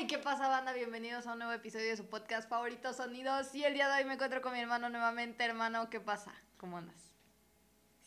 Hey, 0.00 0.06
¿qué 0.06 0.16
pasa, 0.16 0.48
banda? 0.48 0.72
Bienvenidos 0.72 1.26
a 1.26 1.34
un 1.34 1.40
nuevo 1.40 1.52
episodio 1.52 1.88
de 1.88 1.96
su 1.98 2.06
podcast 2.06 2.48
favorito, 2.48 2.94
Sonidos. 2.94 3.54
Y 3.54 3.64
el 3.64 3.74
día 3.74 3.86
de 3.86 3.98
hoy 4.00 4.06
me 4.06 4.14
encuentro 4.14 4.40
con 4.40 4.54
mi 4.54 4.58
hermano 4.58 4.88
nuevamente. 4.88 5.44
Hermano, 5.44 5.90
¿qué 5.90 6.00
pasa? 6.00 6.32
¿Cómo 6.56 6.78
andas? 6.78 7.14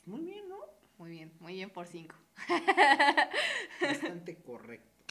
Muy 0.07 0.21
bien, 0.21 0.49
¿no? 0.49 0.57
Muy 0.97 1.11
bien, 1.11 1.31
muy 1.39 1.53
bien 1.53 1.69
por 1.69 1.85
cinco. 1.85 2.15
Bastante 3.79 4.41
correcto. 4.41 5.05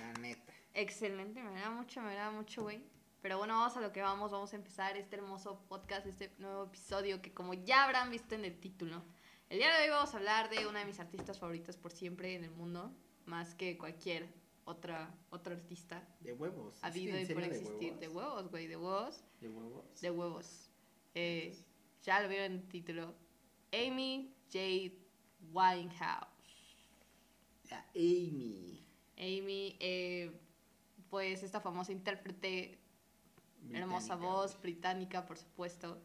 La 0.00 0.14
neta. 0.22 0.54
Excelente, 0.72 1.42
me 1.42 1.60
da 1.60 1.68
mucho, 1.68 2.00
me 2.00 2.14
da 2.14 2.30
mucho, 2.30 2.62
güey. 2.62 2.82
Pero 3.20 3.36
bueno, 3.36 3.52
vamos 3.52 3.76
a 3.76 3.82
lo 3.82 3.92
que 3.92 4.00
vamos. 4.00 4.32
Vamos 4.32 4.54
a 4.54 4.56
empezar 4.56 4.96
este 4.96 5.16
hermoso 5.16 5.66
podcast, 5.68 6.06
este 6.06 6.32
nuevo 6.38 6.64
episodio 6.64 7.20
que, 7.20 7.34
como 7.34 7.52
ya 7.52 7.84
habrán 7.84 8.10
visto 8.10 8.34
en 8.34 8.46
el 8.46 8.58
título, 8.58 9.02
el 9.50 9.58
día 9.58 9.70
de 9.76 9.82
hoy 9.82 9.90
vamos 9.90 10.14
a 10.14 10.16
hablar 10.16 10.48
de 10.48 10.66
una 10.66 10.78
de 10.78 10.86
mis 10.86 10.98
artistas 10.98 11.38
favoritas 11.38 11.76
por 11.76 11.92
siempre 11.92 12.34
en 12.36 12.44
el 12.44 12.52
mundo, 12.52 12.90
más 13.26 13.54
que 13.54 13.76
cualquier 13.76 14.43
otra, 14.66 15.14
otro 15.30 15.54
artista 15.54 16.06
De 16.20 16.32
huevos. 16.32 16.82
ha 16.82 16.88
¿Es 16.88 16.94
que 16.94 17.00
habido 17.00 17.20
y 17.20 17.26
por 17.34 17.42
existir. 17.44 17.98
De 17.98 18.08
huevos, 18.08 18.50
güey, 18.50 18.66
de 18.66 18.76
huevos. 18.76 19.24
¿De 19.40 19.48
huevos? 19.48 20.00
De 20.00 20.10
huevos. 20.10 20.70
Eh, 21.14 21.56
ya 22.02 22.20
lo 22.20 22.28
vieron 22.28 22.52
en 22.52 22.58
el 22.60 22.68
título. 22.68 23.14
Amy 23.72 24.34
J. 24.52 24.94
Winehouse. 25.52 26.28
La 27.70 27.84
Amy. 27.94 28.86
Amy, 29.16 29.76
eh, 29.80 30.40
pues 31.08 31.42
esta 31.42 31.60
famosa 31.60 31.92
intérprete, 31.92 32.78
hermosa 33.72 34.16
voz, 34.16 34.60
británica, 34.60 35.24
por 35.24 35.38
supuesto. 35.38 36.00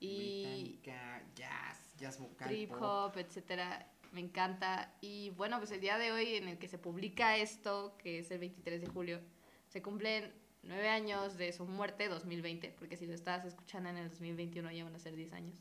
Y 0.00 0.42
Británica, 0.42 1.22
jazz, 1.34 1.94
jazz 1.98 2.18
vocal. 2.18 2.48
trip 2.48 2.70
pop. 2.70 2.80
hop, 2.82 3.18
etcétera. 3.18 3.86
Me 4.12 4.20
encanta. 4.20 4.92
Y 5.00 5.30
bueno, 5.30 5.58
pues 5.58 5.70
el 5.70 5.80
día 5.80 5.98
de 5.98 6.12
hoy 6.12 6.34
en 6.36 6.48
el 6.48 6.58
que 6.58 6.68
se 6.68 6.78
publica 6.78 7.36
esto, 7.36 7.96
que 7.98 8.18
es 8.18 8.30
el 8.30 8.38
23 8.40 8.80
de 8.80 8.86
julio, 8.88 9.20
se 9.68 9.82
cumplen 9.82 10.32
nueve 10.62 10.88
años 10.88 11.36
de 11.38 11.52
su 11.52 11.64
muerte, 11.64 12.08
2020, 12.08 12.74
porque 12.78 12.96
si 12.96 13.06
lo 13.06 13.14
estabas 13.14 13.44
escuchando 13.46 13.88
en 13.88 13.96
el 13.96 14.10
2021 14.10 14.70
ya 14.72 14.84
van 14.84 14.94
a 14.94 14.98
ser 14.98 15.14
10 15.16 15.32
años. 15.32 15.54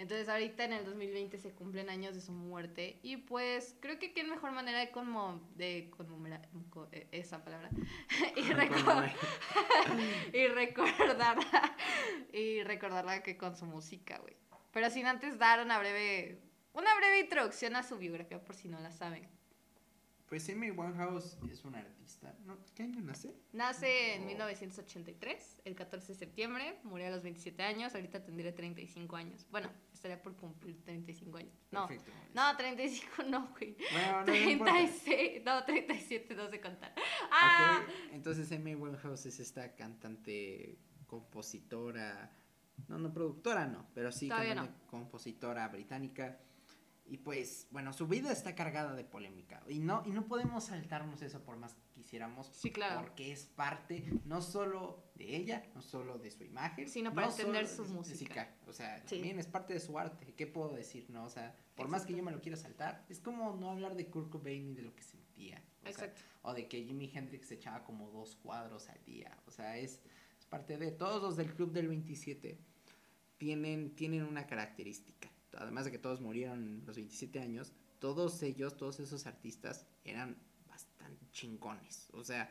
Entonces 0.00 0.28
ahorita 0.28 0.62
en 0.64 0.74
el 0.74 0.84
2020 0.84 1.38
se 1.38 1.50
cumplen 1.50 1.90
años 1.90 2.14
de 2.14 2.20
su 2.20 2.30
muerte 2.30 3.00
y 3.02 3.16
pues 3.16 3.74
creo 3.80 3.98
que 3.98 4.12
qué 4.12 4.22
mejor 4.22 4.52
manera 4.52 4.78
de 4.78 4.92
conmo 4.92 5.40
de 5.56 5.90
conmemorar 5.90 6.48
co- 6.70 6.86
eh, 6.92 7.08
esa 7.10 7.42
palabra 7.42 7.68
y, 8.36 8.42
reco- 8.42 9.12
y 10.32 10.46
recordarla 10.46 11.76
y 12.32 12.62
recordarla 12.62 13.24
que 13.24 13.36
con 13.36 13.56
su 13.56 13.64
música, 13.66 14.18
güey. 14.18 14.36
Pero 14.72 14.88
sin 14.90 15.06
antes 15.06 15.36
dar 15.36 15.64
una 15.64 15.80
breve 15.80 16.38
una 16.72 16.94
breve 16.96 17.20
introducción 17.20 17.76
a 17.76 17.82
su 17.82 17.98
biografía 17.98 18.42
por 18.44 18.54
si 18.54 18.68
no 18.68 18.80
la 18.80 18.90
saben. 18.92 19.28
Pues 20.28 20.46
Amy 20.50 20.70
Winehouse 20.70 21.38
es 21.50 21.64
una 21.64 21.78
artista. 21.78 22.34
¿No? 22.44 22.58
¿Qué 22.74 22.82
año 22.82 23.00
nace? 23.00 23.34
Nace 23.54 24.14
en 24.16 24.24
Oh. 24.24 24.26
1983, 24.26 25.62
el 25.64 25.74
14 25.74 26.12
de 26.12 26.18
septiembre, 26.18 26.78
murió 26.84 27.06
a 27.06 27.10
los 27.10 27.22
27 27.22 27.62
años, 27.62 27.94
ahorita 27.94 28.22
tendría 28.22 28.54
35 28.54 29.16
años. 29.16 29.46
Bueno, 29.50 29.70
estaría 29.94 30.20
por 30.20 30.36
cumplir 30.36 30.82
35 30.84 31.38
años. 31.38 31.54
No, 31.70 31.86
Perfecto. 31.86 32.12
no, 32.34 32.54
35 32.58 33.22
no, 33.26 33.48
güey. 33.58 33.74
Bueno, 33.90 34.20
no, 34.20 34.26
no 34.26 34.34
importa. 34.34 34.72
36, 34.74 35.42
no, 35.46 35.64
37, 35.64 36.34
no 36.34 36.50
sé 36.50 36.60
contar. 36.60 36.94
Ah, 37.32 37.80
Ok, 37.82 38.12
entonces 38.12 38.52
Amy 38.52 38.74
Winehouse 38.74 39.24
es 39.24 39.40
esta 39.40 39.74
cantante, 39.76 40.76
compositora, 41.06 42.30
no, 42.86 42.98
no 42.98 43.10
productora, 43.14 43.66
no, 43.66 43.86
pero 43.94 44.12
sí 44.12 44.28
cantante, 44.28 44.74
compositora 44.88 45.66
británica. 45.68 46.38
Y 47.10 47.18
pues, 47.18 47.66
bueno, 47.70 47.92
su 47.92 48.06
vida 48.06 48.30
está 48.30 48.54
cargada 48.54 48.94
de 48.94 49.02
polémica. 49.04 49.62
Y 49.68 49.78
no, 49.78 50.02
y 50.04 50.10
no 50.10 50.26
podemos 50.26 50.64
saltarnos 50.64 51.22
eso 51.22 51.42
por 51.42 51.56
más 51.56 51.74
que 51.74 51.82
quisiéramos. 51.94 52.50
Sí, 52.52 52.70
claro. 52.70 53.00
Porque 53.00 53.32
es 53.32 53.46
parte 53.46 54.04
no 54.26 54.42
solo 54.42 55.10
de 55.14 55.36
ella, 55.36 55.64
no 55.74 55.80
solo 55.82 56.18
de 56.18 56.30
su 56.30 56.44
imagen. 56.44 56.88
Sino 56.88 57.14
para 57.14 57.28
no 57.28 57.32
entender 57.32 57.66
su 57.66 57.84
de 57.84 57.90
música. 57.90 58.54
O 58.66 58.72
sea, 58.72 58.98
Sí. 59.06 59.16
también 59.16 59.38
es 59.38 59.46
parte 59.46 59.72
de 59.74 59.80
su 59.80 59.98
arte. 59.98 60.34
¿Qué 60.36 60.46
puedo 60.46 60.74
decir, 60.74 61.08
no? 61.08 61.24
O 61.24 61.30
sea, 61.30 61.56
por 61.74 61.88
más 61.88 62.04
que 62.04 62.14
yo 62.14 62.22
me 62.22 62.30
lo 62.30 62.40
quiera 62.40 62.56
saltar, 62.58 63.04
es 63.08 63.20
como 63.20 63.54
no 63.56 63.70
hablar 63.70 63.96
de 63.96 64.06
Kurt 64.06 64.28
Cobain 64.30 64.68
y 64.68 64.74
de 64.74 64.82
lo 64.82 64.94
que 64.94 65.02
sentía. 65.02 65.62
O 65.80 65.82
sea, 65.82 65.90
Exacto. 65.90 66.20
o 66.42 66.52
de 66.52 66.68
que 66.68 66.84
Jimi 66.84 67.10
Hendrix 67.14 67.48
se 67.48 67.54
echaba 67.54 67.84
como 67.84 68.10
dos 68.10 68.36
cuadros 68.36 68.88
al 68.90 69.02
día. 69.04 69.36
O 69.46 69.50
sea, 69.50 69.78
es, 69.78 70.00
es 70.38 70.46
parte 70.46 70.76
de 70.76 70.90
todos 70.90 71.22
los 71.22 71.36
del 71.36 71.54
Club 71.54 71.72
del 71.72 71.88
27 71.88 72.58
tienen, 73.38 73.94
tienen 73.94 74.24
una 74.24 74.46
característica. 74.46 75.30
Además 75.56 75.84
de 75.84 75.90
que 75.90 75.98
todos 75.98 76.20
murieron 76.20 76.80
a 76.82 76.86
los 76.86 76.96
27 76.96 77.40
años, 77.40 77.72
todos 77.98 78.42
ellos, 78.42 78.76
todos 78.76 79.00
esos 79.00 79.26
artistas 79.26 79.86
eran 80.04 80.36
bastante 80.66 81.26
chingones. 81.30 82.08
O 82.12 82.22
sea, 82.22 82.50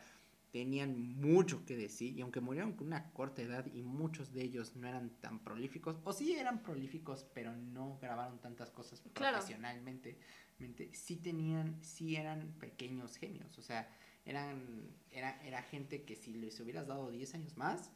tenían 0.51 0.97
mucho 1.19 1.65
que 1.65 1.75
decir 1.77 2.17
y 2.17 2.21
aunque 2.21 2.39
murieron 2.39 2.73
con 2.73 2.87
una 2.87 3.11
corta 3.11 3.41
edad 3.41 3.65
y 3.73 3.81
muchos 3.81 4.33
de 4.33 4.43
ellos 4.43 4.75
no 4.75 4.87
eran 4.87 5.09
tan 5.21 5.43
prolíficos, 5.43 5.97
o 6.03 6.13
sí 6.13 6.33
eran 6.33 6.63
prolíficos, 6.63 7.25
pero 7.33 7.55
no 7.55 7.97
grabaron 8.01 8.39
tantas 8.39 8.71
cosas 8.71 9.01
Claro. 9.13 9.37
profesionalmente, 9.37 10.19
mente, 10.57 10.93
sí 10.93 11.17
tenían, 11.17 11.83
sí 11.83 12.15
eran 12.15 12.53
pequeños 12.59 13.17
genios, 13.17 13.57
o 13.57 13.61
sea, 13.61 13.93
eran, 14.25 14.89
era, 15.11 15.41
era 15.45 15.61
gente 15.61 16.03
que 16.03 16.15
si 16.15 16.33
les 16.33 16.59
hubieras 16.59 16.87
dado 16.87 17.11
10 17.11 17.35
años 17.35 17.55
más, 17.57 17.91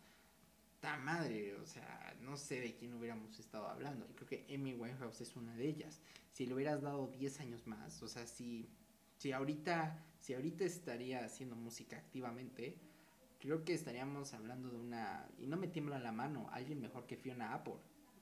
ta 0.82 0.98
madre, 0.98 1.56
o 1.56 1.66
sea, 1.66 2.14
no 2.22 2.36
sé 2.36 2.60
de 2.60 2.76
quién 2.76 2.94
hubiéramos 2.96 3.40
estado 3.40 3.68
hablando, 3.68 4.06
y 4.10 4.14
creo 4.14 4.28
que 4.28 4.46
Amy 4.54 4.74
Winehouse 4.74 5.22
es 5.22 5.36
una 5.38 5.56
de 5.56 5.68
ellas, 5.68 6.02
si 6.32 6.46
le 6.46 6.54
hubieras 6.56 6.82
dado 6.82 7.08
10 7.08 7.40
años 7.40 7.66
más, 7.68 8.02
o 8.04 8.08
sea, 8.10 8.26
si, 8.28 8.68
si 9.18 9.32
ahorita, 9.32 10.04
si 10.20 10.34
ahorita 10.34 10.66
estaría 10.66 11.24
haciendo 11.24 11.56
música 11.56 11.98
activamente, 11.98 12.78
creo 13.40 13.64
que 13.64 13.74
estaríamos 13.74 14.34
hablando 14.34 14.70
de 14.70 14.78
una, 14.78 15.28
y 15.38 15.48
no 15.48 15.56
me 15.58 15.68
tiembla 15.68 16.00
la 16.00 16.12
mano, 16.12 16.50
alguien 16.52 16.82
mejor 16.82 17.06
que 17.08 17.16
Fiona 17.16 17.54
Apple. 17.54 17.76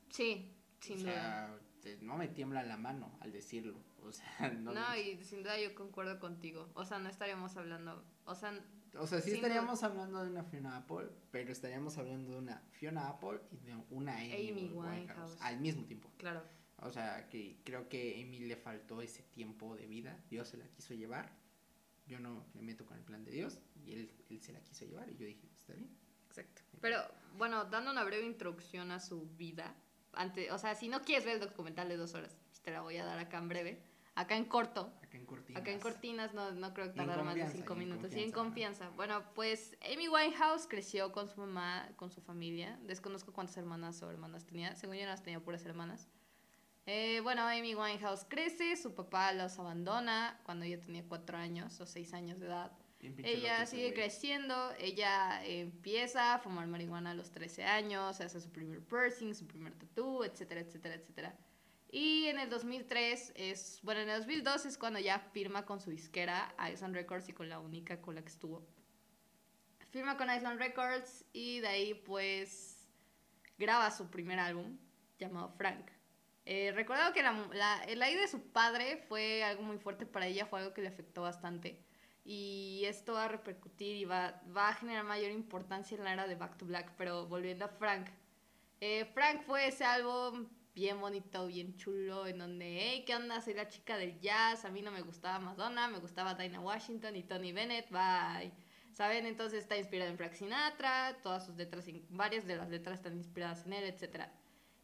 Sí, 0.10 0.52
sin 0.82 0.98
o 0.98 1.00
duda. 1.02 1.12
sea, 1.14 1.60
te- 1.82 1.98
no 2.02 2.18
me 2.18 2.28
tiembla 2.28 2.64
la 2.64 2.78
mano 2.78 3.18
al 3.22 3.32
decirlo. 3.32 3.78
O 4.04 4.12
sea, 4.12 4.50
no. 4.60 4.74
No, 4.74 4.96
y 4.98 5.22
sin 5.24 5.44
duda 5.44 5.60
yo 5.60 5.76
concuerdo 5.76 6.20
contigo. 6.20 6.70
O 6.74 6.86
sea, 6.86 7.00
no 7.00 7.10
estaríamos 7.10 7.56
hablando, 7.58 8.04
o 8.26 8.34
sea, 8.36 8.54
o 8.98 9.08
sea, 9.08 9.22
sí 9.22 9.32
estaríamos 9.32 9.84
hablando 9.84 10.24
de 10.24 10.30
una 10.30 10.44
Fiona 10.44 10.78
Apple, 10.78 11.10
pero 11.32 11.52
estaríamos 11.52 11.98
hablando 11.98 12.32
de 12.32 12.38
una 12.38 12.62
Fiona 12.72 13.10
Apple 13.10 13.40
y 13.52 13.58
de 13.58 13.76
una 13.90 14.16
Amy, 14.16 14.50
Amy 14.50 14.72
Winehouse, 14.74 15.00
Winehouse. 15.00 15.42
al 15.42 15.60
mismo 15.60 15.84
tiempo. 15.86 16.10
claro. 16.18 16.44
O 16.82 16.90
sea, 16.90 17.28
que 17.28 17.60
creo 17.66 17.90
que 17.90 18.24
Amy 18.24 18.40
le 18.40 18.56
faltó 18.56 19.02
ese 19.02 19.24
tiempo 19.24 19.76
de 19.76 19.86
vida. 19.86 20.18
Dios 20.30 20.48
se 20.48 20.56
la 20.56 20.66
quiso 20.70 20.94
llevar. 20.94 21.30
Yo 22.08 22.20
no 22.20 22.46
me 22.54 22.62
meto 22.62 22.86
con 22.86 22.98
el 22.98 23.04
plan 23.04 23.24
de 23.26 23.32
Dios 23.32 23.60
y 23.76 23.92
él, 23.92 24.14
él 24.30 24.42
se 24.42 24.54
la 24.54 24.62
quiso 24.62 24.86
llevar 24.86 25.10
y 25.10 25.18
yo 25.18 25.26
dije, 25.26 25.46
está 25.54 25.74
bien. 25.74 25.90
Exacto. 26.28 26.62
Pero 26.80 27.00
bueno, 27.38 27.66
dando 27.66 27.92
una 27.92 28.04
breve 28.04 28.26
introducción 28.26 28.92
a 28.92 29.00
su 29.00 29.28
vida, 29.36 29.76
antes, 30.14 30.52
o 30.52 30.58
sea, 30.58 30.74
si 30.76 30.88
no 30.88 31.02
quieres 31.02 31.26
ver 31.26 31.36
el 31.36 31.42
documental 31.42 31.90
de 31.90 31.98
dos 31.98 32.14
horas, 32.14 32.36
pues 32.48 32.62
te 32.62 32.72
la 32.72 32.82
voy 32.82 32.98
a 32.98 33.06
dar 33.06 33.20
acá 33.20 33.38
en 33.38 33.50
breve, 33.50 33.84
acá 34.16 34.36
en 34.36 34.46
corto. 34.46 34.94
Acá 35.04 35.18
en 35.18 35.26
Cortinas. 35.26 35.62
Acá 35.62 35.72
en 35.72 35.80
Cortinas 35.80 36.34
no, 36.34 36.52
no 36.52 36.74
creo 36.74 36.94
que 36.94 37.00
Y 37.00 37.02
en 37.02 37.08
tardar 37.08 37.26
más 37.26 37.36
de 37.36 37.48
cinco 37.48 37.76
minutos. 37.76 38.14
Y 38.16 38.22
en 38.22 38.32
confianza. 38.32 38.90
Bueno, 38.92 39.24
pues 39.34 39.76
Amy 39.92 40.08
Winehouse 40.08 40.68
creció 40.68 41.12
con 41.12 41.28
su 41.28 41.40
mamá, 41.40 41.90
con 41.96 42.12
su 42.12 42.22
familia. 42.22 42.80
Desconozco 42.84 43.34
cuántas 43.34 43.58
hermanas 43.58 44.02
o 44.04 44.10
hermanas 44.10 44.46
tenía. 44.46 44.76
Según 44.76 44.98
yo, 44.98 45.06
las 45.06 45.24
tenía 45.24 45.40
puras 45.40 45.66
hermanas. 45.66 46.08
Eh, 46.86 47.22
bueno, 47.22 47.44
Amy 47.44 47.76
Winehouse 47.76 48.26
crece, 48.28 48.76
su 48.76 48.96
papá 48.96 49.32
los 49.34 49.60
abandona 49.60 50.40
cuando 50.44 50.66
ella 50.66 50.80
tenía 50.80 51.04
cuatro 51.08 51.38
años 51.38 51.80
o 51.82 51.86
seis 51.86 52.14
años 52.14 52.40
de 52.40 52.48
edad. 52.48 52.72
Ella 53.24 53.66
sigue 53.66 53.94
creciendo, 53.94 54.74
ella 54.78 55.42
empieza 55.46 56.34
a 56.34 56.40
fumar 56.40 56.68
marihuana 56.68 57.12
a 57.12 57.14
los 57.14 57.32
13 57.32 57.64
años, 57.64 58.20
hace 58.20 58.42
su 58.42 58.52
primer 58.52 58.82
piercing, 58.82 59.34
su 59.34 59.48
primer 59.48 59.74
tatú, 59.74 60.24
etcétera, 60.24 60.62
etcétera, 60.62 60.96
etcétera. 60.96 61.38
Y 61.92 62.28
en 62.28 62.40
el 62.40 62.50
2003 62.50 63.34
es, 63.36 63.80
bueno, 63.82 64.02
en 64.02 64.10
el 64.10 64.20
2002 64.20 64.66
es 64.66 64.78
cuando 64.78 65.00
ya 65.00 65.20
firma 65.20 65.66
con 65.66 65.82
su 65.82 65.90
disquera 65.90 66.54
Island 66.72 66.96
Records 66.96 67.30
y 67.30 67.34
con 67.34 67.50
la 67.50 67.60
única 67.60 68.00
con 68.00 68.14
la 68.14 68.22
que 68.22 68.28
estuvo. 68.28 68.68
Firma 69.90 70.16
con 70.16 70.32
Island 70.32 70.60
Records 70.60 71.26
y 71.34 71.62
de 71.62 71.68
ahí 71.68 71.94
pues 71.96 72.88
graba 73.58 73.90
su 73.90 74.12
primer 74.12 74.40
álbum 74.40 74.78
llamado 75.18 75.50
Frank. 75.58 75.90
Eh, 76.46 76.72
recordado 76.74 77.12
que 77.12 77.24
la, 77.24 77.32
la, 77.54 77.84
la 77.96 78.10
ida 78.10 78.22
de 78.22 78.28
su 78.28 78.52
padre 78.52 78.98
fue 79.08 79.44
algo 79.44 79.64
muy 79.64 79.80
fuerte 79.80 80.06
para 80.06 80.28
ella, 80.28 80.46
fue 80.46 80.60
algo 80.60 80.74
que 80.76 80.82
le 80.82 80.90
afectó 80.90 81.24
bastante. 81.24 81.84
Y 82.24 82.84
esto 82.86 83.14
va 83.14 83.26
a 83.26 83.28
repercutir 83.30 83.96
y 83.96 84.06
va, 84.06 84.40
va 84.56 84.70
a 84.70 84.74
generar 84.76 85.04
mayor 85.06 85.32
importancia 85.32 85.98
en 85.98 86.04
la 86.04 86.14
era 86.14 86.28
de 86.28 86.36
Back 86.36 86.58
to 86.58 86.66
Black. 86.66 86.94
Pero 86.98 87.26
volviendo 87.26 87.66
a 87.66 87.70
Frank. 87.70 88.10
Eh, 88.80 89.06
Frank 89.14 89.42
fue 89.42 89.68
ese 89.68 89.84
álbum 89.84 90.48
bien 90.80 91.02
bonito, 91.02 91.46
bien 91.48 91.76
chulo, 91.76 92.26
en 92.26 92.38
donde, 92.38 92.78
hey, 92.80 93.04
¿qué 93.06 93.14
onda? 93.14 93.42
Soy 93.42 93.54
la 93.54 93.68
chica 93.68 93.98
del 93.98 94.18
jazz, 94.22 94.64
a 94.64 94.70
mí 94.70 94.82
no 94.82 94.92
me 94.92 95.02
gustaba 95.02 95.38
Madonna, 95.38 95.90
me 95.90 96.00
gustaba 96.00 96.36
Dinah 96.36 96.62
Washington 96.62 97.18
y 97.18 97.24
Tony 97.24 97.52
Bennett, 97.52 97.90
bye. 97.90 98.50
¿Saben? 98.94 99.26
Entonces 99.26 99.60
está 99.60 99.78
inspirado 99.78 100.10
en 100.10 100.18
Frank 100.18 100.32
Sinatra, 100.32 101.18
todas 101.22 101.46
sus 101.46 101.58
letras, 101.58 101.86
varias 102.10 102.48
de 102.48 102.56
las 102.56 102.70
letras 102.70 103.00
están 103.00 103.18
inspiradas 103.18 103.66
en 103.66 103.74
él, 103.74 103.84
etc. 103.84 104.28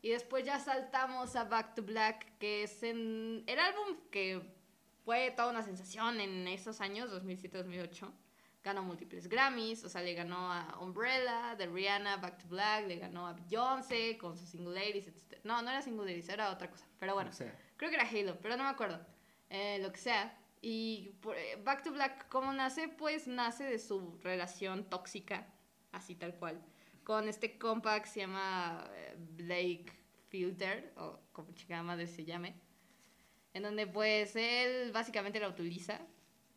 Y 0.01 0.09
después 0.09 0.44
ya 0.44 0.59
saltamos 0.59 1.33
a 1.38 1.45
Back 1.45 1.75
to 1.75 1.83
Black, 1.83 2.38
que 2.39 2.63
es 2.63 2.83
el 2.83 3.45
álbum 3.48 3.98
que 4.12 4.41
fue 5.06 5.31
toda 5.31 5.50
una 5.50 5.63
sensación 5.63 6.19
en 6.19 6.45
esos 6.50 6.81
años, 6.81 7.09
2007-2008. 7.09 8.12
Ganó 8.65 8.81
múltiples 8.83 9.29
Grammys, 9.29 9.83
o 9.83 9.89
sea, 9.89 10.01
le 10.01 10.13
ganó 10.15 10.51
a 10.51 10.79
Umbrella, 10.81 11.56
de 11.56 11.67
Rihanna, 11.67 12.17
Back 12.17 12.39
to 12.39 12.47
Black, 12.50 12.88
le 12.88 12.97
ganó 12.97 13.27
a 13.27 13.33
Beyoncé 13.33 14.17
con 14.17 14.35
sus 14.35 14.50
Singularities, 14.50 15.07
etc. 15.07 15.39
No, 15.44 15.62
no 15.62 15.69
era 15.69 15.81
Singularities, 15.83 16.29
era 16.29 16.50
otra 16.51 16.69
cosa, 16.71 16.85
pero 17.00 17.13
bueno, 17.13 17.29
O 17.29 17.33
sea, 17.33 17.56
creo 17.77 17.89
que 17.91 17.95
era 17.95 18.09
Halo, 18.09 18.38
pero 18.41 18.57
no 18.57 18.63
me 18.63 18.69
acuerdo, 18.69 19.00
Eh, 19.50 19.77
lo 19.79 19.91
que 19.91 20.00
sea. 20.00 20.35
Y 20.62 21.12
por- 21.21 21.38
eh, 21.38 21.57
Back 21.63 21.83
to 21.83 21.91
Black, 21.91 22.27
¿cómo 22.29 22.51
nace? 22.51 22.88
Pues 22.89 23.27
nace 23.27 23.63
de 23.65 23.77
su 23.77 24.17
relación 24.23 24.89
tóxica, 24.89 25.45
así 25.91 26.15
tal 26.15 26.33
cual, 26.35 26.59
con 27.03 27.29
este 27.29 27.59
compa 27.59 28.00
que 28.01 28.07
se 28.09 28.21
llama 28.21 28.89
eh, 28.95 29.15
Blake 29.38 29.94
Filter, 30.29 30.91
o 30.97 31.19
como 31.31 31.51
chica 31.53 31.83
madre 31.83 32.07
se 32.07 32.25
llame, 32.25 32.56
en 33.53 33.62
donde 33.62 33.85
pues 33.85 34.35
él 34.35 34.91
básicamente 34.91 35.39
la 35.39 35.47
utiliza, 35.50 36.01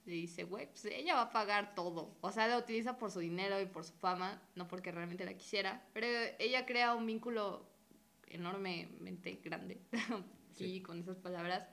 le 0.08 0.14
dice, 0.14 0.44
güey, 0.44 0.66
pues 0.66 0.84
ella 0.86 1.14
va 1.14 1.22
a 1.22 1.30
pagar 1.30 1.74
todo, 1.74 2.16
o 2.20 2.32
sea, 2.32 2.48
la 2.48 2.58
utiliza 2.58 2.96
por 2.98 3.10
su 3.10 3.20
dinero 3.20 3.60
y 3.60 3.66
por 3.66 3.84
su 3.84 3.92
fama, 3.94 4.40
no 4.54 4.66
porque 4.66 4.90
realmente 4.90 5.24
la 5.24 5.34
quisiera, 5.34 5.86
pero 5.92 6.06
ella 6.38 6.64
crea 6.66 6.94
un 6.94 7.06
vínculo 7.06 7.68
enormemente 8.28 9.40
grande, 9.44 9.80
sí, 10.54 10.64
Sí. 10.76 10.82
con 10.82 10.98
esas 10.98 11.18
palabras, 11.18 11.68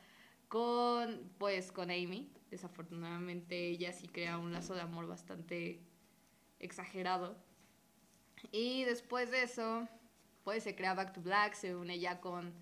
con, 0.48 1.32
pues, 1.38 1.72
con 1.72 1.90
Amy. 1.90 2.32
Desafortunadamente 2.52 3.70
ella 3.70 3.92
sí 3.92 4.08
crea 4.08 4.38
un 4.38 4.52
lazo 4.54 4.76
de 4.76 4.82
amor 4.82 5.08
bastante 5.08 5.82
exagerado. 6.60 7.36
Y 8.52 8.84
después 8.84 9.32
de 9.32 9.44
eso, 9.44 9.88
pues 10.44 10.64
se 10.64 10.76
crea 10.76 10.94
Back 10.94 11.14
to 11.14 11.22
Black, 11.22 11.56
se 11.56 11.76
une 11.76 12.00
ya 12.00 12.22
con 12.22 12.54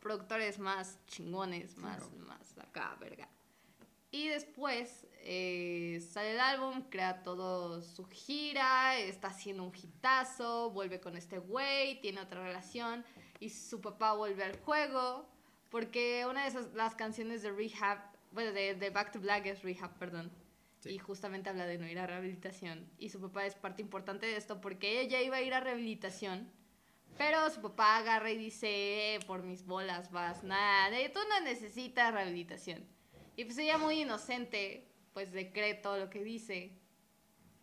productores 0.00 0.58
más 0.58 0.98
chingones, 1.06 1.76
más, 1.76 1.98
Claro. 2.04 2.16
más 2.26 2.58
acá, 2.58 2.96
verga. 2.98 3.28
Y 4.16 4.28
después 4.28 5.06
eh, 5.24 6.02
sale 6.10 6.32
el 6.32 6.40
álbum, 6.40 6.84
crea 6.88 7.22
todo 7.22 7.82
su 7.82 8.06
gira, 8.06 8.96
está 8.96 9.28
haciendo 9.28 9.62
un 9.62 9.76
hitazo, 9.76 10.70
vuelve 10.70 11.00
con 11.00 11.18
este 11.18 11.38
güey, 11.38 12.00
tiene 12.00 12.22
otra 12.22 12.42
relación 12.42 13.04
y 13.40 13.50
su 13.50 13.82
papá 13.82 14.14
vuelve 14.14 14.44
al 14.44 14.58
juego 14.60 15.28
porque 15.68 16.24
una 16.26 16.44
de 16.44 16.48
esas, 16.48 16.72
las 16.72 16.94
canciones 16.94 17.42
de 17.42 17.52
Rehab, 17.52 17.98
bueno, 18.32 18.52
de, 18.52 18.74
de 18.74 18.88
Back 18.88 19.12
to 19.12 19.20
Black 19.20 19.44
es 19.44 19.62
Rehab, 19.62 19.92
perdón. 19.98 20.32
Sí. 20.80 20.92
Y 20.92 20.98
justamente 20.98 21.50
habla 21.50 21.66
de 21.66 21.76
no 21.76 21.86
ir 21.86 21.98
a 21.98 22.06
rehabilitación. 22.06 22.88
Y 22.98 23.10
su 23.10 23.20
papá 23.20 23.44
es 23.44 23.54
parte 23.54 23.82
importante 23.82 24.24
de 24.24 24.38
esto 24.38 24.62
porque 24.62 25.02
ella 25.02 25.20
iba 25.20 25.36
a 25.36 25.42
ir 25.42 25.52
a 25.52 25.60
rehabilitación. 25.60 26.50
Pero 27.18 27.50
su 27.50 27.60
papá 27.60 27.98
agarra 27.98 28.30
y 28.30 28.38
dice, 28.38 29.16
"Eh, 29.16 29.20
por 29.26 29.42
mis 29.42 29.66
bolas 29.66 30.10
vas, 30.10 30.42
nada, 30.42 30.96
tú 31.12 31.20
no 31.28 31.40
necesitas 31.40 32.14
rehabilitación. 32.14 32.95
Y 33.36 33.44
pues 33.44 33.58
ella 33.58 33.78
muy 33.78 34.00
inocente, 34.00 34.88
pues 35.12 35.32
le 35.32 35.52
cree 35.52 35.74
todo 35.74 35.98
lo 35.98 36.10
que 36.10 36.24
dice. 36.24 36.72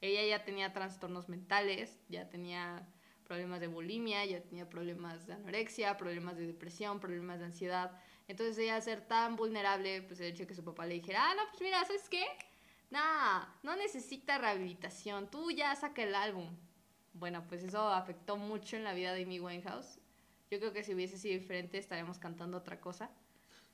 Ella 0.02 0.24
ya 0.26 0.46
tenía 0.46 0.72
trastornos 0.72 1.30
mentales, 1.30 2.00
ya 2.10 2.30
tenía 2.30 2.88
problemas 3.24 3.60
de 3.60 3.68
bulimia, 3.68 4.24
ya 4.26 4.42
tenía 4.42 4.70
problemas 4.70 5.26
de 5.26 5.34
anorexia, 5.34 5.98
problemas 5.98 6.38
de 6.38 6.46
depresión, 6.46 7.00
problemas 7.00 7.40
de 7.40 7.46
ansiedad. 7.46 7.92
Entonces 8.28 8.58
ella 8.60 8.80
ser 8.82 9.08
tan 9.08 9.36
vulnerable, 9.36 10.04
pues 10.04 10.20
el 10.20 10.28
hecho 10.28 10.44
de 10.44 10.48
que 10.48 10.56
su 10.56 10.64
papá 10.64 10.86
le 10.86 10.96
dijera, 10.96 11.32
ah, 11.32 11.36
no, 11.36 11.44
pues 11.50 11.62
mira, 11.62 11.84
¿sabes 11.86 12.08
qué? 12.10 12.24
Nah, 12.92 13.46
no 13.64 13.76
necesita 13.76 14.38
rehabilitación, 14.38 15.32
tú 15.32 15.50
ya 15.52 15.76
saca 15.76 16.04
el 16.04 16.14
álbum. 16.14 16.56
Bueno, 17.14 17.46
pues 17.48 17.64
eso 17.64 17.88
afectó 17.90 18.38
mucho 18.38 18.76
en 18.76 18.84
la 18.84 18.94
vida 18.94 19.14
de 19.14 19.24
Amy 19.24 19.40
Winehouse. 19.40 20.00
Yo 20.52 20.60
creo 20.60 20.74
que 20.74 20.84
si 20.84 20.94
hubiese 20.94 21.18
sido 21.18 21.40
diferente 21.40 21.78
estaríamos 21.78 22.20
cantando 22.20 22.58
otra 22.58 22.80
cosa. 22.80 23.10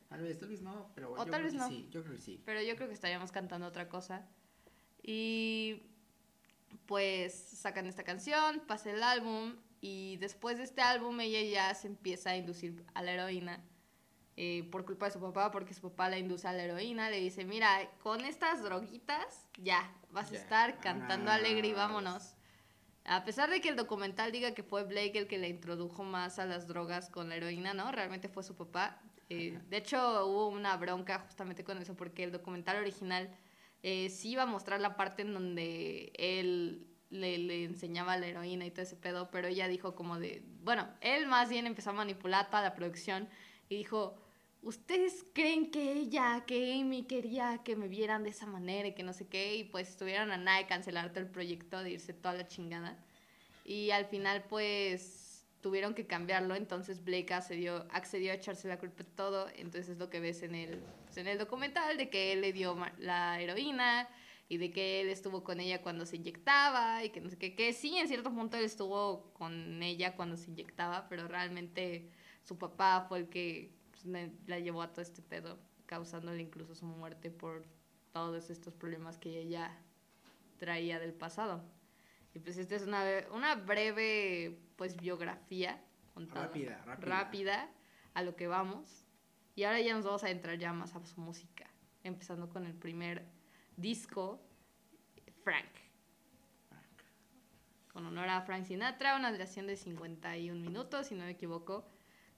Tal 0.10 0.22
vez, 0.22 0.38
tal 0.40 0.50
vez 0.50 0.62
no, 0.62 0.92
pero 0.96 1.12
O 1.14 1.18
yo 1.18 1.24
tal 1.26 1.42
creo 1.42 1.44
vez 1.44 1.54
que 1.54 1.58
no. 1.60 1.68
sí, 1.70 1.88
yo 1.92 2.04
creo 2.04 2.16
que 2.16 2.22
sí. 2.22 2.42
Pero 2.46 2.62
yo 2.62 2.76
creo 2.76 2.88
que 2.88 2.94
estaríamos 2.94 3.32
cantando 3.32 3.66
otra 3.68 3.88
cosa. 3.88 4.28
Y 5.02 5.84
pues 6.86 7.34
sacan 7.34 7.88
esta 7.88 8.04
canción, 8.04 8.62
pasa 8.68 8.92
el 8.92 9.02
álbum 9.04 9.56
y 9.82 10.18
después 10.18 10.58
de 10.58 10.64
este 10.64 10.82
álbum 10.82 11.20
ella 11.20 11.42
ya 11.42 11.74
se 11.74 11.88
empieza 11.88 12.32
a 12.32 12.38
inducir 12.38 12.86
a 12.94 13.02
la 13.02 13.14
heroína 13.14 13.64
eh, 14.36 14.68
por 14.72 14.86
culpa 14.86 15.08
de 15.08 15.12
su 15.14 15.20
papá, 15.20 15.52
porque 15.52 15.74
su 15.74 15.82
papá 15.82 16.10
la 16.10 16.18
induce 16.18 16.48
a 16.48 16.54
la 16.54 16.64
heroína, 16.64 17.10
le 17.10 17.20
dice, 17.20 17.44
mira, 17.46 17.90
con 18.02 18.24
estas 18.24 18.62
droguitas 18.64 19.48
ya, 19.58 19.94
vas 20.12 20.30
a 20.30 20.34
Ya, 20.34 20.40
estar 20.40 20.80
cantando 20.80 21.26
vámonos. 21.26 21.34
alegre 21.36 21.68
y 21.70 21.74
vámonos. 21.74 22.36
A 23.06 23.24
pesar 23.26 23.50
de 23.50 23.60
que 23.62 23.70
el 23.70 23.76
documental 23.76 24.32
diga 24.32 24.54
que 24.54 24.64
fue 24.64 24.84
Blake 24.84 25.18
el 25.18 25.28
que 25.28 25.38
le 25.40 25.50
introdujo 25.50 26.04
más 26.04 26.38
a 26.40 26.46
las 26.46 26.68
drogas 26.68 27.10
con 27.10 27.28
la 27.30 27.36
heroína, 27.36 27.74
¿no? 27.74 27.92
Realmente 27.92 28.30
fue 28.30 28.44
su 28.44 28.56
papá. 28.56 29.02
Eh, 29.30 29.60
de 29.70 29.78
hecho, 29.78 30.26
hubo 30.26 30.48
una 30.48 30.76
bronca 30.78 31.20
justamente 31.20 31.64
con 31.64 31.78
eso, 31.78 31.96
porque 31.96 32.24
el 32.24 32.32
documental 32.32 32.78
original 32.78 33.30
eh, 33.84 34.10
sí 34.10 34.32
iba 34.32 34.44
a 34.44 34.48
mostrar 34.48 34.82
la 34.82 34.96
parte 34.96 35.22
en 35.22 35.34
donde 35.34 36.12
él 36.18 36.88
le, 37.10 37.38
le 37.38 37.64
enseñaba 37.64 38.18
la 38.18 38.28
heroína 38.28 38.66
y 38.66 38.72
todo 38.72 38.82
ese 38.82 38.96
pedo, 38.96 39.30
pero 39.32 39.48
ella 39.48 39.68
dijo 39.68 39.96
como 39.96 40.20
de, 40.20 40.44
bueno, 40.64 40.88
él 41.02 41.28
más 41.28 41.50
bien 41.50 41.68
empezó 41.68 41.92
a 41.92 41.94
manipular 41.94 42.50
toda 42.50 42.62
la 42.62 42.76
producción 42.76 43.30
y 43.70 43.78
dijo, 43.78 44.16
¿ustedes 44.62 45.26
creen 45.34 45.72
que 45.72 45.94
ella, 45.94 46.44
que 46.46 46.74
Amy 46.74 47.04
quería 47.04 47.62
que 47.64 47.76
me 47.76 47.88
vieran 47.88 48.24
de 48.24 48.32
esa 48.32 48.46
manera 48.46 48.88
y 48.88 48.94
que 48.94 49.04
no 49.04 49.14
sé 49.14 49.28
qué? 49.28 49.56
Y 49.56 49.64
pues 49.64 49.90
estuvieron 49.90 50.32
a 50.32 50.38
nada 50.38 50.58
de 50.58 50.68
cancelar 50.68 51.10
todo 51.12 51.22
el 51.22 51.30
proyecto, 51.30 51.82
de 51.84 51.92
irse 51.92 52.14
toda 52.14 52.34
la 52.34 52.48
chingada. 52.48 52.98
Y 53.64 53.92
al 53.92 54.06
final 54.06 54.44
pues 54.50 55.29
tuvieron 55.62 55.94
que 55.94 56.08
cambiarlo, 56.08 56.56
entonces 56.56 57.04
Blake 57.04 57.34
accedió, 57.34 57.86
accedió 57.92 58.32
a 58.32 58.36
echarse 58.36 58.68
la 58.68 58.80
culpa 58.80 59.04
de 59.04 59.10
todo, 59.10 59.48
entonces 59.56 59.90
es 59.90 59.98
lo 59.98 60.10
que 60.10 60.20
ves 60.20 60.42
en 60.44 60.56
el, 60.56 60.80
pues, 61.06 61.18
en 61.18 61.28
el 61.28 61.38
documental, 61.38 61.98
de 61.98 62.10
que 62.10 62.34
él 62.34 62.42
le 62.42 62.54
dio 62.54 62.78
la 62.98 63.42
heroína 63.42 64.08
y 64.48 64.58
de 64.58 64.72
que 64.72 65.02
él 65.02 65.10
estuvo 65.10 65.44
con 65.44 65.60
ella 65.60 65.82
cuando 65.82 66.06
se 66.06 66.16
inyectaba 66.16 67.04
y 67.04 67.10
que 67.10 67.22
no 67.22 67.30
sé 67.30 67.38
qué, 67.38 67.56
que 67.56 67.74
sí, 67.74 67.98
en 67.98 68.08
cierto 68.08 68.34
punto 68.34 68.58
él 68.58 68.64
estuvo 68.64 69.32
con 69.34 69.84
ella 69.84 70.16
cuando 70.16 70.38
se 70.38 70.50
inyectaba, 70.50 71.08
pero 71.10 71.28
realmente 71.28 72.10
su 72.44 72.58
papá 72.58 73.06
fue 73.08 73.20
el 73.20 73.30
que 73.30 73.74
pues, 73.92 74.06
la 74.48 74.60
llevó 74.60 74.82
a 74.82 74.92
todo 74.92 75.02
este 75.02 75.22
pedo, 75.22 75.60
causándole 75.86 76.42
incluso 76.42 76.74
su 76.74 76.86
muerte 76.86 77.30
por 77.30 77.66
todos 78.14 78.50
estos 78.50 78.74
problemas 78.74 79.18
que 79.18 79.40
ella 79.40 79.78
traía 80.58 81.00
del 81.00 81.14
pasado. 81.14 81.64
Y 82.34 82.40
pues 82.40 82.58
esta 82.58 82.76
es 82.76 82.84
una, 82.84 83.04
una 83.32 83.56
breve 83.56 84.60
pues 84.76 84.96
biografía 84.96 85.82
contada 86.14 86.48
Rápida, 86.48 86.82
rápida. 86.86 87.10
rápida 87.10 87.70
a 88.14 88.24
lo 88.24 88.36
que 88.36 88.48
vamos. 88.48 89.06
Y 89.56 89.64
ahora 89.64 89.82
ya 89.82 89.94
nos 89.94 90.06
vamos 90.06 90.24
a 90.24 90.30
entrar 90.30 90.58
ya 90.58 90.72
más 90.72 90.96
a 90.96 91.06
su 91.06 91.20
música, 91.20 91.70
empezando 92.04 92.50
con 92.50 92.66
el 92.66 92.74
primer 92.74 93.26
disco, 93.76 94.42
Frank. 95.44 95.68
Con 97.92 98.06
honor 98.06 98.30
a 98.30 98.42
Frank 98.42 98.66
Sinatra, 98.66 99.18
una 99.18 99.32
duración 99.32 99.68
de 99.68 99.76
51 99.76 100.62
minutos, 100.62 101.08
si 101.08 101.16
no 101.16 101.26
me 101.26 101.32
equivoco. 101.32 101.86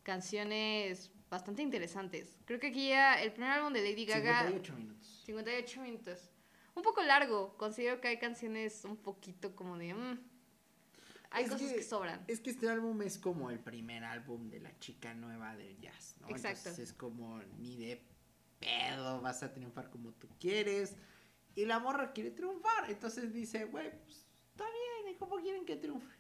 Canciones 0.02 1.12
bastante 1.30 1.62
interesantes. 1.62 2.40
Creo 2.46 2.60
que 2.60 2.68
aquí 2.68 2.90
ya 2.90 3.22
el 3.22 3.32
primer 3.32 3.52
álbum 3.52 3.72
de 3.74 3.82
Lady 3.82 4.06
Gaga... 4.06 4.48
58 4.48 4.74
minutos. 4.76 5.22
58 5.26 5.82
minutos. 5.82 6.30
Un 6.76 6.84
poco 6.84 7.02
largo. 7.04 7.58
Considero 7.58 8.00
que 8.02 8.08
hay 8.08 8.18
canciones 8.20 8.86
un 8.86 8.98
poquito 8.98 9.56
como 9.56 9.78
de. 9.78 9.94
mm, 9.94 10.20
hay 11.32 11.44
Es 11.46 11.50
cosas 11.52 11.70
que, 11.70 11.76
que- 11.78 11.84
sobran. 11.84 12.24
Es 12.28 12.40
que 12.40 12.50
este 12.50 12.70
álbum 12.70 13.02
es 13.02 13.18
como 13.18 13.50
el 13.52 13.60
primer 13.60 14.04
álbum 14.04 14.50
de 14.50 14.60
la 14.60 14.78
chica 14.80 15.14
nueva 15.14 15.56
del 15.56 15.78
jazz, 15.80 16.16
¿no? 16.22 16.30
Exacto. 16.30 16.60
Entonces 16.70 16.90
es 16.90 16.94
como 16.94 17.42
ni 17.60 17.78
de 17.78 18.02
pedo 18.60 19.22
vas 19.22 19.42
a 19.44 19.54
triunfar 19.54 19.90
como 19.90 20.12
tú 20.14 20.28
quieres. 20.40 20.96
Y 21.56 21.66
la 21.66 21.80
morra 21.80 22.14
quiere 22.14 22.32
triunfar. 22.32 22.90
Entonces 22.90 23.34
dice, 23.34 23.66
güey, 23.66 23.92
pues 24.04 24.26
está 24.52 24.64
bien, 24.66 25.14
¿y 25.14 25.18
cómo 25.18 25.36
quieren 25.38 25.66
que 25.66 25.76
triunfe? 25.76 26.16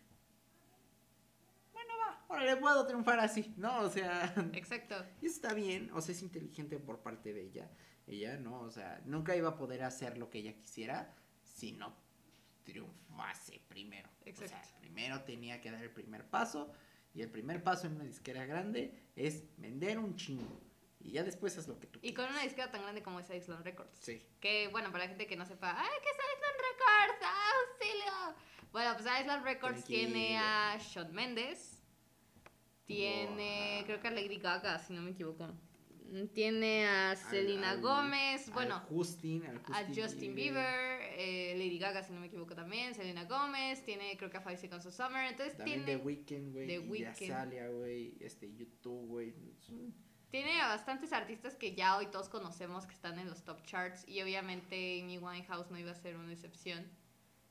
Bueno, 1.73 1.93
va, 1.99 2.25
ahora 2.27 2.43
le 2.45 2.57
puedo 2.57 2.85
triunfar 2.85 3.19
así, 3.19 3.53
¿no? 3.57 3.81
O 3.81 3.89
sea, 3.89 4.33
Exacto. 4.53 4.95
y 5.21 5.27
está 5.27 5.53
bien, 5.53 5.89
o 5.93 6.01
sea, 6.01 6.13
es 6.13 6.21
inteligente 6.21 6.77
por 6.79 6.99
parte 6.99 7.33
de 7.33 7.43
ella. 7.43 7.69
Ella, 8.07 8.37
¿no? 8.37 8.61
O 8.61 8.71
sea, 8.71 9.01
nunca 9.05 9.35
iba 9.35 9.49
a 9.49 9.55
poder 9.57 9.83
hacer 9.83 10.17
lo 10.17 10.29
que 10.29 10.39
ella 10.39 10.53
quisiera 10.57 11.13
si 11.43 11.71
no 11.73 11.95
triunfase 12.63 13.61
primero. 13.67 14.09
O 14.25 14.29
Exacto. 14.29 14.67
sea, 14.67 14.79
primero 14.79 15.21
tenía 15.23 15.61
que 15.61 15.71
dar 15.71 15.83
el 15.83 15.91
primer 15.91 16.25
paso. 16.25 16.71
Y 17.13 17.21
el 17.21 17.29
primer 17.29 17.61
paso 17.61 17.87
en 17.87 17.95
una 17.95 18.05
disquera 18.05 18.45
grande 18.45 18.93
es 19.15 19.43
vender 19.57 19.99
un 19.99 20.15
chingo. 20.15 20.61
Y 21.01 21.11
ya 21.11 21.23
después 21.23 21.57
es 21.57 21.67
lo 21.67 21.77
que 21.79 21.87
tú 21.87 21.99
Y 22.01 22.13
con 22.13 22.25
quieras. 22.25 22.33
una 22.35 22.43
disquera 22.43 22.71
tan 22.71 22.81
grande 22.83 23.01
como 23.03 23.19
es 23.19 23.29
Island 23.29 23.65
Records. 23.65 23.97
Sí. 23.99 24.21
Que, 24.39 24.67
bueno, 24.69 24.91
para 24.91 25.03
la 25.05 25.09
gente 25.09 25.27
que 25.27 25.35
no 25.35 25.45
sepa, 25.45 25.75
¡ay, 25.77 25.89
qué 26.01 26.09
es 26.09 26.15
Island 26.15 26.57
Records! 26.71 27.27
¡Auxilio! 27.57 28.35
Bueno, 28.71 28.93
pues 28.93 29.05
Island 29.19 29.43
Records 29.43 29.77
Tranquilo. 29.83 30.09
tiene 30.13 30.37
a 30.37 30.77
Shawn 30.79 31.11
Mendes. 31.13 31.83
Tiene, 32.85 33.77
Wow. 33.79 33.85
creo 33.85 33.99
que 34.01 34.07
a 34.07 34.11
Lady 34.11 34.37
Gaga, 34.37 34.79
si 34.79 34.93
no 34.93 35.01
me 35.01 35.11
equivoco. 35.11 35.49
Tiene 36.33 36.85
a 36.87 37.15
Selena 37.15 37.71
al- 37.71 37.81
Gómez. 37.81 38.47
al 38.47 38.53
Bueno, 38.53 38.81
Justin, 38.89 39.45
al 39.45 39.61
a 39.73 39.85
Justin 39.95 40.35
Bieber, 40.35 41.01
eh, 41.17 41.53
Lady 41.57 41.79
Gaga, 41.79 42.03
si 42.03 42.11
no 42.11 42.19
me 42.19 42.27
equivoco 42.27 42.53
también, 42.53 42.93
Selena 42.93 43.23
Gómez, 43.25 43.83
tiene 43.85 44.17
creo 44.17 44.29
que 44.29 44.37
a 44.37 44.41
Five 44.41 44.57
Seconds 44.57 44.85
of 44.85 44.93
Summer, 44.93 45.25
entonces 45.29 45.55
También 45.55 45.85
tiene... 45.85 45.99
The 45.99 46.05
Weeknd, 46.05 46.51
güey. 46.53 46.67
The 46.67 46.79
Weeknd. 46.79 47.77
Güey. 47.77 48.17
Este, 48.19 48.53
YouTube, 48.53 49.07
güey. 49.07 49.33
Tiene 50.29 50.61
a 50.61 50.67
bastantes 50.67 51.11
artistas 51.13 51.55
que 51.55 51.75
ya 51.75 51.97
hoy 51.97 52.07
todos 52.07 52.29
conocemos 52.29 52.85
que 52.85 52.93
están 52.93 53.19
en 53.19 53.29
los 53.29 53.43
top 53.43 53.63
charts 53.63 54.07
y 54.07 54.21
obviamente 54.21 55.01
Amy 55.01 55.17
Winehouse 55.17 55.69
no 55.71 55.77
iba 55.77 55.91
a 55.91 55.95
ser 55.95 56.15
una 56.17 56.31
excepción. 56.33 56.89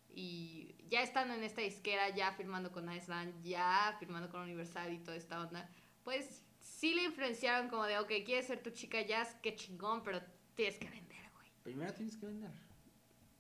Y 0.09 0.75
ya 0.89 1.03
estando 1.03 1.35
en 1.35 1.43
esta 1.45 1.61
disquera, 1.61 2.09
ya 2.15 2.33
firmando 2.33 2.73
con 2.73 2.93
Iceland, 2.93 3.43
ya 3.43 3.97
firmando 4.01 4.29
con 4.29 4.41
Universal 4.43 4.93
y 4.93 4.99
toda 4.99 5.17
esta 5.17 5.41
onda, 5.41 5.69
pues 6.05 6.43
sí 6.81 6.95
le 6.95 7.05
influenciaron 7.05 7.69
como 7.69 7.85
de, 7.85 7.99
ok, 7.99 8.09
quieres 8.25 8.47
ser 8.47 8.63
tu 8.63 8.71
chica 8.71 9.03
jazz, 9.03 9.37
qué 9.43 9.55
chingón, 9.55 10.03
pero 10.03 10.23
tienes 10.55 10.79
que 10.79 10.89
vender, 10.89 11.31
güey. 11.35 11.47
Primero 11.63 11.93
tienes 11.93 12.17
que 12.17 12.27
vender. 12.27 12.51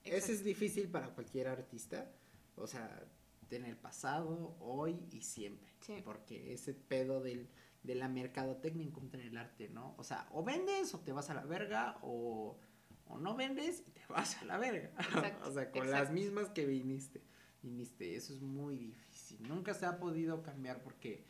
Ese 0.05 0.33
es 0.33 0.45
difícil 0.45 0.89
para 0.91 1.09
cualquier 1.09 1.49
artista. 1.49 2.13
O 2.57 2.67
sea, 2.67 3.03
en 3.51 3.65
el 3.65 3.79
pasado, 3.79 4.57
hoy 4.61 5.09
y 5.11 5.23
siempre. 5.23 5.73
Sí. 5.81 6.03
Porque 6.05 6.53
ese 6.53 6.75
pedo 6.75 7.23
del, 7.23 7.49
de 7.83 7.95
la 7.95 8.09
mercadotecnia 8.09 8.85
en 8.85 8.93
contra 8.93 9.23
del 9.23 9.39
arte, 9.39 9.71
¿no? 9.71 9.95
O 9.97 10.05
sea, 10.05 10.29
o 10.33 10.45
vendes 10.45 10.93
o 10.93 11.01
te 11.01 11.13
vas 11.13 11.31
a 11.31 11.35
la 11.35 11.47
verga, 11.47 11.99
o, 12.03 12.59
o 13.07 13.19
no 13.19 13.37
vendes 13.37 13.85
y 13.87 13.91
te 13.91 14.03
vas 14.09 14.37
a 14.37 14.45
la 14.45 14.59
verga. 14.59 14.91
Exacto, 14.99 15.49
o 15.49 15.53
sea, 15.53 15.71
con 15.71 15.85
exacto. 15.85 16.05
las 16.05 16.13
mismas 16.13 16.51
que 16.51 16.67
viniste. 16.67 17.23
Viniste, 17.63 18.17
eso 18.17 18.35
es 18.35 18.43
muy 18.43 18.77
difícil. 18.77 19.49
Nunca 19.49 19.73
se 19.73 19.87
ha 19.87 19.99
podido 19.99 20.43
cambiar 20.43 20.83
porque, 20.83 21.25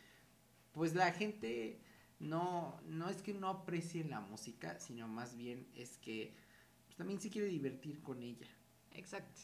pues 0.73 0.95
la 0.97 1.13
gente 1.13 1.81
no, 2.21 2.81
no 2.87 3.09
es 3.09 3.23
que 3.23 3.35
no 3.35 3.49
aprecie 3.49 4.05
la 4.05 4.21
música, 4.21 4.79
sino 4.79 5.09
más 5.09 5.37
bien 5.37 5.67
es 5.75 5.99
que 5.99 6.33
pues, 6.87 6.97
también 6.97 7.21
se 7.21 7.31
quiere 7.31 7.49
divertir 7.49 8.01
con 8.03 8.23
ella. 8.23 8.47
Exacto. 8.93 9.41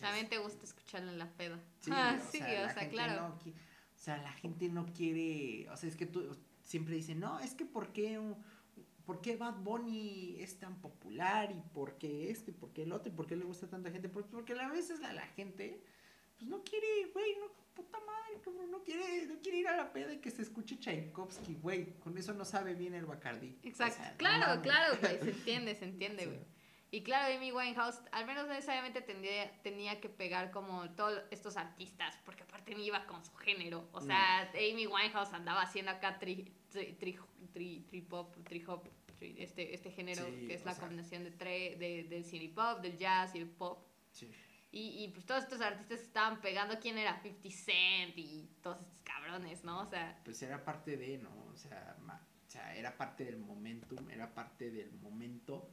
También 0.00 0.28
te 0.28 0.38
gusta 0.38 0.64
escucharla 0.64 1.12
en 1.12 1.18
la 1.18 1.30
peda. 1.36 1.60
Sí, 1.80 1.90
Ah, 1.92 2.18
o 2.18 2.30
sí, 2.30 2.38
sea, 2.38 2.66
o 2.66 2.72
sea, 2.72 2.88
claro. 2.88 3.28
no 3.28 3.34
o 3.34 4.02
sea, 4.02 4.16
la 4.16 4.32
gente 4.32 4.70
no 4.70 4.86
quiere, 4.94 5.68
o 5.68 5.76
sea, 5.76 5.86
es 5.86 5.94
que 5.96 6.06
tú 6.06 6.34
siempre 6.64 6.94
dicen, 6.94 7.20
no, 7.20 7.38
es 7.40 7.52
que 7.52 7.66
¿por 7.66 7.92
qué, 7.92 8.18
por 9.04 9.20
qué 9.20 9.36
Bad 9.36 9.56
Bunny 9.62 10.36
es 10.38 10.58
tan 10.58 10.80
popular 10.80 11.50
y 11.50 11.60
por 11.74 11.98
qué 11.98 12.30
este, 12.30 12.52
y 12.52 12.54
por 12.54 12.72
qué 12.72 12.84
el 12.84 12.92
otro, 12.92 13.12
y 13.12 13.14
por 13.14 13.26
qué 13.26 13.36
le 13.36 13.44
gusta 13.44 13.66
a 13.66 13.68
tanta 13.68 13.90
gente? 13.90 14.08
Pues 14.08 14.24
porque 14.24 14.54
a 14.58 14.68
veces 14.70 15.00
la, 15.00 15.12
la 15.12 15.26
gente, 15.26 15.82
pues 16.38 16.48
no 16.48 16.62
quiere, 16.64 16.86
güey, 17.12 17.36
no, 17.40 17.46
puta 17.82 17.98
madre, 18.00 18.40
cabrón, 18.44 18.70
no 18.70 18.82
quiere, 18.82 19.26
no 19.26 19.40
quiere 19.40 19.58
ir 19.58 19.68
a 19.68 19.76
la 19.76 19.92
peda 19.92 20.12
y 20.12 20.18
que 20.18 20.30
se 20.30 20.42
escuche 20.42 20.78
Tchaikovsky, 20.78 21.54
güey, 21.54 21.98
con 21.98 22.16
eso 22.18 22.32
no 22.34 22.44
sabe 22.44 22.74
bien 22.74 22.94
el 22.94 23.06
Bacardí. 23.06 23.58
O 23.64 23.68
Exacto. 23.68 23.96
sea, 23.96 24.10
no 24.12 24.16
claro, 24.18 24.62
claro, 24.62 24.96
güey. 25.00 25.18
Se 25.20 25.30
entiende, 25.30 25.74
se 25.74 25.84
entiende, 25.84 26.22
Sí. 26.24 26.28
güey. 26.30 26.60
Y 26.92 27.02
claro, 27.04 27.32
Amy 27.36 27.52
Winehouse, 27.52 28.00
al 28.10 28.26
menos 28.26 28.48
no 28.48 28.52
necesariamente 28.52 29.00
tendría, 29.00 29.48
tenía 29.62 30.00
que 30.00 30.08
pegar 30.08 30.50
como 30.50 30.90
todos 30.96 31.22
estos 31.30 31.56
artistas, 31.56 32.18
porque 32.24 32.42
aparte 32.42 32.74
ni 32.74 32.84
iba 32.86 33.06
con 33.06 33.24
su 33.24 33.32
género. 33.36 33.88
O 33.92 34.00
sea, 34.00 34.50
Amy 34.54 34.88
Winehouse 34.88 35.32
andaba 35.32 35.62
haciendo 35.62 35.92
acá 35.92 36.18
tri, 36.18 36.52
tri, 36.68 36.92
tri, 36.94 37.16
tri- 37.54 37.86
tri 37.86 38.00
pop, 38.00 38.34
tri 38.42 38.64
hop, 38.66 38.88
tri- 39.20 39.36
este, 39.38 39.72
este 39.72 39.92
género 39.92 40.24
Sí, 40.26 40.48
que 40.48 40.54
es 40.54 40.64
la 40.64 40.72
sea. 40.72 40.80
combinación 40.80 41.22
de, 41.22 41.30
tre, 41.30 41.76
de 41.76 42.02
del 42.10 42.24
city 42.24 42.48
pop, 42.48 42.80
del 42.80 42.98
jazz 42.98 43.36
y 43.36 43.38
el 43.38 43.48
pop. 43.48 43.86
Sí. 44.10 44.28
Y, 44.72 45.02
y 45.04 45.08
pues 45.08 45.26
todos 45.26 45.42
estos 45.44 45.60
artistas 45.60 45.98
que 45.98 46.04
estaban 46.06 46.40
pegando, 46.40 46.78
¿quién 46.80 46.96
era? 46.96 47.20
50 47.20 47.50
Cent 47.50 48.16
y 48.16 48.48
todos 48.62 48.78
estos 48.80 48.98
cabrones, 49.02 49.64
¿no? 49.64 49.80
O 49.80 49.86
sea, 49.90 50.20
pues 50.24 50.40
era 50.42 50.64
parte 50.64 50.96
de, 50.96 51.18
¿no? 51.18 51.30
O 51.52 51.56
sea, 51.56 51.96
ma- 52.02 52.24
o 52.46 52.50
sea, 52.50 52.76
era 52.76 52.96
parte 52.96 53.24
del 53.24 53.38
momentum, 53.38 54.08
era 54.10 54.32
parte 54.32 54.70
del 54.70 54.92
momento 54.92 55.68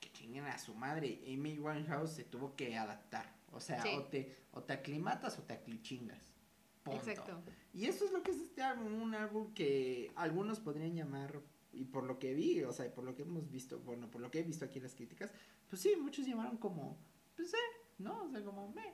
que 0.00 0.10
chinguen 0.12 0.44
a 0.46 0.58
su 0.58 0.74
madre. 0.74 1.20
Amy 1.26 1.58
Winehouse 1.58 2.10
se 2.12 2.24
tuvo 2.24 2.56
que 2.56 2.76
adaptar. 2.76 3.32
O 3.52 3.60
sea, 3.60 3.82
Sí. 3.82 3.90
o, 3.96 4.04
te, 4.04 4.34
o 4.52 4.62
te 4.62 4.72
aclimatas 4.72 5.38
o 5.38 5.42
te 5.42 5.52
aclichingas. 5.54 6.32
Punto. 6.82 7.08
exacto. 7.08 7.40
Y 7.72 7.86
eso 7.86 8.04
es 8.04 8.10
lo 8.12 8.22
que 8.24 8.32
es 8.32 8.38
este 8.38 8.62
álbum, 8.62 9.00
un 9.00 9.14
álbum 9.14 9.54
que 9.54 10.10
algunos 10.16 10.58
podrían 10.58 10.94
llamar, 10.96 11.40
y 11.72 11.84
por 11.84 12.02
lo 12.04 12.18
que 12.18 12.34
vi, 12.34 12.62
o 12.64 12.72
sea, 12.72 12.86
y 12.86 12.90
por 12.90 13.04
lo 13.04 13.14
que 13.14 13.22
hemos 13.22 13.48
visto, 13.50 13.78
bueno, 13.78 14.10
por 14.10 14.20
lo 14.20 14.30
que 14.30 14.40
he 14.40 14.42
visto 14.42 14.64
aquí 14.64 14.78
en 14.78 14.82
las 14.84 14.94
críticas, 14.96 15.30
pues 15.70 15.80
sí, 15.80 15.94
muchos 15.96 16.26
llamaron 16.26 16.56
como, 16.58 16.98
pues 17.36 17.54
eh, 17.54 17.56
¿no? 17.98 18.24
O 18.24 18.30
sea, 18.30 18.42
como, 18.44 18.68
meh. 18.72 18.92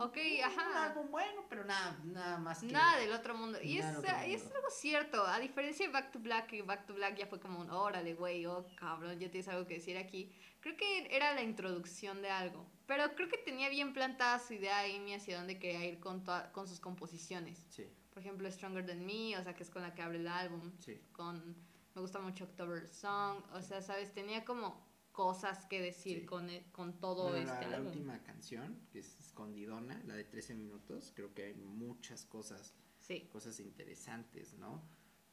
Ok, 0.00 0.16
un 0.16 0.44
ajá. 0.44 0.84
álbum 0.84 1.10
bueno, 1.10 1.44
pero 1.48 1.64
nada, 1.64 1.98
nada 2.04 2.36
más 2.38 2.60
que... 2.60 2.66
Nada 2.66 2.98
del 2.98 3.10
otro 3.12 3.34
mundo. 3.34 3.58
Y 3.62 3.78
es, 3.78 3.96
otro 3.96 4.10
y 4.26 4.34
es 4.34 4.42
mundo. 4.42 4.56
algo 4.56 4.70
cierto. 4.70 5.26
A 5.26 5.38
diferencia 5.38 5.86
de 5.86 5.92
Back 5.92 6.12
to 6.12 6.18
Black, 6.18 6.46
que 6.46 6.62
Back 6.62 6.86
to 6.86 6.94
Black 6.94 7.16
ya 7.16 7.26
fue 7.26 7.40
como 7.40 7.60
un 7.60 7.70
órale, 7.70 8.14
güey, 8.14 8.44
oh 8.46 8.66
cabrón, 8.76 9.18
ya 9.18 9.30
tienes 9.30 9.48
algo 9.48 9.66
que 9.66 9.74
decir 9.74 9.96
aquí. 9.96 10.30
Creo 10.60 10.76
que 10.76 11.08
era 11.14 11.34
la 11.34 11.42
introducción 11.42 12.20
de 12.20 12.28
algo. 12.30 12.66
Pero 12.86 13.14
creo 13.14 13.28
que 13.28 13.38
tenía 13.38 13.68
bien 13.70 13.92
plantada 13.94 14.38
su 14.38 14.54
idea 14.54 14.80
Amy 14.80 15.14
hacia 15.14 15.38
dónde 15.38 15.58
quería 15.58 15.84
ir 15.86 16.00
con, 16.00 16.22
con 16.52 16.68
sus 16.68 16.80
composiciones. 16.80 17.64
Sí, 17.70 17.86
Por 18.10 18.18
ejemplo, 18.22 18.50
Stronger 18.50 18.84
Than 18.86 19.06
Me, 19.06 19.38
o 19.38 19.42
sea, 19.42 19.54
que 19.54 19.62
es 19.62 19.70
con 19.70 19.82
la 19.82 19.94
que 19.94 20.02
abre 20.02 20.18
el 20.18 20.28
álbum. 20.28 20.72
sí. 20.78 21.00
Con. 21.12 21.56
Me 21.94 22.02
gusta 22.02 22.20
mucho 22.20 22.44
October 22.44 22.86
Song. 22.86 23.42
O 23.54 23.60
sea, 23.62 23.82
¿sabes? 23.82 24.12
Tenía 24.14 24.44
como 24.44 24.87
cosas 25.18 25.66
que 25.66 25.82
decir 25.82 26.20
Sí. 26.20 26.26
con, 26.26 26.48
e- 26.48 26.70
con 26.70 27.00
todo 27.00 27.30
Bueno, 27.30 27.52
este 27.52 27.66
la, 27.68 27.80
última 27.80 28.22
canción, 28.22 28.78
que 28.92 29.00
es 29.00 29.18
Escondidona, 29.18 30.00
la 30.06 30.14
de 30.14 30.22
13 30.22 30.54
minutos, 30.54 31.10
creo 31.12 31.34
que 31.34 31.42
hay 31.46 31.54
muchas 31.54 32.24
cosas, 32.24 32.72
Sí. 33.00 33.28
cosas 33.32 33.58
interesantes, 33.58 34.54
¿no? 34.54 34.74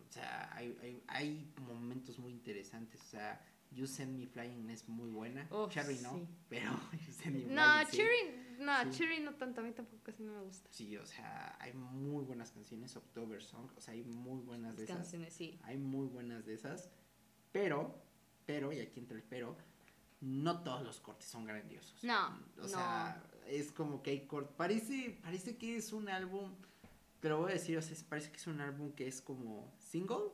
O 0.04 0.12
sea, 0.12 0.52
hay, 0.56 0.76
hay, 0.82 1.04
hay 1.08 1.54
momentos 1.68 2.18
muy 2.18 2.32
interesantes, 2.32 3.00
o 3.00 3.06
sea, 3.06 3.40
You 3.70 3.86
Send 3.86 4.18
Me 4.18 4.26
Flying 4.26 4.72
es 4.72 4.90
muy 4.90 5.12
buena, 5.12 5.48
Cherry 5.70 6.00
no, 6.00 6.28
pero 6.50 6.72
You 7.08 7.14
Send 7.14 7.36
Me 7.36 7.54
No, 7.54 7.62
Flying 7.62 7.88
sí. 7.92 7.98
Cherry. 7.98 8.46
No. 8.58 8.90
Cherry 8.92 9.20
no 9.20 9.36
tanto. 9.36 9.62
A 9.62 9.64
mí 9.66 9.72
tampoco 9.72 10.02
casi 10.02 10.24
no 10.24 10.32
me 10.34 10.42
gusta. 10.42 10.68
Sí, 10.72 10.98
o 10.98 11.06
sea, 11.06 11.56
hay 11.60 11.74
muy 11.74 12.24
buenas 12.24 12.50
canciones, 12.52 12.96
October 12.96 13.44
Song, 13.44 13.70
o 13.76 13.82
sea, 13.82 13.94
hay 13.94 14.04
muy 14.04 14.42
buenas 14.42 14.78
de 14.78 14.86
esas. 14.86 14.96
Canciones, 14.98 15.32
sí. 15.34 15.60
Hay 15.62 15.78
muy 15.78 16.08
buenas 16.08 16.44
de 16.44 16.56
esas, 16.56 16.90
pero, 17.52 18.02
pero, 18.48 18.72
y 18.74 18.80
aquí 18.80 19.00
entra 19.00 19.16
el 19.18 19.24
pero, 19.24 19.56
no 20.26 20.64
todos 20.64 20.82
los 20.82 21.00
cortes 21.00 21.28
son 21.28 21.46
grandiosos. 21.46 22.04
No, 22.04 22.40
O 22.62 22.68
sea, 22.68 23.22
es 23.48 23.72
como 23.72 24.02
que 24.02 24.10
hay 24.10 24.26
cortes. 24.26 24.56
Parece, 24.58 25.20
parece 25.22 25.56
que 25.56 25.78
es 25.78 25.94
un 25.94 26.10
álbum, 26.10 26.52
te 27.20 27.30
lo 27.30 27.38
voy 27.38 27.52
a 27.52 27.54
decir, 27.54 27.78
o 27.78 27.82
sea, 27.82 27.96
parece 28.10 28.32
que 28.32 28.38
es 28.38 28.48
un 28.48 28.60
álbum 28.60 28.92
que 28.94 29.08
es 29.08 29.22
como 29.22 29.72
single 29.80 30.32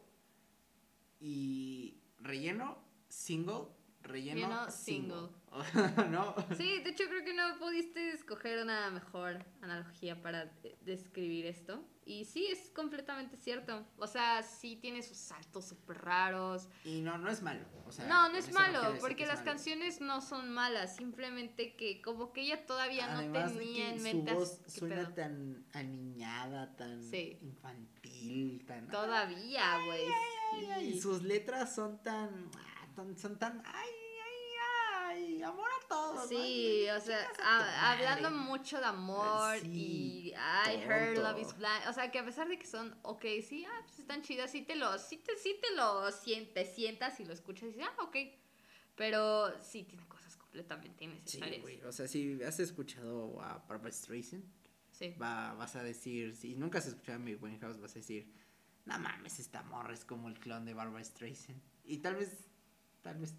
y 1.19 1.98
relleno, 2.19 2.77
single, 3.10 3.65
relleno, 4.03 4.70
single. 4.72 5.29
single. 5.29 5.41
¿No? 6.10 6.34
Sí, 6.55 6.79
de 6.79 6.89
hecho 6.91 7.03
creo 7.10 7.24
que 7.25 7.34
no 7.34 7.58
pudiste 7.60 8.12
escoger 8.12 8.62
una 8.63 8.89
mejor 8.89 9.43
analogía 9.62 10.22
para 10.22 10.46
de- 10.46 10.77
describir 10.81 11.46
esto. 11.46 11.84
Y 12.05 12.25
sí, 12.25 12.48
es 12.48 12.70
completamente 12.72 13.38
cierto. 13.38 13.86
O 13.98 14.08
sea, 14.08 14.41
sí 14.43 14.75
tiene 14.75 15.03
sus 15.03 15.17
saltos 15.17 15.67
súper 15.67 16.00
raros. 16.01 16.67
Y 16.84 17.01
no, 17.01 17.17
no 17.17 17.29
es 17.29 17.41
malo. 17.41 17.62
O 17.86 17.91
sea, 17.91 18.08
no, 18.08 18.29
no 18.29 18.38
es 18.38 18.51
malo, 18.53 18.81
porque 19.00 19.17
que 19.17 19.24
es 19.24 19.29
las 19.29 19.39
malo. 19.39 19.51
canciones 19.51 20.01
no 20.01 20.20
son 20.22 20.50
malas. 20.51 20.96
Simplemente 20.96 21.75
que 21.75 22.01
como 22.01 22.34
que 22.34 22.41
ella 22.41 22.65
todavía 22.65 23.08
no 23.08 23.20
Además 23.20 23.53
de 23.53 23.60
tenía 23.60 23.89
en 23.91 23.98
su 23.98 24.03
mente... 24.03 24.34
voz 24.34 24.60
¿qué 24.65 24.72
suena 24.72 24.96
pedo? 24.96 25.13
tan 25.13 25.65
aniñada, 25.74 26.75
tan 26.75 27.03
Sí. 27.03 27.38
infantil, 27.41 28.65
tan... 28.65 28.88
Todavía, 28.88 29.77
güey. 29.86 30.86
Y 30.88 31.00
sus 31.00 31.22
letras 31.24 31.74
son 31.75 32.01
tan, 32.03 32.50
tan- 32.95 33.17
son 33.17 33.38
tan, 33.39 33.62
ay, 33.65 33.89
ay, 34.24 35.36
ay, 35.38 35.43
amor 35.43 35.67
a 35.83 35.88
todos. 35.88 36.15
¿no? 36.15 36.27
Sí, 36.27 36.86
o 36.89 37.00
sea, 37.01 37.27
a 37.43 37.91
hablando 37.91 38.31
mucho 38.31 38.77
de 38.79 38.86
amor 38.86 39.60
Sí, 39.60 39.67
y 39.71 40.33
I 40.33 40.75
heard 40.77 41.15
tonto. 41.15 41.21
love 41.31 41.41
is 41.41 41.55
blind, 41.57 41.88
o 41.89 41.93
sea, 41.93 42.12
que 42.12 42.19
a 42.19 42.25
pesar 42.25 42.48
de 42.48 42.57
que 42.57 42.65
son, 42.67 42.98
ok, 43.03 43.25
sí, 43.48 43.65
ah, 43.65 43.81
pues 43.86 44.00
están 44.00 44.21
chidas, 44.21 44.51
sí 44.51 44.62
te 44.62 44.75
lo, 44.75 44.98
sí 44.98 45.17
te, 45.17 45.36
sí 45.38 45.57
te 45.62 45.75
lo 45.75 46.10
sien- 46.12 46.53
te 46.53 46.65
sientas 46.65 47.19
y 47.19 47.25
lo 47.25 47.33
escuchas 47.33 47.63
y 47.63 47.74
dices, 47.74 47.83
ah, 47.98 48.03
ok, 48.03 48.15
pero 48.95 49.51
sí 49.62 49.83
tiene 49.83 50.05
cosas 50.07 50.36
completamente 50.38 51.00
Sí, 51.25 51.38
innecesarias. 51.38 51.62
güey, 51.62 51.81
o 51.83 51.91
sea, 51.91 52.07
si 52.07 52.41
has 52.43 52.60
escuchado 52.60 53.41
a 53.41 53.57
Barbara 53.67 53.91
Streisand, 53.91 54.43
Sí, 54.91 55.15
va, 55.19 55.53
vas 55.53 55.75
a 55.77 55.83
decir, 55.83 56.36
si 56.36 56.53
nunca 56.55 56.77
has 56.77 56.86
escuchado 56.86 57.15
a 57.15 57.19
mi 57.19 57.36
House, 57.60 57.79
vas 57.79 57.91
a 57.91 57.95
decir, 57.95 58.31
no 58.86 59.00
mames, 59.00 59.39
esta 59.39 59.63
morra 59.63 59.93
es 59.93 60.05
como 60.05 60.27
el 60.27 60.38
clon 60.39 60.65
de 60.65 60.74
Barbara 60.75 61.03
Streisand. 61.03 61.60
Y 61.86 61.98
tal 62.00 62.15
vez, 62.17 62.50
tal 63.01 63.17
vez, 63.17 63.36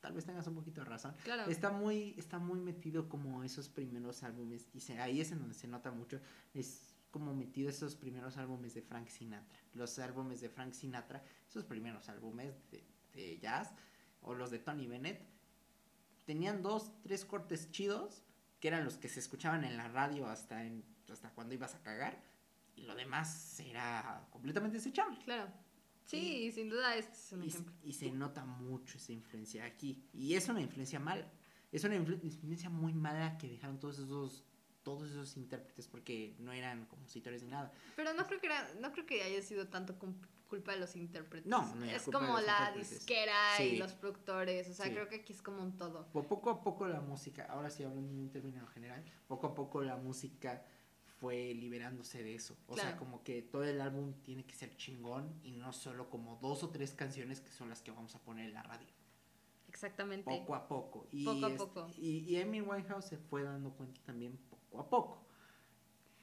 tal 0.00 0.12
vez 0.12 0.24
tengas 0.24 0.46
un 0.46 0.54
poquito 0.54 0.80
de 0.82 0.86
razón. 0.86 1.14
claro. 1.24 1.50
Está 1.50 1.70
muy, 1.70 2.14
está 2.18 2.38
muy 2.38 2.58
metido 2.60 3.08
como 3.08 3.42
esos 3.44 3.68
primeros 3.68 4.22
álbumes, 4.22 4.68
y 4.74 4.80
se- 4.80 4.98
ahí 5.00 5.20
es 5.20 5.32
en 5.32 5.38
donde 5.40 5.54
se 5.54 5.66
nota 5.68 5.90
mucho, 5.90 6.20
es 6.54 6.94
como 7.10 7.34
metido 7.34 7.70
esos 7.70 7.96
primeros 7.96 8.36
álbumes 8.36 8.74
de 8.74 8.82
Frank 8.82 9.08
Sinatra. 9.08 9.58
Los 9.74 9.98
álbumes 9.98 10.40
de 10.40 10.50
Frank 10.50 10.72
Sinatra, 10.74 11.22
esos 11.48 11.64
primeros 11.64 12.08
álbumes 12.10 12.52
de, 12.70 12.84
de 13.14 13.38
jazz, 13.38 13.72
o 14.20 14.34
los 14.34 14.50
de 14.50 14.58
Tony 14.58 14.86
Bennett, 14.86 15.20
tenían 16.24 16.62
dos, 16.62 16.92
tres 17.02 17.24
cortes 17.24 17.70
chidos, 17.70 18.22
que 18.60 18.68
eran 18.68 18.84
los 18.84 18.96
que 18.96 19.08
se 19.08 19.20
escuchaban 19.20 19.64
en 19.64 19.76
la 19.76 19.88
radio 19.88 20.26
hasta, 20.28 20.64
en, 20.64 20.84
hasta 21.10 21.30
cuando 21.30 21.54
ibas 21.54 21.74
a 21.74 21.82
cagar, 21.82 22.20
y 22.74 22.82
lo 22.82 22.94
demás 22.94 23.58
era 23.60 24.26
completamente 24.30 24.76
desechable. 24.78 25.18
Claro. 25.24 25.50
Sí, 26.06 26.52
sin 26.52 26.68
duda 26.70 26.96
este 26.96 27.12
es 27.14 27.32
un 27.32 27.42
Y, 27.44 27.48
ejemplo. 27.48 27.74
y 27.82 27.92
se 27.92 28.10
nota 28.10 28.44
mucho 28.44 28.96
esa 28.96 29.12
influencia 29.12 29.64
aquí. 29.64 30.04
Y 30.12 30.34
es 30.34 30.48
una 30.48 30.60
influencia 30.60 31.00
mala. 31.00 31.26
Es 31.72 31.82
una 31.84 31.96
influ- 31.96 32.22
influencia 32.22 32.70
muy 32.70 32.94
mala 32.94 33.36
que 33.38 33.48
dejaron 33.48 33.78
todos 33.78 33.98
esos 33.98 34.44
todos 34.84 35.10
esos 35.10 35.36
intérpretes 35.36 35.88
porque 35.88 36.36
no 36.38 36.52
eran 36.52 36.86
compositores 36.86 37.42
ni 37.42 37.48
nada. 37.50 37.72
Pero 37.96 38.14
no 38.14 38.24
creo 38.24 38.38
que 38.40 38.46
era, 38.46 38.72
no 38.80 38.92
creo 38.92 39.04
que 39.04 39.20
haya 39.24 39.42
sido 39.42 39.66
tanto 39.66 39.96
culpa 40.48 40.70
de 40.74 40.78
los 40.78 40.94
intérpretes. 40.94 41.44
No, 41.50 41.74
no 41.74 41.84
es 41.86 42.02
culpa 42.04 42.20
de 42.20 42.24
como 42.26 42.38
los 42.38 42.46
la 42.46 42.70
disquera 42.70 43.60
y 43.64 43.78
los 43.78 43.94
productores, 43.94 44.68
o 44.70 44.74
sea, 44.74 44.86
Sí. 44.86 44.92
creo 44.92 45.08
que 45.08 45.16
aquí 45.16 45.32
es 45.32 45.42
como 45.42 45.60
un 45.60 45.76
todo. 45.76 46.06
Po- 46.12 46.22
Poco 46.22 46.50
a 46.50 46.62
poco 46.62 46.86
la 46.86 47.00
música, 47.00 47.46
ahora 47.46 47.68
sí 47.68 47.82
hablando 47.82 48.12
en 48.12 48.18
un 48.20 48.30
término 48.30 48.64
general, 48.68 49.04
poco 49.26 49.48
a 49.48 49.54
poco 49.56 49.82
la 49.82 49.96
música 49.96 50.64
fue 51.18 51.54
liberándose 51.54 52.22
de 52.22 52.34
eso. 52.34 52.56
O 52.66 52.76
sea, 52.76 52.96
como 52.96 53.22
que 53.24 53.42
todo 53.42 53.64
el 53.64 53.80
álbum 53.80 54.12
tiene 54.22 54.44
que 54.44 54.54
ser 54.54 54.76
chingón 54.76 55.40
y 55.42 55.52
no 55.52 55.72
solo 55.72 56.10
como 56.10 56.36
dos 56.36 56.62
o 56.62 56.70
tres 56.70 56.92
canciones 56.94 57.40
que 57.40 57.50
son 57.50 57.68
las 57.68 57.82
que 57.82 57.90
vamos 57.90 58.14
a 58.14 58.18
poner 58.22 58.46
en 58.48 58.54
la 58.54 58.62
radio. 58.62 58.86
Exactamente. 59.68 60.24
Poco 60.30 60.54
a 60.54 60.68
poco. 60.68 61.06
Y 61.10 61.24
Poco 61.24 61.46
a 61.46 61.48
este- 61.48 61.58
poco. 61.58 61.90
Y, 61.98 62.18
y 62.20 62.40
Amy 62.40 62.60
Winehouse 62.60 63.06
se 63.06 63.18
fue 63.18 63.42
dando 63.42 63.70
cuenta 63.72 64.00
también 64.04 64.36
poco 64.50 64.80
a 64.80 64.88
poco. 64.88 65.26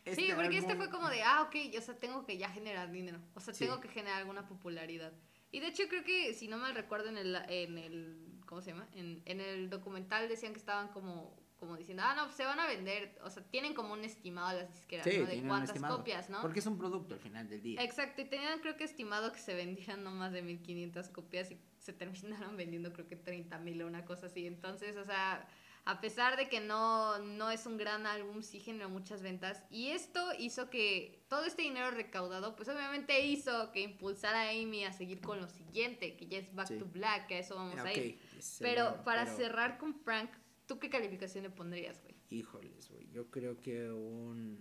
sí, 0.05 0.29
porque 0.35 0.57
este 0.57 0.75
fue 0.75 0.89
como 0.89 1.09
de, 1.09 1.21
ah, 1.23 1.43
ok, 1.43 1.55
o 1.77 1.81
sea, 1.81 1.97
tengo 1.97 2.25
que 2.25 2.37
ya 2.37 2.49
generar 2.49 2.91
dinero. 2.91 3.19
O 3.35 3.39
sea, 3.39 3.53
Sí. 3.53 3.65
tengo 3.65 3.79
que 3.79 3.87
generar 3.89 4.19
alguna 4.19 4.47
popularidad. 4.47 5.13
Y 5.51 5.59
de 5.59 5.67
hecho 5.67 5.83
creo 5.87 6.03
que, 6.03 6.33
si 6.33 6.47
no 6.47 6.57
mal 6.57 6.73
recuerdo, 6.75 7.09
en 7.09 7.17
el, 7.17 7.35
en 7.47 7.77
el 7.77 8.41
¿cómo 8.47 8.61
se 8.61 8.71
llama? 8.71 8.87
En, 8.93 9.21
en 9.25 9.39
el 9.39 9.69
documental 9.69 10.27
decían 10.27 10.53
que 10.53 10.59
estaban 10.59 10.89
como, 10.89 11.35
como 11.63 11.77
diciendo, 11.77 12.03
ah, 12.05 12.13
no, 12.13 12.29
se 12.29 12.43
van 12.43 12.59
a 12.59 12.67
vender. 12.67 13.17
O 13.23 13.29
sea, 13.29 13.41
tienen 13.43 13.73
como 13.73 13.93
un 13.93 14.03
estimado 14.03 14.57
las 14.59 14.69
disqueras, 14.73 15.07
Sí, 15.09 15.17
¿no? 15.19 15.25
De 15.27 15.41
cuántas 15.43 15.79
copias, 15.81 16.29
¿no? 16.29 16.41
Porque 16.41 16.59
es 16.59 16.65
un 16.65 16.77
producto 16.77 17.13
al 17.13 17.21
final 17.21 17.47
del 17.47 17.61
día. 17.61 17.81
Exacto, 17.81 18.21
y 18.21 18.25
tenían 18.25 18.59
creo 18.59 18.75
que 18.75 18.83
estimado 18.83 19.31
que 19.31 19.39
se 19.39 19.53
vendieran 19.53 20.03
no 20.03 20.11
más 20.11 20.33
de 20.33 20.41
1500 20.41 21.07
copias 21.07 21.51
y 21.51 21.57
se 21.79 21.93
terminaron 21.93 22.57
vendiendo 22.57 22.91
creo 22.91 23.07
que 23.07 23.15
30 23.15 23.57
mil 23.59 23.81
o 23.81 23.87
una 23.87 24.03
cosa 24.03 24.25
así. 24.25 24.45
Entonces, 24.45 24.97
o 24.97 25.05
sea, 25.05 25.47
a 25.85 26.01
pesar 26.01 26.35
de 26.37 26.47
que 26.49 26.59
no, 26.59 27.17
no 27.19 27.49
es 27.51 27.65
un 27.65 27.77
gran 27.77 28.05
álbum, 28.07 28.41
sí 28.41 28.59
generó 28.59 28.89
muchas 28.89 29.21
ventas. 29.21 29.63
Y 29.69 29.89
esto 29.91 30.19
hizo 30.37 30.69
que 30.69 31.23
todo 31.29 31.45
este 31.45 31.61
dinero 31.61 31.91
recaudado, 31.91 32.55
pues 32.57 32.67
obviamente 32.67 33.25
hizo 33.25 33.71
que 33.71 33.81
impulsara 33.81 34.41
a 34.43 34.49
Amy 34.49 34.83
a 34.83 34.91
seguir 34.91 35.21
con 35.21 35.39
lo 35.39 35.47
siguiente, 35.47 36.17
que 36.17 36.27
ya 36.27 36.39
es 36.39 36.53
Back 36.53 36.67
Sí. 36.67 36.77
to 36.77 36.85
Black, 36.85 37.27
que 37.27 37.35
a 37.35 37.39
eso 37.39 37.55
vamos 37.55 37.75
Ah, 37.79 37.83
a 37.87 37.93
ir. 37.93 38.19
Pero 38.59 39.01
para 39.05 39.23
pero- 39.25 39.37
cerrar 39.37 39.77
con 39.77 39.93
Frank, 39.93 40.29
¿tú 40.67 40.79
qué 40.79 40.89
calificación 40.89 41.43
le 41.43 41.49
pondrías, 41.49 42.01
güey? 42.01 42.15
Híjoles, 42.29 42.89
güey. 42.89 43.09
Yo 43.11 43.29
creo 43.29 43.59
que 43.61 43.91
un. 43.91 44.57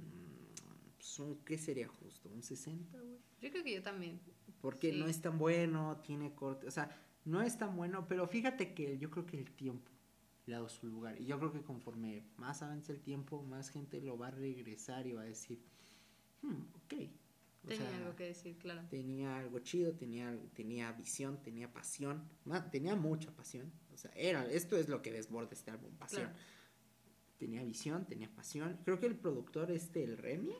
Pues 0.96 1.18
un 1.18 1.36
¿Qué 1.44 1.58
sería 1.58 1.88
justo? 1.88 2.28
¿Un 2.30 2.42
60, 2.42 2.98
güey? 3.00 3.18
Yo 3.40 3.50
creo 3.50 3.64
que 3.64 3.74
yo 3.74 3.82
también. 3.82 4.20
Porque 4.60 4.92
Sí. 4.92 4.98
no 4.98 5.06
es 5.08 5.20
tan 5.20 5.38
bueno, 5.38 6.00
tiene 6.04 6.34
corte. 6.34 6.66
O 6.68 6.70
sea, 6.70 6.88
no 7.24 7.42
es 7.42 7.58
tan 7.58 7.76
bueno, 7.76 8.06
pero 8.08 8.26
fíjate 8.28 8.74
que 8.74 8.98
yo 8.98 9.10
creo 9.10 9.26
que 9.26 9.38
el 9.38 9.50
tiempo 9.52 9.90
le 10.46 10.54
ha 10.54 10.58
dado 10.58 10.68
su 10.68 10.86
lugar. 10.86 11.20
Y 11.20 11.24
yo 11.26 11.38
creo 11.38 11.52
que 11.52 11.62
conforme 11.62 12.24
más 12.36 12.62
avance 12.62 12.92
el 12.92 13.00
tiempo, 13.00 13.42
más 13.42 13.70
gente 13.70 14.00
lo 14.00 14.16
va 14.16 14.28
a 14.28 14.30
regresar 14.30 15.06
y 15.06 15.12
va 15.12 15.22
a 15.22 15.24
decir, 15.24 15.60
hmm, 16.42 16.62
ok. 16.74 16.94
O 17.64 17.68
Tenía 17.68 17.88
sea, 17.88 17.96
algo 17.98 18.16
que 18.16 18.24
decir, 18.24 18.56
claro. 18.58 18.82
tenía 18.90 19.38
algo 19.38 19.60
chido, 19.60 19.92
tenía, 19.94 20.36
tenía 20.54 20.90
visión, 20.92 21.40
tenía 21.42 21.72
pasión, 21.72 22.28
tenía 22.72 22.96
mucha 22.96 23.30
pasión. 23.36 23.72
O 23.92 23.98
sea, 23.98 24.10
era, 24.14 24.44
esto 24.50 24.76
es 24.76 24.88
lo 24.88 25.02
que 25.02 25.12
desborda 25.12 25.50
este 25.52 25.70
álbum, 25.70 25.92
pasión. 25.96 26.22
Claro. 26.24 26.38
Tenía 27.38 27.62
visión, 27.64 28.06
tenía 28.06 28.28
pasión. 28.34 28.78
Creo 28.84 28.98
que 29.00 29.06
el 29.06 29.16
productor 29.16 29.70
este, 29.70 30.04
el 30.04 30.16
Remy, 30.16 30.54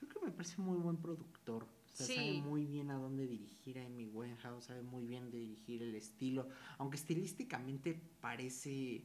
creo 0.00 0.08
que 0.12 0.26
me 0.26 0.32
parece 0.32 0.60
muy 0.60 0.78
buen 0.78 0.96
productor. 0.96 1.64
O 1.64 1.96
sea, 1.96 2.06
Sí. 2.06 2.14
sabe 2.16 2.32
muy 2.42 2.66
bien 2.66 2.90
a 2.90 2.96
dónde 2.96 3.26
dirigir 3.26 3.78
a 3.78 3.86
Amy 3.86 4.06
Winehouse, 4.06 4.64
sabe 4.64 4.82
muy 4.82 5.06
bien 5.06 5.30
de 5.30 5.38
dirigir 5.38 5.80
el 5.82 5.94
estilo, 5.94 6.48
aunque 6.78 6.96
estilísticamente 6.96 7.94
parece 8.20 9.04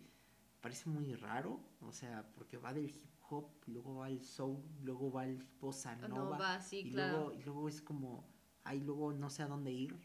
parece 0.61 0.89
muy 0.89 1.13
raro, 1.15 1.57
o 1.79 1.93
sea, 1.93 2.29
porque 2.35 2.57
va 2.57 2.73
del 2.73 2.89
hip 2.89 3.09
hop, 3.29 3.45
luego 3.67 3.95
va 3.95 4.09
el 4.09 4.21
soul, 4.21 4.61
luego 4.83 5.09
va 5.09 5.23
el 5.25 5.41
bossa 5.61 5.95
No 5.95 6.09
nova, 6.09 6.37
va, 6.37 6.61
sí, 6.61 6.79
y 6.79 6.91
claro. 6.91 7.17
luego 7.29 7.33
y 7.39 7.43
luego 7.43 7.69
es 7.69 7.81
como 7.81 8.27
ay, 8.65 8.81
luego 8.81 9.13
no 9.13 9.29
sé 9.29 9.43
a 9.43 9.47
dónde 9.47 9.71
ir. 9.71 9.95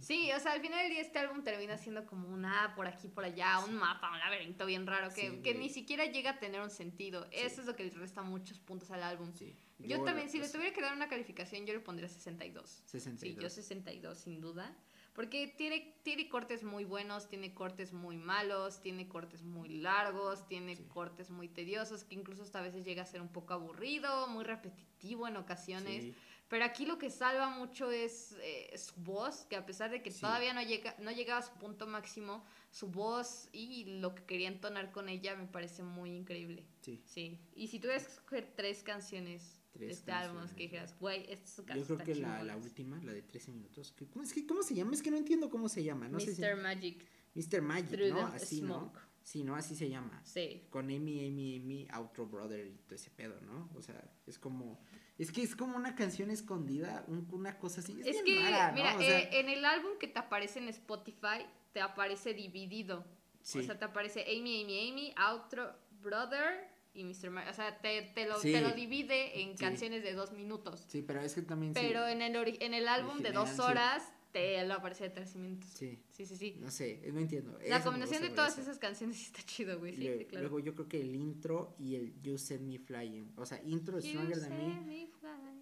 Sí, 0.00 0.30
o 0.32 0.40
sea, 0.40 0.52
al 0.52 0.60
final 0.60 0.80
del 0.80 0.90
día 0.90 1.00
este 1.00 1.18
álbum 1.18 1.42
termina 1.42 1.76
siendo 1.78 2.06
como 2.06 2.28
una 2.28 2.74
por 2.76 2.86
aquí, 2.86 3.08
por 3.08 3.24
allá, 3.24 3.58
un 3.64 3.74
mapa, 3.74 4.10
un 4.12 4.18
laberinto 4.18 4.66
bien 4.66 4.86
raro 4.86 5.08
que, 5.14 5.30
Sí, 5.30 5.40
que 5.42 5.54
ni 5.54 5.68
siquiera 5.68 6.06
llega 6.06 6.30
a 6.30 6.38
tener 6.38 6.60
un 6.60 6.70
sentido. 6.70 7.26
Eso 7.30 7.60
es 7.60 7.66
lo 7.66 7.74
que 7.76 7.84
le 7.84 7.90
resta 7.90 8.22
muchos 8.22 8.58
puntos 8.60 8.90
al 8.90 9.02
álbum. 9.02 9.32
Sí. 9.34 9.56
Yo 9.78 10.02
también, 10.02 10.28
si 10.28 10.38
le 10.38 10.42
pues, 10.42 10.52
tuviera 10.52 10.74
que 10.74 10.80
dar 10.82 10.94
una 10.94 11.08
calificación, 11.08 11.64
yo 11.66 11.72
le 11.72 11.80
pondría 11.80 12.08
62. 12.08 12.82
62. 12.86 13.20
Sí, 13.20 13.36
yo 13.40 13.50
62 13.50 14.18
sin 14.18 14.40
duda. 14.40 14.76
Porque 15.14 15.48
tiene, 15.48 15.96
tiene 16.04 16.28
cortes 16.28 16.62
muy 16.62 16.84
buenos, 16.84 17.28
tiene 17.28 17.52
cortes 17.52 17.92
muy 17.92 18.16
malos, 18.16 18.80
tiene 18.80 19.08
cortes 19.08 19.42
muy 19.42 19.68
largos, 19.68 20.46
tiene 20.46 20.76
Sí. 20.76 20.84
cortes 20.84 21.30
muy 21.30 21.48
tediosos, 21.48 22.04
que 22.04 22.14
incluso 22.14 22.44
hasta 22.44 22.60
a 22.60 22.62
veces 22.62 22.84
llega 22.84 23.02
a 23.02 23.06
ser 23.06 23.20
un 23.20 23.28
poco 23.28 23.52
aburrido, 23.52 24.28
muy 24.28 24.44
repetitivo 24.44 25.26
en 25.26 25.36
ocasiones. 25.36 26.04
Sí. 26.04 26.14
Pero 26.48 26.64
aquí 26.64 26.86
lo 26.86 26.96
que 26.98 27.10
salva 27.10 27.50
mucho 27.50 27.90
es 27.90 28.34
eh, 28.42 28.72
su 28.78 28.94
voz, 29.02 29.44
que 29.50 29.56
a 29.56 29.66
pesar 29.66 29.90
de 29.90 30.02
que 30.02 30.10
Sí. 30.10 30.20
todavía 30.22 30.54
no 30.54 30.62
llega, 30.62 30.94
no 30.98 31.10
llegaba 31.10 31.40
a 31.40 31.42
su 31.42 31.52
punto 31.58 31.86
máximo, 31.86 32.42
su 32.70 32.88
voz 32.88 33.48
y 33.52 33.84
lo 34.00 34.14
que 34.14 34.24
quería 34.24 34.48
entonar 34.48 34.90
con 34.90 35.08
ella 35.10 35.36
me 35.36 35.46
parece 35.46 35.82
muy 35.82 36.10
increíble. 36.10 36.64
Sí. 36.80 37.02
Sí. 37.04 37.38
Y 37.54 37.68
si 37.68 37.78
tuvieras 37.78 38.04
que 38.06 38.12
escoger 38.12 38.52
tres 38.56 38.82
canciones 38.82 39.60
de 39.74 39.86
Tres 39.86 39.98
este 39.98 40.10
álbum, 40.12 40.48
que 40.56 40.62
dijeras, 40.64 40.98
güey, 40.98 41.20
esta 41.30 41.44
es 41.44 41.50
su 41.50 41.62
Yo 41.62 41.66
canción. 41.66 41.98
creo 41.98 42.06
que 42.06 42.14
la, 42.22 42.42
la 42.42 42.56
última, 42.56 42.98
la 43.04 43.12
de 43.12 43.22
13 43.22 43.52
minutos. 43.52 43.92
que- 43.92 44.06
¿Cómo, 44.06 44.24
es 44.24 44.32
que, 44.32 44.46
¿Cómo 44.46 44.62
se 44.62 44.74
llama? 44.74 44.92
Es 44.94 45.02
que 45.02 45.10
no 45.10 45.18
entiendo 45.18 45.50
cómo 45.50 45.68
se 45.68 45.84
llama. 45.84 46.08
No 46.08 46.18
sé 46.18 46.34
si- 46.34 46.40
Mr. 46.40 46.56
Magic 46.56 47.04
Mr. 47.34 47.60
Magic, 47.62 47.90
Through 47.90 48.08
¿no? 48.14 48.26
Así, 48.28 48.62
¿no? 48.62 48.92
Sí, 49.28 49.44
¿no? 49.44 49.56
Así 49.56 49.74
se 49.76 49.90
llama. 49.90 50.22
Sí. 50.24 50.62
Con 50.70 50.86
Amy, 50.86 51.26
Amy, 51.26 51.56
Amy, 51.56 51.86
Outro 51.92 52.24
Brother 52.26 52.66
y 52.66 52.78
todo 52.86 52.94
ese 52.94 53.10
pedo, 53.10 53.38
¿no? 53.42 53.68
O 53.76 53.82
sea, 53.82 54.02
es 54.26 54.38
como. 54.38 54.80
Es 55.18 55.30
que 55.30 55.42
es 55.42 55.54
como 55.54 55.76
una 55.76 55.94
canción 55.94 56.30
escondida, 56.30 57.04
un- 57.08 57.28
una 57.32 57.58
cosa 57.58 57.82
así. 57.82 58.00
Es, 58.06 58.22
que, 58.22 58.40
rara, 58.42 58.68
¿no? 58.68 58.74
mira, 58.78 58.96
O 58.96 59.00
sea, 59.02 59.20
eh, 59.20 59.28
en 59.40 59.50
el 59.50 59.66
álbum 59.66 59.98
que 60.00 60.08
te 60.08 60.18
aparece 60.18 60.60
en 60.60 60.68
Spotify, 60.68 61.44
te 61.74 61.82
aparece 61.82 62.32
dividido. 62.32 63.04
sí. 63.42 63.58
O 63.58 63.62
sea, 63.64 63.78
te 63.78 63.84
aparece 63.84 64.22
Amy, 64.22 64.62
Amy, 64.62 64.88
Amy, 64.90 65.14
Outro, 65.18 65.74
Brother 66.00 66.66
y 66.94 67.04
Mr. 67.04 67.28
Magic. 67.28 67.50
O 67.50 67.54
sea, 67.54 67.78
te, 67.82 68.00
te, 68.14 68.24
lo, 68.26 68.38
Sí. 68.40 68.52
te 68.52 68.62
lo 68.62 68.70
divide 68.70 69.42
en 69.42 69.58
Sí. 69.58 69.62
canciones 69.62 70.02
de 70.04 70.14
dos 70.14 70.32
minutos. 70.32 70.86
sí, 70.88 71.02
pero 71.02 71.20
es 71.20 71.34
que 71.34 71.42
también. 71.42 71.74
sí- 71.74 71.80
Pero 71.82 72.06
en 72.08 72.22
el, 72.22 72.34
en 72.62 72.72
el 72.72 72.88
álbum 72.88 73.18
de 73.18 73.32
dos 73.32 73.58
horas, 73.58 74.02
te 74.38 74.66
lo 74.66 74.74
aparece 74.74 75.04
de 75.04 75.10
tres 75.10 75.34
minutos. 75.36 75.68
Sí, 75.74 75.98
Sí, 76.08 76.26
sí, 76.26 76.36
sí. 76.36 76.56
no 76.60 76.70
sé, 76.70 77.00
no 77.12 77.20
entiendo. 77.20 77.58
La 77.66 77.76
Eso 77.76 77.84
combinación 77.84 78.22
de 78.22 78.30
todas 78.30 78.56
esas 78.58 78.78
canciones 78.78 79.20
está 79.26 79.42
chido, 79.42 79.78
güey. 79.78 79.94
Sí, 79.96 80.02
sí, 80.18 80.24
claro. 80.26 80.42
Luego 80.48 80.58
yo 80.60 80.74
creo 80.74 80.88
que 80.88 81.00
el 81.00 81.14
intro 81.14 81.74
y 81.78 81.94
el 81.96 82.20
You 82.22 82.38
Send 82.38 82.66
Me 82.66 82.78
Flying. 82.78 83.32
O 83.36 83.44
sea, 83.46 83.62
intro 83.64 83.98
You 84.00 84.08
Stronger 84.10 84.40
Than 84.40 84.50
Me 84.56 84.80
me 84.80 85.08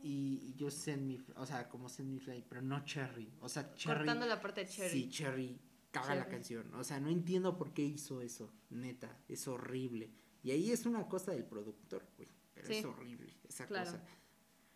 y 0.03 0.55
You 0.57 0.71
Send 0.71 1.03
Me, 1.07 1.19
o 1.37 1.47
sea, 1.47 1.69
como 1.69 1.89
Send 1.89 2.13
Me 2.13 2.21
Fly, 2.21 2.45
pero 2.49 2.63
no 2.63 2.85
Cherry. 2.85 3.33
O 3.41 3.49
sea, 3.49 3.73
Cherry. 3.75 3.99
Cortando 3.99 4.27
la 4.27 4.41
parte 4.41 4.63
de 4.65 4.69
Cherry. 4.71 4.91
Sí, 4.91 5.09
Cherry 5.09 5.59
caga 5.91 6.15
la 6.15 6.29
canción. 6.29 6.73
O 6.75 6.85
sea, 6.85 7.01
no 7.01 7.09
entiendo 7.09 7.57
por 7.57 7.73
qué 7.73 7.83
hizo 7.83 8.21
eso, 8.21 8.53
neta, 8.71 9.19
es 9.29 9.49
horrible. 9.49 10.11
Y 10.43 10.51
ahí 10.53 10.71
es 10.71 10.87
una 10.87 11.09
cosa 11.09 11.33
del 11.33 11.45
productor, 11.45 12.07
güey, 12.17 12.29
pero 12.55 12.67
Sí. 12.69 12.75
es 12.75 12.85
horrible 12.85 13.35
esa 13.49 13.67
Claro. 13.67 13.91
cosa. 13.93 14.05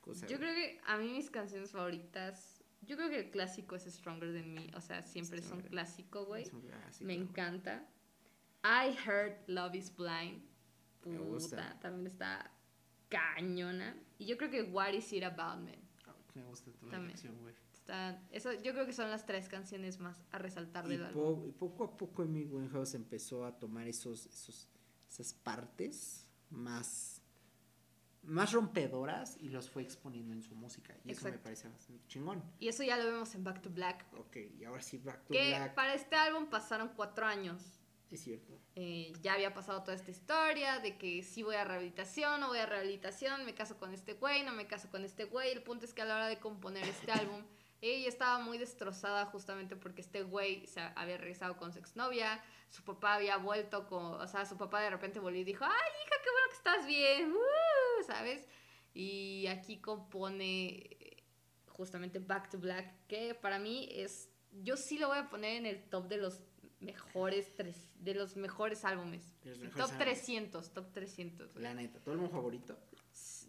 cosa 0.01 0.27
Yo 0.27 0.39
creo 0.39 0.55
que 0.55 0.81
a 0.87 0.97
mí 0.97 1.11
mis 1.13 1.31
canciones 1.31 1.71
favoritas, 1.71 2.60
yo 2.83 2.97
creo 2.97 3.09
que 3.09 3.19
el 3.21 3.31
clásico 3.31 3.77
es 3.77 3.85
Stronger 3.85 4.33
Than 4.33 4.53
Me, 4.55 4.71
o 4.77 4.81
sea, 4.81 5.03
siempre 5.03 5.39
es 5.39 5.45
un 5.47 5.49
Stronger. 5.51 5.71
clásico, 5.71 6.25
güey. 6.27 6.43
Es 6.45 6.53
un 6.53 6.63
clásico. 6.63 7.07
Me 7.07 7.15
encanta. 7.15 7.87
I 8.65 8.95
Heard 9.07 9.39
Love 9.49 9.75
Is 9.77 9.95
Blind. 9.97 10.43
Me 11.05 11.19
gusta. 11.19 11.57
Puta, 11.57 11.81
también 11.81 12.07
está 12.07 12.51
cañona. 13.09 13.97
Y 14.19 14.27
yo 14.27 14.37
creo 14.37 14.51
que 14.51 14.63
What 14.63 14.93
Is 14.93 15.13
It 15.13 15.25
About 15.25 15.63
Me. 15.65 15.79
Ah, 16.07 16.15
Me 16.35 16.43
gusta 16.45 16.71
toda 16.73 16.87
la 16.87 16.91
También. 16.93 17.13
canción, 17.13 17.39
güey. 17.41 17.55
Eso, 18.31 18.53
yo 18.53 18.73
creo 18.73 18.87
que 18.87 18.93
son 18.93 19.11
las 19.11 19.27
tres 19.27 19.49
canciones 19.49 19.99
más 19.99 20.17
a 20.31 20.39
resaltar 20.39 20.87
del 20.87 21.05
álbum. 21.07 21.41
po- 21.41 21.47
y 21.49 21.51
poco 21.51 21.83
a 21.85 21.97
poco 21.97 22.23
Amy 22.23 22.45
Winehouse 22.45 22.95
empezó 22.95 23.45
a 23.45 23.59
tomar 23.59 23.89
esos, 23.89 24.27
esos, 24.27 24.69
esas 25.09 25.33
partes 25.35 26.29
más, 26.51 27.20
más 28.23 28.53
rompedoras 28.53 29.37
y 29.41 29.49
los 29.49 29.71
fue 29.71 29.83
exponiendo 29.83 30.35
en 30.35 30.43
su 30.43 30.55
música. 30.55 30.95
Y 31.05 31.13
eso 31.13 31.25
me 31.25 31.39
parece 31.39 31.69
bastante 31.69 32.07
chingón. 32.07 32.43
Y 32.59 32.69
eso 32.69 32.83
ya 32.83 32.97
lo 32.97 33.05
vemos 33.05 33.35
en 33.35 33.45
Back 33.45 33.63
to 33.63 33.71
Black. 33.71 34.07
Ok, 34.19 34.37
y 34.59 34.65
ahora 34.65 34.83
sí, 34.83 34.99
Back 34.99 35.25
to 35.25 35.33
Que 35.33 35.49
Black. 35.49 35.75
para 35.75 35.95
este 35.95 36.17
álbum 36.17 36.47
pasaron 36.47 36.91
cuatro 36.95 37.27
años. 37.27 37.63
Es 38.11 38.23
cierto. 38.25 38.59
Eh, 38.75 39.13
ya 39.23 39.35
había 39.35 39.55
pasado 39.55 39.83
toda 39.83 39.95
esta 39.95 40.11
historia 40.11 40.81
de 40.81 40.99
que 40.99 41.23
si 41.23 41.43
voy 41.45 41.55
a 41.55 41.65
rehabilitación, 41.65 42.41
no 42.41 42.49
voy 42.49 42.59
a 42.59 42.67
rehabilitación, 42.67 43.45
me 43.47 43.55
caso 43.55 43.79
con 43.79 43.95
este 43.95 44.15
güey, 44.15 44.43
no 44.43 44.53
me 44.53 44.67
caso 44.67 44.91
con 44.91 45.05
este 45.05 45.25
güey. 45.25 45.53
El 45.53 45.63
punto 45.63 45.85
es 45.85 45.95
que 45.95 46.03
a 46.03 46.05
la 46.05 46.17
hora 46.17 46.27
de 46.27 46.41
componer 46.41 46.85
este 46.89 47.13
álbum, 47.13 47.45
ella 47.81 48.09
estaba 48.09 48.41
muy 48.41 48.59
destrozada 48.59 49.27
justamente 49.27 49.77
porque 49.77 50.01
este 50.03 50.23
güey 50.25 50.67
se 50.67 50.81
había 50.81 51.17
regresado 51.19 51.57
con 51.57 51.73
su 51.73 51.79
exnovia, 51.79 52.43
su 52.69 52.83
papá 52.83 53.15
había 53.15 53.37
vuelto 53.37 53.87
con, 53.87 54.03
o 54.21 54.27
sea, 54.27 54.45
su 54.45 54.57
papá 54.57 54.81
de 54.81 54.91
repente 54.91 55.21
volvió 55.21 55.41
y 55.41 55.45
dijo, 55.45 55.65
ay 55.65 55.71
hija, 55.71 56.15
qué 56.23 56.31
bueno 56.31 56.49
que 56.51 56.57
estás 56.57 56.87
bien, 56.87 57.33
¡Uh! 57.33 57.90
¿Sabes? 58.03 58.47
Y 58.95 59.47
aquí 59.47 59.79
compone 59.81 60.69
eh, 60.69 61.23
justamente 61.69 62.19
Back 62.19 62.51
to 62.51 62.59
Black, 62.59 63.07
que 63.07 63.35
para 63.35 63.59
mí 63.59 63.89
es, 63.93 64.29
yo 64.63 64.77
sí 64.77 64.99
lo 64.99 65.09
voy 65.09 65.19
a 65.19 65.31
poner 65.31 65.57
en 65.57 65.67
el 65.67 65.83
top 65.89 66.09
de 66.09 66.17
los 66.19 66.43
mejores 66.81 67.55
tres, 67.57 67.89
de 67.97 68.15
los 68.15 68.37
mejores 68.37 68.85
álbumes. 68.85 69.35
De 69.43 69.51
los 69.51 69.59
mejores 69.59 69.77
top 69.87 69.91
álbumes. 70.01 70.19
300, 70.23 70.73
top 70.73 70.93
300. 70.93 71.53
güey. 71.53 71.63
La 71.63 71.75
neta, 71.75 72.01
¿tu 72.01 72.11
álbum 72.11 72.31
favorito? 72.31 72.79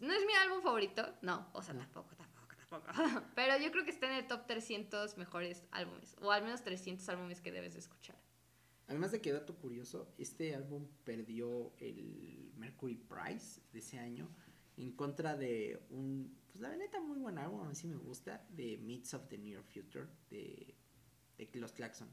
No 0.00 0.12
es 0.12 0.26
mi 0.26 0.32
álbum 0.34 0.62
favorito, 0.62 1.14
no, 1.22 1.48
o 1.52 1.62
sea, 1.62 1.74
No. 1.74 1.80
tampoco, 1.80 2.14
tampoco, 2.16 2.54
tampoco. 2.56 2.86
Pero 3.34 3.58
yo 3.58 3.70
creo 3.70 3.84
que 3.84 3.90
está 3.90 4.06
en 4.06 4.18
el 4.18 4.26
top 4.26 4.46
300 4.46 5.16
mejores 5.16 5.64
álbumes, 5.70 6.16
o 6.20 6.30
al 6.30 6.42
menos 6.42 6.62
300 6.62 7.08
álbumes 7.08 7.40
que 7.40 7.52
debes 7.52 7.72
de 7.74 7.80
escuchar. 7.80 8.16
Además 8.88 9.12
de 9.12 9.20
que 9.22 9.32
dato 9.32 9.54
curioso, 9.56 10.12
este 10.18 10.54
álbum 10.54 10.86
perdió 11.04 11.72
el 11.78 12.52
Mercury 12.56 12.96
Prize 12.96 13.60
de 13.72 13.78
ese 13.78 13.98
año 13.98 14.28
en 14.76 14.92
contra 14.92 15.36
de 15.36 15.86
un, 15.90 16.36
pues 16.50 16.60
la 16.62 16.74
neta 16.76 17.00
muy 17.00 17.18
buen 17.18 17.38
álbum, 17.38 17.60
a 17.60 17.68
mí 17.68 17.74
sí 17.74 17.86
me 17.86 17.96
gusta, 17.96 18.46
de 18.50 18.78
Myths 18.78 19.14
of 19.14 19.28
the 19.28 19.38
Near 19.38 19.62
Future 19.62 20.06
de, 20.30 20.74
de 21.38 21.50
los 21.60 21.72
Claxon. 21.72 22.08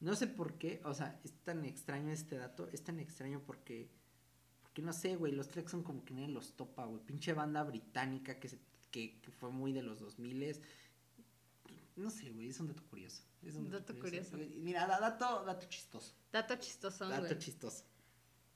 No 0.00 0.14
sé 0.16 0.26
por 0.26 0.58
qué, 0.58 0.80
o 0.84 0.92
sea, 0.92 1.20
es 1.24 1.32
tan 1.44 1.64
extraño 1.64 2.12
este 2.12 2.36
dato, 2.36 2.68
es 2.72 2.82
tan 2.84 3.00
extraño 3.00 3.40
porque, 3.46 3.90
porque 4.62 4.82
no 4.82 4.92
sé, 4.92 5.16
güey, 5.16 5.32
los 5.32 5.48
Claxon 5.48 5.82
como 5.82 6.04
que 6.04 6.12
nadie 6.14 6.28
los 6.28 6.56
topa, 6.56 6.84
güey, 6.84 7.02
pinche 7.04 7.32
banda 7.32 7.62
británica 7.64 8.38
que, 8.38 8.48
se, 8.48 8.58
que, 8.90 9.20
que 9.20 9.30
fue 9.30 9.50
muy 9.50 9.72
de 9.72 9.82
los 9.82 10.00
2000 10.00 10.60
no 11.96 12.10
sé, 12.10 12.30
güey, 12.30 12.48
es 12.48 12.58
un 12.58 12.66
dato 12.68 12.82
curioso. 12.88 13.22
Es 13.42 13.54
un 13.54 13.70
Dato 13.70 13.94
curioso. 13.98 14.36
Mira, 14.56 14.86
da- 14.86 14.98
dato, 14.98 15.44
dato 15.44 15.66
chistoso. 15.68 16.14
Dato 16.32 16.56
chistoso, 16.56 17.06
Dato 17.08 17.34
chistoso. 17.38 17.84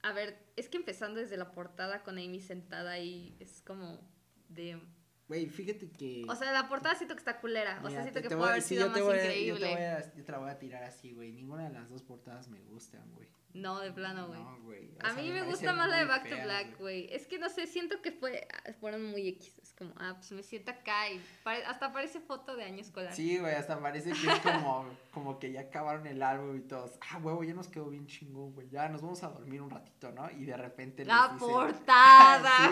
A 0.08 0.12
ver, 0.14 0.38
es 0.56 0.70
que 0.70 0.78
empezando 0.78 1.20
desde 1.20 1.36
la 1.36 1.52
portada 1.52 2.02
con 2.02 2.16
Amy 2.16 2.40
sentada 2.40 2.92
ahí, 2.92 3.36
es 3.40 3.60
como 3.60 4.00
de... 4.48 4.80
Güey, 5.28 5.46
fíjate 5.46 5.90
que. 5.90 6.24
O 6.26 6.34
sea, 6.34 6.52
la 6.52 6.68
portada 6.68 6.94
siento 6.94 7.14
que 7.14 7.18
está 7.18 7.38
culera, 7.38 7.80
o 7.84 7.90
sea, 7.90 8.02
siento 8.02 8.22
que 8.22 8.34
puede 8.34 8.50
haber 8.50 8.62
sido 8.62 8.88
más 8.88 8.98
increíble. 8.98 10.00
Yo 10.16 10.24
te, 10.24 10.32
la 10.32 10.38
voy 10.38 10.50
a 10.50 10.58
tirar 10.58 10.82
así, 10.84 11.12
güey. 11.12 11.32
Ninguna 11.32 11.68
de 11.68 11.74
las 11.74 11.88
dos 11.90 12.02
portadas 12.02 12.48
me 12.48 12.60
gustan, 12.60 13.02
güey. 13.14 13.28
No, 13.54 13.80
de 13.80 13.90
plano, 13.90 14.28
güey. 14.28 14.40
No, 14.40 14.58
güey. 14.62 14.90
A 15.00 15.12
mí 15.14 15.30
me 15.30 15.42
gusta 15.42 15.72
más 15.72 15.88
la 15.88 15.98
de 15.98 16.04
Back 16.04 16.28
to 16.28 16.36
Black, 16.44 16.78
güey. 16.78 17.08
Es 17.12 17.26
que 17.26 17.38
no 17.38 17.48
sé, 17.48 17.66
siento 17.66 18.00
que 18.02 18.12
fue, 18.12 18.46
ah, 18.52 18.72
fueron 18.78 19.04
muy 19.04 19.26
X. 19.28 19.58
Es 19.62 19.72
como, 19.72 19.92
ah, 19.96 20.14
pues 20.16 20.30
me 20.32 20.42
siento 20.42 20.70
acá 20.70 21.10
y 21.10 21.20
hasta 21.66 21.92
parece 21.92 22.20
foto 22.20 22.56
de 22.56 22.64
año 22.64 22.80
escolar. 22.80 23.14
Sí, 23.14 23.38
güey, 23.38 23.54
hasta 23.54 23.80
parece 23.80 24.12
que 24.12 24.30
es 24.30 24.40
como, 24.40 24.86
como 25.12 25.38
que 25.38 25.50
ya 25.50 25.62
acabaron 25.62 26.06
el 26.06 26.22
álbum 26.22 26.56
y 26.56 26.60
todos. 26.60 26.98
Ah, 27.00 27.18
huevo, 27.18 27.42
ya 27.42 27.54
nos 27.54 27.68
quedó 27.68 27.88
bien 27.88 28.06
chingón, 28.06 28.52
güey. 28.52 28.68
Ya 28.68 28.88
nos 28.88 29.02
vamos 29.02 29.22
a 29.22 29.28
dormir 29.28 29.62
un 29.62 29.70
ratito, 29.70 30.12
¿no? 30.12 30.30
Y 30.30 30.44
de 30.44 30.56
repente. 30.56 31.04
La 31.04 31.34
portada. 31.38 32.70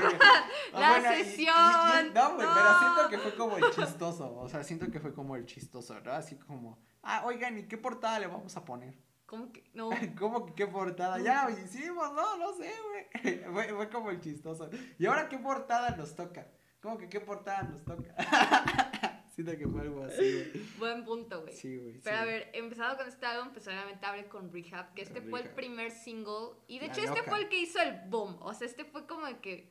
La 0.73 1.01
sesión. 1.17 2.15
no, 2.15 2.35
güey. 2.35 2.46
Pero 2.55 2.79
siento 2.79 3.09
que 3.11 3.19
fue 3.19 3.35
como 3.37 3.57
el 3.57 3.71
chistoso. 3.71 4.35
O 4.37 4.49
sea, 4.49 4.63
siento 4.65 4.91
que 4.91 5.01
fue 5.01 5.15
como 5.15 5.37
el 5.37 5.47
chistoso, 5.47 5.99
¿no? 6.01 6.13
Así 6.13 6.37
como, 6.37 6.79
ah, 7.03 7.23
oigan, 7.27 7.59
¿y 7.59 7.65
qué 7.69 7.79
portada 7.79 8.19
le 8.19 8.27
vamos 8.27 8.57
a 8.57 8.65
poner? 8.65 8.99
¿Cómo 9.27 9.51
que? 9.53 9.69
No. 9.75 9.91
¿Cómo 10.19 10.47
que 10.47 10.55
qué 10.55 10.67
portada? 10.67 11.19
Ya 11.21 11.49
lo 11.49 11.59
hicimos, 11.59 12.13
no, 12.13 12.37
no 12.37 12.53
sé, 12.55 12.73
güey. 12.89 13.39
Fue, 13.53 13.69
fue 13.75 13.91
como 13.91 14.11
el 14.11 14.21
chistoso. 14.21 14.71
¿Y 14.99 15.07
ahora 15.07 15.29
qué 15.29 15.39
portada 15.39 15.97
nos 15.97 16.15
toca? 16.15 16.47
¿Cómo 16.81 16.97
que 16.99 17.09
qué 17.09 17.21
portada 17.21 17.63
nos 17.65 17.85
toca? 17.85 18.15
Siento 19.35 19.55
que 19.59 19.67
fue 19.69 19.81
algo 19.83 20.03
así, 20.05 20.17
güey. 20.51 20.67
Buen 20.79 21.05
punto, 21.05 21.43
güey. 21.43 21.53
Sí, 21.55 21.77
güey. 21.77 22.01
Pero 22.03 22.17
sí. 22.17 22.23
a 22.23 22.25
ver, 22.25 22.51
empezado 22.55 22.97
con 22.97 23.07
este 23.07 23.27
álbum, 23.27 23.53
pues 23.53 23.67
obviamente 23.69 24.07
abre 24.07 24.29
con 24.29 24.51
Rehab, 24.51 24.95
que 24.95 25.03
este 25.03 25.21
fue 25.21 25.41
el 25.43 25.51
primer 25.51 25.91
single. 25.91 26.55
Y 26.69 26.79
de 26.79 26.87
La 26.87 26.93
hecho, 26.95 27.03
este 27.03 27.23
fue 27.23 27.41
el 27.41 27.49
que 27.51 27.59
hizo 27.61 27.79
el 27.81 28.01
boom. 28.09 28.39
O 28.41 28.55
sea, 28.55 28.67
este 28.67 28.85
fue 28.87 29.07
como 29.07 29.27
el 29.27 29.39
que. 29.41 29.71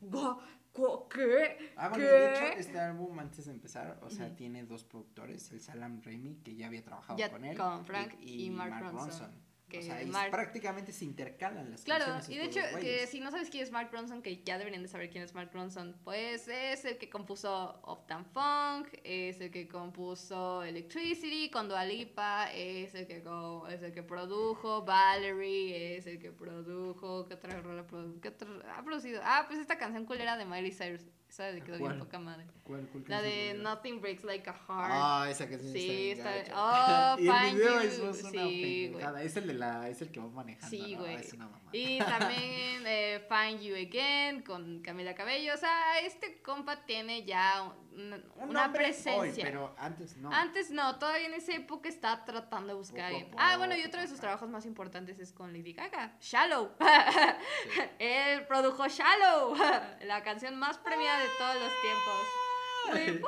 "Gua- 0.00 0.38
gua- 0.38 0.40
¿Qué? 1.08 1.72
Ah, 1.76 1.88
bueno, 1.88 2.04
¿Qué? 2.04 2.10
de 2.10 2.34
hecho, 2.34 2.58
este 2.58 2.78
álbum 2.78 3.18
antes 3.18 3.46
de 3.46 3.52
empezar, 3.52 3.98
o 4.02 4.10
sea, 4.10 4.34
tiene 4.34 4.64
dos 4.64 4.84
productores, 4.84 5.50
el 5.52 5.60
Salam 5.60 6.02
Raimi, 6.02 6.36
que 6.36 6.54
ya 6.54 6.66
había 6.66 6.84
trabajado 6.84 7.18
Ya 7.18 7.30
con 7.30 7.44
él, 7.44 7.56
con 7.56 7.84
Frank 7.84 8.14
y 8.20 8.50
Mark 8.50 8.92
Ronson, 8.92 9.30
que 9.68 9.78
o 9.80 9.82
sea, 9.82 10.00
y 10.02 10.06
Mark- 10.06 10.30
prácticamente 10.30 10.92
se 10.92 11.04
intercalan 11.04 11.70
las 11.72 11.82
Claro, 11.82 12.04
canciones. 12.04 12.28
y 12.36 12.38
de 12.38 12.44
hecho, 12.46 12.78
que 12.80 13.06
si 13.08 13.18
no 13.18 13.30
sabes 13.32 13.50
quién 13.50 13.64
es 13.64 13.72
Mark 13.72 13.90
Ronson, 13.92 14.22
que 14.22 14.42
ya 14.44 14.58
deberían 14.58 14.82
de 14.82 14.88
saber 14.88 15.10
quién 15.10 15.24
es 15.24 15.34
Mark 15.34 15.50
Ronson, 15.52 15.96
pues 16.04 16.46
es 16.46 16.84
el 16.84 16.98
que 16.98 17.10
compuso 17.10 17.80
Uptown 17.84 18.24
Funk, 18.26 18.88
es 19.02 19.40
el 19.40 19.50
que 19.50 19.66
compuso 19.66 20.62
Electricity 20.62 21.50
con 21.50 21.68
Dua 21.68 21.84
Lipa, 21.84 22.48
es 22.54 22.94
el 22.94 23.08
que, 23.08 23.16
es 23.70 23.82
el 23.82 23.92
que 23.92 24.02
produjo 24.04 24.84
Valerie, 24.84 25.96
es 25.96 26.06
el 26.06 26.18
que 26.20 26.30
produjo, 26.30 27.26
¿qué 27.26 27.34
otra 27.34 27.60
rola 27.60 27.84
produ- 27.86 28.20
qué 28.20 28.28
otra- 28.28 28.76
ha 28.76 28.84
producido? 28.84 29.20
Ah, 29.24 29.44
pues 29.48 29.58
esta 29.58 29.78
canción 29.78 30.04
culera 30.06 30.36
de 30.36 30.44
Miley 30.44 30.70
Cyrus, 30.72 31.02
esa 31.36 31.50
le 31.50 31.60
quedó 31.60 31.76
bien 31.76 31.90
¿Cuál? 31.90 31.98
poca 31.98 32.18
madre. 32.18 32.46
¿Cuál- 32.64 32.88
cuál 32.90 33.04
La 33.08 33.20
de? 33.20 33.54
Nothing 33.54 34.00
Breaks 34.00 34.24
Like 34.24 34.48
a 34.48 34.54
Heart. 34.54 34.90
Ah, 34.90 35.26
esa 35.30 35.48
canción 35.48 35.72
Sí, 35.72 36.10
está 36.12 36.32
bien 36.32 36.42
está- 36.46 37.14
oh, 37.14 37.18
y 37.20 37.28
el 37.28 37.32
Find 37.34 37.54
video 37.58 37.82
You, 37.82 37.88
es, 37.88 37.98
una 37.98 38.30
sí. 38.30 38.96
Es 39.22 39.36
el 39.36 39.46
de 39.46 39.54
la, 39.54 39.88
es 39.88 40.02
el 40.02 40.10
que 40.10 40.20
va 40.20 40.28
manejando. 40.28 40.68
Sí, 40.70 40.94
¿no? 40.94 41.00
güey. 41.02 41.14
Es 41.16 41.32
una 41.34 41.44
mamada. 41.48 41.70
Y 41.72 41.98
también 41.98 42.82
eh, 42.86 43.26
Find 43.28 43.60
You 43.60 43.74
Again 43.74 44.42
con 44.42 44.80
Camila 44.80 45.14
Cabello. 45.14 45.52
O 45.54 45.58
sea, 45.58 46.00
este 46.00 46.40
compa 46.40 46.86
tiene 46.86 47.24
ya 47.24 47.70
una, 47.96 48.16
Un 48.36 48.50
una 48.50 48.72
presencia. 48.72 49.20
hoy, 49.20 49.32
pero 49.42 49.74
antes 49.78 50.16
no. 50.16 50.30
Antes 50.32 50.70
no, 50.70 50.98
todavía 50.98 51.26
en 51.26 51.34
esa 51.34 51.54
época 51.54 51.88
estaba 51.88 52.24
tratando 52.24 52.68
de 52.68 52.74
buscar. 52.74 53.12
Poco. 53.12 53.36
Ah, 53.38 53.56
bueno, 53.56 53.74
y 53.76 53.82
otro 53.82 54.00
de 54.00 54.06
sus 54.08 54.20
trabajos 54.20 54.48
más 54.48 54.66
importantes 54.66 55.18
es 55.18 55.32
con 55.32 55.52
Lady 55.52 55.72
Gaga, 55.72 56.16
Shallow. 56.20 56.72
Sí. 56.78 56.84
Él 57.98 58.46
produjo 58.46 58.86
Shallow, 58.86 59.54
la 60.04 60.22
canción 60.22 60.56
más 60.56 60.78
premiada 60.78 61.18
de 61.20 61.28
todos 61.38 61.54
los 61.54 61.72
tiempos. 61.82 62.26
We 62.88 63.18
from 63.18 63.22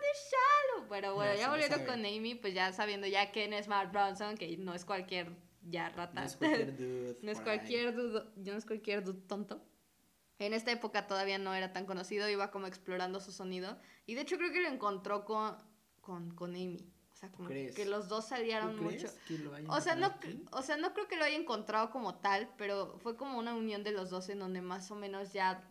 the 0.00 0.12
shallow. 0.30 0.88
Pero 0.88 1.14
bueno, 1.14 1.34
Ya, 1.34 1.40
ya 1.40 1.50
volviendo 1.50 1.84
con 1.84 2.00
Amy, 2.06 2.34
pues 2.36 2.54
ya 2.54 2.72
sabiendo 2.72 3.06
ya 3.06 3.30
quién 3.32 3.52
es 3.52 3.68
Mark 3.68 3.90
Bronson, 3.92 4.36
que 4.36 4.56
no 4.56 4.72
es 4.74 4.84
cualquier 4.86 5.30
ya 5.62 5.90
rata. 5.90 6.20
No 6.20 6.26
es 6.26 6.36
cualquier 6.36 6.76
dude. 6.78 7.18
No 7.22 7.30
es 7.30 7.40
cualquier 7.40 7.94
dudo, 7.94 8.32
no 8.36 8.52
es 8.56 8.64
cualquier 8.64 9.04
dude 9.04 9.20
tonto. 9.26 9.62
En 10.38 10.52
esta 10.52 10.72
época 10.72 11.06
todavía 11.06 11.38
no 11.38 11.54
era 11.54 11.72
tan 11.72 11.86
conocido, 11.86 12.28
iba 12.28 12.50
como 12.50 12.66
explorando 12.66 13.20
su 13.20 13.30
sonido. 13.32 13.78
Y 14.06 14.14
de 14.14 14.22
hecho 14.22 14.36
creo 14.36 14.52
que 14.52 14.60
lo 14.62 14.68
encontró 14.68 15.24
con, 15.24 15.56
con, 16.00 16.34
con 16.34 16.50
Amy. 16.54 16.90
O 17.12 17.16
sea, 17.16 17.30
como 17.30 17.48
crees? 17.48 17.74
que 17.76 17.84
los 17.86 18.08
dos 18.08 18.24
¿Tú 18.24 18.30
salieron 18.30 18.76
mucho. 18.76 19.06
O 19.68 19.80
sea, 19.80 19.94
no, 19.94 20.06
aquí? 20.06 20.44
o 20.50 20.62
sea, 20.62 20.76
no 20.76 20.92
creo 20.92 21.06
que 21.06 21.16
lo 21.16 21.24
haya 21.24 21.36
encontrado 21.36 21.90
como 21.90 22.16
tal, 22.16 22.52
pero 22.58 22.98
fue 22.98 23.16
como 23.16 23.38
una 23.38 23.54
unión 23.54 23.84
de 23.84 23.92
los 23.92 24.10
dos 24.10 24.28
en 24.28 24.40
donde 24.40 24.60
más 24.60 24.90
o 24.90 24.96
menos 24.96 25.32
ya 25.32 25.62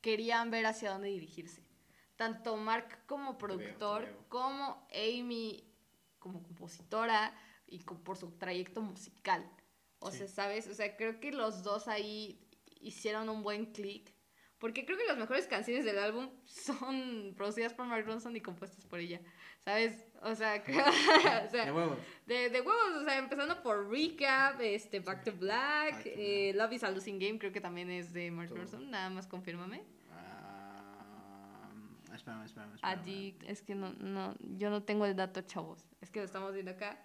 querían 0.00 0.50
ver 0.52 0.66
hacia 0.66 0.92
dónde 0.92 1.08
dirigirse. 1.08 1.66
Tanto 2.14 2.56
Mark 2.56 3.04
como 3.06 3.32
veo, 3.32 3.38
te 3.38 3.38
productor, 3.40 4.02
veo. 4.04 4.28
como 4.28 4.86
Amy 4.94 5.72
como 6.20 6.42
compositora 6.42 7.34
y 7.66 7.80
por 7.80 8.16
su 8.16 8.30
trayecto 8.38 8.80
musical. 8.80 9.50
O 9.98 10.10
Sí. 10.10 10.18
sea, 10.18 10.28
¿sabes? 10.28 10.68
O 10.68 10.74
sea, 10.74 10.96
creo 10.96 11.20
que 11.20 11.32
los 11.32 11.62
dos 11.62 11.88
ahí 11.88 12.45
hicieron 12.86 13.28
un 13.28 13.42
buen 13.42 13.66
click. 13.72 14.14
Porque 14.58 14.86
creo 14.86 14.96
que 14.96 15.04
las 15.04 15.18
mejores 15.18 15.46
canciones 15.46 15.84
del 15.84 15.98
álbum 15.98 16.30
son 16.44 17.34
producidas 17.36 17.74
por 17.74 17.86
Mark 17.86 18.06
Ronson 18.06 18.34
y 18.36 18.40
compuestas 18.40 18.86
por 18.86 19.00
ella. 19.00 19.20
¿Sabes? 19.64 20.06
O 20.22 20.34
sea, 20.34 20.64
o 21.46 21.50
sea, 21.50 21.66
De 21.66 21.72
huevos. 21.72 21.98
de, 22.24 22.48
de 22.48 22.60
huevos, 22.60 23.02
o 23.02 23.04
sea, 23.04 23.18
empezando 23.18 23.62
por 23.62 23.90
Recap, 23.90 24.60
este, 24.62 25.00
Back 25.00 25.24
to 25.24 25.32
Black, 25.32 26.04
to 26.04 26.08
eh, 26.08 26.52
Love 26.54 26.72
is 26.72 26.84
a 26.84 26.90
Losing 26.90 27.18
Game, 27.18 27.38
creo 27.38 27.52
que 27.52 27.60
también 27.60 27.90
es 27.90 28.12
de 28.14 28.30
Mark 28.30 28.48
Todo. 28.48 28.60
Ronson, 28.60 28.90
nada 28.90 29.10
más 29.10 29.26
confírmame. 29.26 29.84
Ah, 30.10 31.68
espérame, 32.14 32.44
espérame, 32.44 32.74
espérame. 32.74 32.98
Addict, 32.98 33.42
es 33.42 33.60
que 33.60 33.74
no, 33.74 33.92
no, 33.94 34.34
yo 34.40 34.70
no 34.70 34.82
tengo 34.84 35.04
el 35.04 35.14
dato, 35.16 35.42
chavos, 35.42 35.86
es 36.00 36.10
que 36.10 36.20
lo 36.20 36.24
estamos 36.24 36.54
viendo 36.54 36.70
acá. 36.70 36.98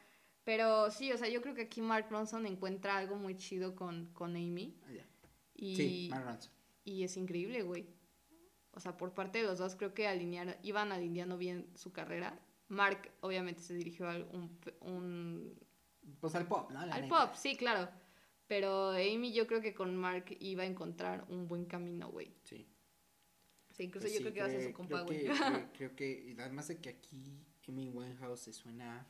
Pero 0.43 0.89
sí, 0.89 1.11
o 1.11 1.17
sea, 1.17 1.27
yo 1.27 1.41
creo 1.41 1.53
que 1.53 1.63
aquí 1.63 1.81
Mark 1.81 2.07
Ronson 2.09 2.45
encuentra 2.45 2.97
algo 2.97 3.15
muy 3.15 3.35
chido 3.35 3.75
con, 3.75 4.07
con 4.13 4.35
Amy. 4.35 4.75
Ah, 4.87 4.91
ya. 4.93 5.05
Y, 5.61 5.75
Sí, 5.75 6.07
Mark 6.09 6.25
Ronson. 6.25 6.51
y 6.83 7.03
es 7.03 7.15
increíble, 7.17 7.61
güey. 7.63 7.87
O 8.73 8.79
sea, 8.79 8.97
por 8.97 9.13
parte 9.13 9.37
de 9.39 9.43
los 9.45 9.59
dos 9.59 9.75
creo 9.75 9.93
que 9.93 10.07
alinearon, 10.07 10.55
iban 10.63 10.91
alineando 10.91 11.37
bien 11.37 11.69
su 11.75 11.91
carrera. 11.93 12.39
Mark 12.67 13.11
obviamente 13.21 13.61
se 13.61 13.73
dirigió 13.75 14.09
a 14.09 14.15
un, 14.17 14.57
un 14.81 15.59
Pues 16.19 16.33
al 16.35 16.47
pop, 16.47 16.71
¿no? 16.71 16.85
La 16.85 16.95
Al 16.95 17.01
neta. 17.03 17.27
pop, 17.27 17.35
sí, 17.35 17.55
claro. 17.55 17.89
Pero 18.47 18.89
Amy 18.91 19.33
yo 19.33 19.45
creo 19.47 19.61
que 19.61 19.73
con 19.73 19.95
Mark 19.95 20.35
iba 20.39 20.63
a 20.63 20.65
encontrar 20.65 21.25
un 21.29 21.47
buen 21.47 21.65
camino, 21.65 22.09
güey. 22.09 22.33
Sí. 22.43 22.67
Sea, 23.69 23.85
incluso 23.85 24.05
Pues 24.07 24.13
yo 24.13 24.17
sí, 24.17 24.23
creo 24.23 24.33
que 24.33 24.39
va 24.41 24.45
a 24.47 24.49
ser 24.49 24.63
su 24.63 24.73
compa, 24.73 25.01
güey. 25.01 25.25
creo, 25.25 25.33
creo 25.77 25.95
que, 25.95 26.35
además 26.39 26.67
de 26.69 26.79
que 26.81 26.89
aquí 26.89 27.45
Amy 27.67 27.89
Winehouse 27.89 28.39
se 28.41 28.53
suena, 28.53 29.07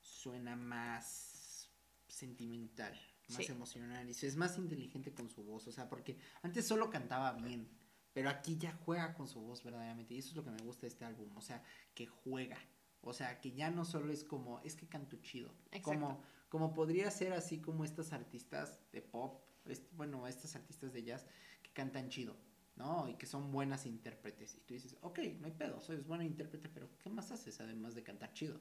suena 0.00 0.54
más 0.56 1.70
sentimental, 2.08 2.98
más 3.28 3.44
Sí. 3.44 3.52
emocional, 3.52 4.08
y 4.08 4.12
es 4.12 4.36
más 4.36 4.56
inteligente 4.58 5.12
con 5.12 5.28
su 5.28 5.42
voz, 5.44 5.66
o 5.66 5.72
sea, 5.72 5.88
porque 5.88 6.18
antes 6.42 6.66
solo 6.66 6.90
cantaba 6.90 7.32
bien, 7.32 7.68
pero 8.12 8.30
aquí 8.30 8.56
ya 8.56 8.72
juega 8.84 9.14
con 9.14 9.28
su 9.28 9.40
voz 9.40 9.62
verdaderamente, 9.62 10.14
y 10.14 10.18
eso 10.18 10.30
es 10.30 10.36
lo 10.36 10.44
que 10.44 10.50
me 10.50 10.62
gusta 10.62 10.82
de 10.82 10.88
este 10.88 11.04
álbum, 11.04 11.36
o 11.36 11.40
sea, 11.42 11.62
que 11.94 12.06
juega, 12.06 12.58
o 13.00 13.12
sea, 13.12 13.40
que 13.40 13.52
ya 13.52 13.70
no 13.70 13.84
solo 13.84 14.12
es 14.12 14.24
como, 14.24 14.60
es 14.60 14.76
que 14.76 14.86
canto 14.88 15.16
chido, 15.16 15.52
Exacto. 15.72 15.82
como, 16.00 16.22
como 16.48 16.72
podría 16.74 17.10
ser 17.10 17.32
así 17.32 17.60
como 17.60 17.84
estas 17.84 18.12
artistas 18.12 18.80
de 18.92 19.02
pop, 19.02 19.42
est- 19.66 19.92
bueno, 19.92 20.26
estas 20.26 20.54
artistas 20.56 20.92
de 20.92 21.02
jazz 21.02 21.26
que 21.62 21.70
cantan 21.72 22.08
chido, 22.08 22.36
¿no? 22.76 23.08
Y 23.08 23.14
que 23.14 23.26
son 23.26 23.50
buenas 23.50 23.84
intérpretes. 23.86 24.54
Y 24.54 24.60
tú 24.60 24.74
dices, 24.74 24.96
ok, 25.00 25.18
no 25.40 25.46
hay 25.46 25.52
pedo, 25.52 25.80
soy 25.80 25.96
buena 25.96 26.24
intérprete, 26.24 26.68
pero 26.68 26.88
¿qué 26.98 27.10
más 27.10 27.32
haces 27.32 27.60
además 27.60 27.94
de 27.94 28.02
cantar 28.04 28.32
chido? 28.32 28.60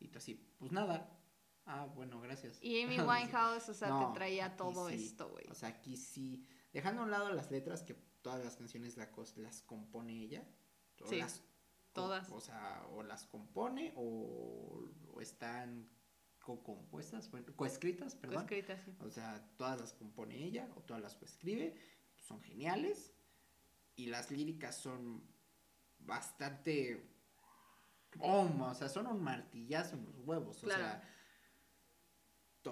Y 0.00 0.08
tú 0.08 0.18
así, 0.18 0.34
pues 0.58 0.72
nada, 0.72 1.19
Ah, 1.66 1.84
bueno, 1.94 2.20
gracias. 2.20 2.58
Y 2.62 2.82
Amy 2.82 2.96
Sí. 2.98 3.02
Winehouse, 3.02 3.68
o 3.68 3.74
sea, 3.74 3.88
No, 3.88 4.08
te 4.08 4.14
traía 4.14 4.56
todo 4.56 4.88
sí. 4.88 4.94
esto, 4.94 5.28
güey. 5.30 5.46
O 5.50 5.54
sea, 5.54 5.68
aquí 5.70 5.96
sí. 5.96 6.46
Dejando 6.72 7.02
a 7.02 7.04
un 7.04 7.10
lado 7.10 7.30
las 7.32 7.50
letras, 7.50 7.82
que 7.82 7.94
todas 8.22 8.44
las 8.44 8.56
canciones 8.56 8.96
la 8.96 9.10
las 9.36 9.62
compone 9.62 10.12
ella. 10.22 10.46
O 11.02 11.06
Sí, 11.08 11.18
las, 11.18 11.42
todas. 11.92 12.30
O 12.30 12.40
sea, 12.40 12.86
o 12.92 13.02
las 13.02 13.24
compone 13.26 13.92
o, 13.96 14.88
o 15.12 15.20
están 15.20 15.88
co-compuestas, 16.40 17.30
bueno, 17.30 17.54
coescritas, 17.56 18.14
perdón. 18.14 18.42
escrita 18.42 18.72
así. 18.74 18.94
O 19.00 19.10
sea, 19.10 19.44
todas 19.56 19.80
las 19.80 19.92
compone 19.92 20.36
ella 20.36 20.68
o 20.76 20.80
todas 20.82 21.02
las 21.02 21.16
coescribe. 21.16 21.74
Son 22.16 22.40
geniales. 22.40 23.12
Y 23.96 24.06
las 24.06 24.30
líricas 24.30 24.76
son 24.76 25.22
bastante. 25.98 27.06
Oh, 28.18 28.48
o 28.60 28.74
sea, 28.74 28.88
son 28.88 29.06
un 29.06 29.22
martillazo 29.22 29.96
en 29.96 30.04
los 30.04 30.18
huevos. 30.20 30.58
O 30.62 30.66
Claro. 30.66 30.82
sea, 30.82 31.02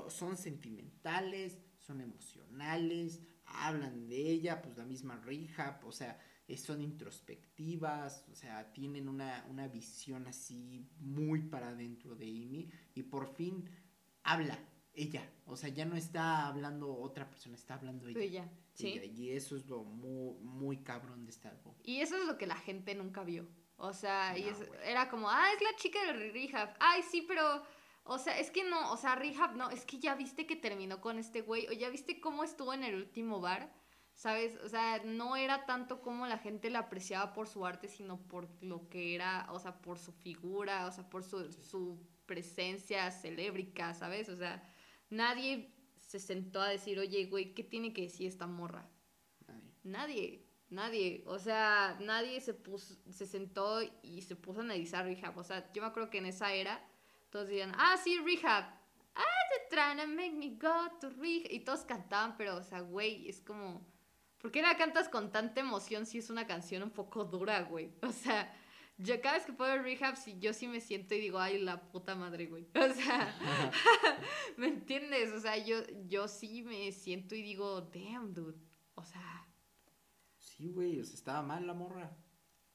son 0.08 0.36
sentimentales, 0.36 1.58
son 1.78 2.00
emocionales, 2.00 3.20
hablan 3.46 4.08
de 4.08 4.16
ella, 4.16 4.60
pues 4.62 4.76
la 4.76 4.84
misma 4.84 5.16
Rehab, 5.24 5.84
o 5.84 5.92
sea, 5.92 6.18
son 6.56 6.80
introspectivas, 6.82 8.24
o 8.30 8.34
sea, 8.34 8.72
tienen 8.72 9.08
una, 9.08 9.44
una 9.50 9.68
visión 9.68 10.26
así 10.26 10.86
muy 11.00 11.42
para 11.42 11.68
adentro 11.68 12.14
de 12.14 12.26
Amy 12.26 12.70
y 12.94 13.02
por 13.02 13.26
fin 13.34 13.68
habla 14.22 14.58
ella, 14.94 15.22
o 15.46 15.56
sea, 15.56 15.68
ya 15.68 15.84
no 15.84 15.94
está 15.94 16.46
hablando 16.48 16.92
otra 16.92 17.28
persona, 17.30 17.54
está 17.54 17.74
hablando 17.74 18.08
ella. 18.08 18.20
Ella, 18.20 18.52
sí. 18.74 18.88
ella, 18.88 19.04
y 19.04 19.30
eso 19.30 19.56
es 19.56 19.66
lo 19.66 19.84
muy, 19.84 20.34
muy 20.42 20.78
cabrón 20.78 21.24
de 21.24 21.30
este 21.30 21.48
álbum. 21.48 21.72
Y 21.84 22.00
eso 22.00 22.16
es 22.16 22.26
lo 22.26 22.36
que 22.36 22.46
la 22.48 22.56
gente 22.56 22.94
nunca 22.96 23.22
vio. 23.22 23.46
O 23.76 23.92
sea, 23.92 24.36
y 24.36 24.42
es- 24.42 24.68
era 24.84 25.08
como, 25.08 25.30
ah, 25.30 25.46
es 25.54 25.62
la 25.62 25.76
chica 25.76 26.04
de 26.06 26.32
Rehab. 26.32 26.74
Ay, 26.80 27.02
sí, 27.08 27.24
pero, 27.28 27.62
o 28.08 28.18
sea, 28.18 28.38
es 28.38 28.50
que 28.50 28.64
no, 28.64 28.90
o 28.90 28.96
sea, 28.96 29.14
Rehab 29.14 29.54
no, 29.54 29.70
es 29.70 29.84
que 29.84 29.98
ya 29.98 30.14
viste 30.14 30.46
que 30.46 30.56
terminó 30.56 31.00
con 31.00 31.18
este 31.18 31.42
güey, 31.42 31.66
o 31.68 31.72
ya 31.72 31.90
viste 31.90 32.20
cómo 32.20 32.42
estuvo 32.42 32.72
en 32.72 32.82
el 32.82 32.94
último 32.94 33.40
bar, 33.40 33.70
¿sabes? 34.14 34.56
O 34.64 34.68
sea, 34.68 35.02
no 35.04 35.36
era 35.36 35.66
tanto 35.66 36.00
como 36.00 36.26
la 36.26 36.38
gente 36.38 36.70
la 36.70 36.80
apreciaba 36.80 37.34
por 37.34 37.48
su 37.48 37.66
arte, 37.66 37.86
sino 37.86 38.18
por 38.26 38.48
lo 38.62 38.88
que 38.88 39.14
era, 39.14 39.46
o 39.52 39.58
sea, 39.58 39.82
por 39.82 39.98
su 39.98 40.12
figura, 40.12 40.86
o 40.86 40.90
sea, 40.90 41.08
por 41.08 41.22
su, 41.22 41.52
su 41.52 41.98
presencia 42.24 43.10
celébrica, 43.10 43.92
¿sabes? 43.92 44.30
O 44.30 44.36
sea, 44.36 44.66
nadie 45.10 45.74
se 45.98 46.18
sentó 46.18 46.62
a 46.62 46.68
decir, 46.68 46.98
oye, 46.98 47.26
güey, 47.26 47.52
¿qué 47.54 47.62
tiene 47.62 47.92
que 47.92 48.02
decir 48.02 48.26
esta 48.26 48.46
morra? 48.46 48.88
Nadie. 49.46 49.72
Nadie, 49.84 50.46
nadie, 50.70 51.22
o 51.26 51.38
sea, 51.38 51.98
nadie 52.00 52.40
se 52.40 52.54
puso, 52.54 52.94
se 53.10 53.26
sentó 53.26 53.82
y 54.02 54.22
se 54.22 54.34
puso 54.34 54.60
a 54.60 54.62
analizar 54.64 55.04
Rehab. 55.04 55.36
O 55.36 55.44
sea, 55.44 55.70
yo 55.74 55.82
me 55.82 55.88
acuerdo 55.88 56.08
que 56.08 56.18
en 56.18 56.26
esa 56.26 56.54
era 56.54 56.82
todos 57.30 57.48
decían, 57.48 57.72
ah, 57.76 57.96
sí, 58.02 58.18
Rehab. 58.18 58.64
Ah, 59.14 59.22
they're 59.50 59.68
trying 59.70 59.98
to 59.98 60.06
make 60.06 60.32
me 60.32 60.50
go 60.56 60.90
to 61.00 61.10
Rehab. 61.10 61.50
Y 61.50 61.60
todos 61.60 61.80
cantaban, 61.80 62.36
pero, 62.36 62.56
o 62.56 62.62
sea, 62.62 62.80
güey, 62.80 63.28
es 63.28 63.40
como, 63.40 63.86
¿por 64.38 64.50
qué 64.50 64.62
la 64.62 64.76
cantas 64.76 65.08
con 65.08 65.30
tanta 65.32 65.60
emoción 65.60 66.06
si 66.06 66.18
es 66.18 66.30
una 66.30 66.46
canción 66.46 66.82
un 66.82 66.90
poco 66.90 67.24
dura, 67.24 67.62
güey? 67.62 67.92
O 68.02 68.12
sea, 68.12 68.54
yo 68.96 69.20
cada 69.20 69.36
vez 69.36 69.46
que 69.46 69.52
puedo 69.52 69.70
ver 69.72 69.82
Rehab, 69.82 70.16
sí, 70.16 70.36
yo 70.40 70.52
sí 70.52 70.66
me 70.66 70.80
siento 70.80 71.14
y 71.14 71.20
digo, 71.20 71.38
ay, 71.38 71.58
la 71.60 71.80
puta 71.90 72.14
madre, 72.14 72.46
güey. 72.46 72.68
O 72.74 72.94
sea, 72.94 73.34
¿me 74.56 74.68
entiendes? 74.68 75.32
O 75.32 75.40
sea, 75.40 75.56
yo, 75.56 75.76
yo 76.06 76.28
sí 76.28 76.62
me 76.62 76.90
siento 76.92 77.34
y 77.34 77.42
digo, 77.42 77.80
damn, 77.82 78.32
dude. 78.34 78.58
O 78.94 79.04
sea, 79.04 79.44
Sí, 80.38 80.70
güey, 80.72 80.98
o 81.00 81.04
sea, 81.04 81.14
estaba 81.14 81.42
mal 81.42 81.64
la 81.66 81.74
morra. 81.74 82.16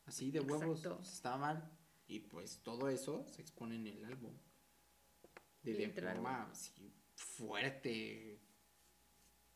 Así 0.05 0.31
de 0.31 0.39
huevos, 0.39 0.79
Exacto. 0.79 1.01
estaba 1.03 1.37
mal. 1.37 1.71
Y 2.13 2.19
pues 2.19 2.60
todo 2.62 2.89
eso 2.89 3.26
se 3.28 3.41
expone 3.41 3.76
en 3.76 3.88
el 3.88 4.06
álbum. 4.06 4.38
De, 5.63 5.73
de 5.73 5.89
forma 5.89 6.43
así 6.52 6.93
fuerte. 7.15 8.39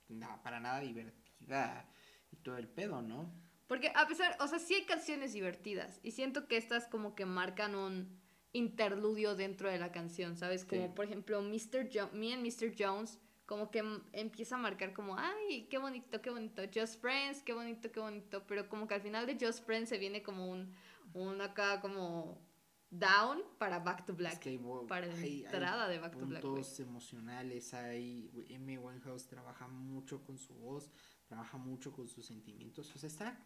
na- 0.09 0.41
para 0.41 0.59
nada 0.59 0.79
divertida. 0.79 1.87
Y 2.31 2.37
todo 2.37 2.57
el 2.57 2.67
pedo, 2.67 3.01
¿no? 3.01 3.31
Porque 3.67 3.91
a 3.93 4.07
pesar, 4.07 4.35
o 4.39 4.47
sea, 4.47 4.57
sí 4.57 4.73
hay 4.73 4.85
canciones 4.85 5.33
divertidas. 5.33 5.99
Y 6.01 6.11
siento 6.11 6.47
que 6.47 6.57
estas 6.57 6.87
como 6.87 7.13
que 7.13 7.25
marcan 7.25 7.75
un 7.75 8.19
interludio 8.53 9.35
dentro 9.35 9.69
de 9.69 9.77
la 9.77 9.91
canción, 9.91 10.35
¿sabes? 10.35 10.65
Como 10.65 10.87
Sí. 10.87 10.91
por 10.95 11.05
ejemplo, 11.05 11.41
Mr. 11.41 11.89
Jo- 11.93 12.09
Me 12.13 12.33
and 12.33 12.41
Mr. 12.43 12.73
Jones, 12.77 13.19
como 13.45 13.69
que 13.69 13.83
empieza 14.13 14.55
a 14.55 14.59
marcar 14.59 14.93
como, 14.93 15.15
ay, 15.19 15.67
qué 15.69 15.77
bonito, 15.77 16.21
qué 16.21 16.29
bonito. 16.31 16.63
Just 16.73 16.99
Friends, 17.01 17.43
qué 17.43 17.53
bonito, 17.53 17.91
qué 17.91 17.99
bonito. 17.99 18.47
Pero 18.47 18.67
como 18.67 18.87
que 18.87 18.95
al 18.95 19.01
final 19.01 19.27
de 19.27 19.37
Just 19.39 19.63
Friends 19.65 19.89
se 19.89 19.97
viene 19.99 20.23
como 20.23 20.49
un, 20.49 20.73
un 21.13 21.41
acá 21.41 21.81
como 21.81 22.41
down 22.89 23.41
para 23.57 23.79
Back 23.79 24.05
to 24.05 24.13
Black. 24.15 24.33
Es 24.33 24.39
que 24.39 24.59
para 24.87 25.07
la 25.07 25.13
hay- 25.15 25.23
hay 25.23 25.43
entrada 25.45 25.87
de 25.87 25.99
Back 25.99 26.17
to 26.17 26.25
Black, 26.25 26.41
puntos 26.41 26.79
emocionales 26.79 27.73
hay 27.73 28.31
M. 28.49 28.77
Winehouse 28.77 29.27
trabaja 29.27 29.67
mucho 29.67 30.23
con 30.23 30.37
su 30.37 30.53
voz 30.55 30.89
trabaja 31.25 31.57
mucho 31.57 31.91
con 31.91 32.07
sus 32.07 32.25
sentimientos 32.25 32.93
o 32.95 32.97
sea 32.97 33.07
está 33.07 33.45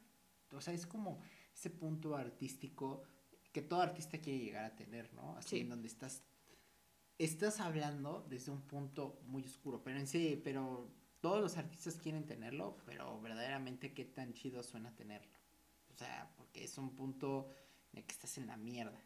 o 0.51 0.61
sea 0.61 0.73
es 0.75 0.85
como 0.85 1.19
ese 1.55 1.71
punto 1.71 2.15
artístico 2.15 3.01
que 3.51 3.63
todo 3.63 3.81
artista 3.81 4.19
quiere 4.19 4.37
llegar 4.43 4.65
a 4.65 4.75
tener 4.75 5.11
no 5.13 5.35
así 5.37 5.49
Sí. 5.55 5.59
en 5.61 5.69
donde 5.69 5.87
estás 5.87 6.23
estás 7.17 7.59
hablando 7.59 8.25
desde 8.29 8.51
un 8.51 8.61
punto 8.61 9.19
muy 9.25 9.43
oscuro 9.43 9.81
pero 9.83 9.97
en 9.97 10.05
sí 10.07 10.39
pero 10.43 10.93
todos 11.19 11.41
los 11.41 11.57
artistas 11.57 11.95
quieren 11.97 12.25
tenerlo 12.27 12.77
pero 12.85 13.19
verdaderamente 13.21 13.93
qué 13.93 14.05
tan 14.05 14.33
chido 14.33 14.61
suena 14.61 14.95
tenerlo 14.95 15.31
o 15.89 15.95
sea 15.95 16.31
porque 16.37 16.63
es 16.63 16.77
un 16.77 16.95
punto 16.95 17.49
en 17.91 17.99
el 17.99 18.05
que 18.05 18.13
estás 18.13 18.37
en 18.37 18.45
la 18.47 18.57
mierda 18.57 19.01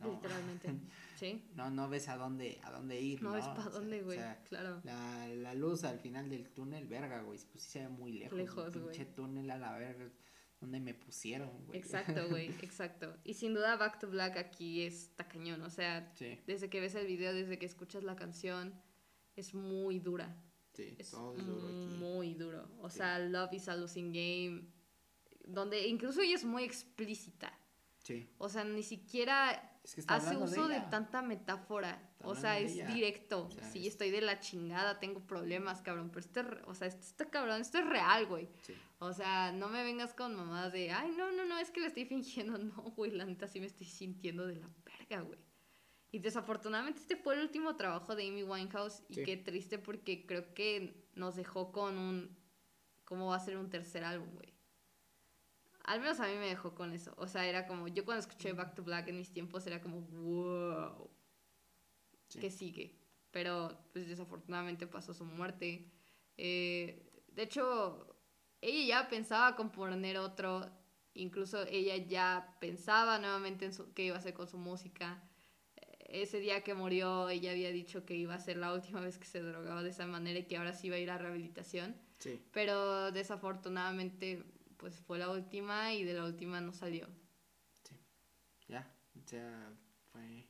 ¿no? 0.00 0.10
Literalmente. 0.12 0.68
Sí. 1.20 1.44
no, 1.54 1.68
no 1.70 1.86
ves 1.90 2.08
a 2.08 2.16
dónde, 2.16 2.58
a 2.64 2.70
dónde 2.70 2.98
ir, 2.98 3.22
No 3.22 3.28
¿no? 3.28 3.34
ves 3.36 3.44
para 3.48 3.68
dónde, 3.68 4.00
o 4.00 4.04
güey. 4.06 4.16
sea, 4.16 4.42
claro. 4.48 4.80
la, 4.84 5.28
la 5.28 5.54
luz 5.54 5.84
al 5.84 5.98
final 5.98 6.30
del 6.30 6.48
túnel, 6.48 6.86
verga, 6.86 7.20
güey, 7.20 7.38
pues 7.50 7.62
sí 7.62 7.70
se 7.72 7.80
ve 7.80 7.88
muy 7.90 8.12
lejos. 8.12 8.38
Lejos, 8.38 8.72
güey. 8.72 8.84
pinche 8.96 9.04
túnel 9.04 9.50
a 9.50 9.58
la 9.58 9.76
verga, 9.76 10.08
donde 10.62 10.80
me 10.80 10.94
pusieron, 10.94 11.50
güey. 11.66 11.78
Exacto, 11.78 12.26
güey, 12.30 12.46
exacto. 12.62 13.14
Y 13.22 13.34
sin 13.34 13.52
duda 13.52 13.76
Back 13.76 13.98
to 13.98 14.08
Black 14.08 14.38
aquí 14.38 14.80
está 14.82 15.28
cañón, 15.28 15.60
o 15.60 15.68
sea, 15.68 16.10
sí, 16.14 16.38
desde 16.46 16.70
que 16.70 16.80
ves 16.80 16.94
el 16.94 17.06
video, 17.06 17.34
desde 17.34 17.58
que 17.58 17.66
escuchas 17.66 18.02
la 18.02 18.16
canción, 18.16 18.72
es 19.36 19.52
muy 19.52 19.98
dura. 19.98 20.34
sí, 20.72 20.94
Es 20.98 21.10
todo 21.10 21.36
es 21.36 21.44
duro 21.44 21.66
aquí. 21.68 21.96
muy 21.98 22.32
duro. 22.32 22.66
O 22.80 22.88
Sí. 22.88 22.96
sea, 22.96 23.18
Love 23.18 23.52
is 23.52 23.68
a 23.68 23.76
Losing 23.76 24.10
Game, 24.10 24.62
donde 25.44 25.86
incluso 25.86 26.22
ella 26.22 26.36
es 26.36 26.46
muy 26.46 26.62
explícita. 26.64 27.52
Sí, 27.98 28.26
O 28.38 28.48
sea, 28.48 28.64
ni 28.64 28.82
siquiera 28.82 29.69
es 29.82 29.94
que 29.94 30.00
está 30.02 30.16
hace 30.16 30.36
uso 30.36 30.68
de, 30.68 30.80
tanta 30.90 31.22
metáfora. 31.22 31.90
Está 32.12 32.28
O 32.28 32.34
sea, 32.34 32.58
es 32.58 32.72
ella. 32.72 32.86
directo. 32.88 33.46
O 33.46 33.50
sea, 33.50 33.64
sí, 33.64 33.80
es- 33.86 33.94
estoy 33.94 34.10
de 34.10 34.20
la 34.20 34.38
chingada, 34.40 34.98
tengo 35.00 35.20
problemas, 35.26 35.80
cabrón. 35.82 36.10
Pero 36.10 36.20
esto, 36.20 36.40
es 36.40 36.46
re- 36.46 36.62
o 36.66 36.74
sea, 36.74 36.86
esto 36.88 37.00
está 37.02 37.30
cabrón, 37.30 37.60
esto 37.60 37.78
es 37.78 37.86
real, 37.86 38.26
güey. 38.26 38.48
Sí, 38.62 38.74
O 38.98 39.12
sea, 39.14 39.52
no 39.52 39.68
me 39.68 39.82
vengas 39.82 40.12
con 40.12 40.34
mamadas 40.36 40.72
de, 40.74 40.90
ay, 40.92 41.12
no, 41.16 41.32
no, 41.32 41.46
no, 41.46 41.58
es 41.58 41.70
que 41.70 41.80
le 41.80 41.86
estoy 41.86 42.04
fingiendo. 42.04 42.58
No, 42.76 42.82
güey, 42.96 43.10
la 43.12 43.24
neta 43.24 43.48
sí 43.48 43.58
me 43.60 43.66
estoy 43.66 43.86
sintiendo 43.86 44.46
de 44.46 44.56
la 44.56 44.68
verga, 44.84 45.22
güey. 45.22 45.38
Y 46.12 46.18
desafortunadamente 46.18 47.00
este 47.00 47.16
fue 47.16 47.34
el 47.36 47.40
último 47.40 47.76
trabajo 47.76 48.14
de 48.16 48.26
Amy 48.28 48.42
Winehouse 48.42 49.02
y 49.08 49.14
Sí. 49.14 49.22
qué 49.22 49.36
triste 49.36 49.78
porque 49.78 50.26
creo 50.26 50.52
que 50.54 51.06
nos 51.14 51.36
dejó 51.36 51.70
con 51.72 51.96
un, 51.96 52.36
¿cómo 53.04 53.28
va 53.28 53.36
a 53.36 53.40
ser 53.40 53.56
un 53.56 53.70
tercer 53.70 54.02
álbum, 54.04 54.28
güey? 54.34 54.52
Al 55.84 56.00
menos 56.00 56.20
a 56.20 56.26
mí 56.26 56.34
me 56.34 56.46
dejó 56.46 56.74
con 56.74 56.92
eso. 56.92 57.12
O 57.16 57.26
sea, 57.26 57.46
era 57.46 57.66
como, 57.66 57.88
yo 57.88 58.04
cuando 58.04 58.20
escuché 58.20 58.52
Back 58.52 58.74
to 58.74 58.82
Black 58.84 59.08
en 59.08 59.16
mis 59.18 59.32
tiempos 59.32 59.66
era 59.66 59.80
como, 59.80 60.02
wow, 60.02 61.10
sí. 62.28 62.38
¿qué 62.40 62.50
sigue? 62.50 62.98
Pero 63.30 63.78
pues 63.92 64.08
desafortunadamente 64.08 64.86
pasó 64.86 65.14
su 65.14 65.24
muerte. 65.24 65.90
Eh, 66.36 67.10
de 67.28 67.42
hecho, 67.42 68.16
ella 68.60 69.02
ya 69.02 69.08
pensaba 69.08 69.56
componer 69.56 70.18
otro, 70.18 70.68
incluso 71.14 71.62
ella 71.66 71.96
ya 71.96 72.56
pensaba 72.60 73.18
nuevamente 73.18 73.64
en 73.66 73.72
su- 73.72 73.92
qué 73.94 74.04
iba 74.04 74.16
a 74.16 74.18
hacer 74.18 74.34
con 74.34 74.48
su 74.48 74.58
música. 74.58 75.22
Eh, 75.76 76.22
Ese 76.22 76.40
día 76.40 76.62
que 76.64 76.74
murió, 76.74 77.28
ella 77.28 77.52
había 77.52 77.70
dicho 77.70 78.04
que 78.04 78.14
iba 78.16 78.34
a 78.34 78.38
ser 78.40 78.56
la 78.56 78.72
última 78.74 79.00
vez 79.00 79.16
que 79.18 79.26
se 79.26 79.40
drogaba 79.40 79.82
de 79.82 79.90
esa 79.90 80.06
manera 80.06 80.38
y 80.40 80.44
que 80.46 80.56
ahora 80.56 80.72
sí 80.72 80.88
iba 80.88 80.96
a 80.96 80.98
ir 81.00 81.10
a 81.10 81.18
rehabilitación. 81.18 81.96
Sí, 82.18 82.42
Pero 82.52 83.12
desafortunadamente, 83.12 84.44
pues 84.80 84.98
fue 84.98 85.18
la 85.18 85.30
última 85.30 85.92
y 85.92 86.04
de 86.04 86.14
la 86.14 86.24
última 86.24 86.60
no 86.62 86.72
salió. 86.72 87.06
ya, 88.66 88.90
o 89.14 89.28
sea, 89.28 89.72
fue... 90.10 90.48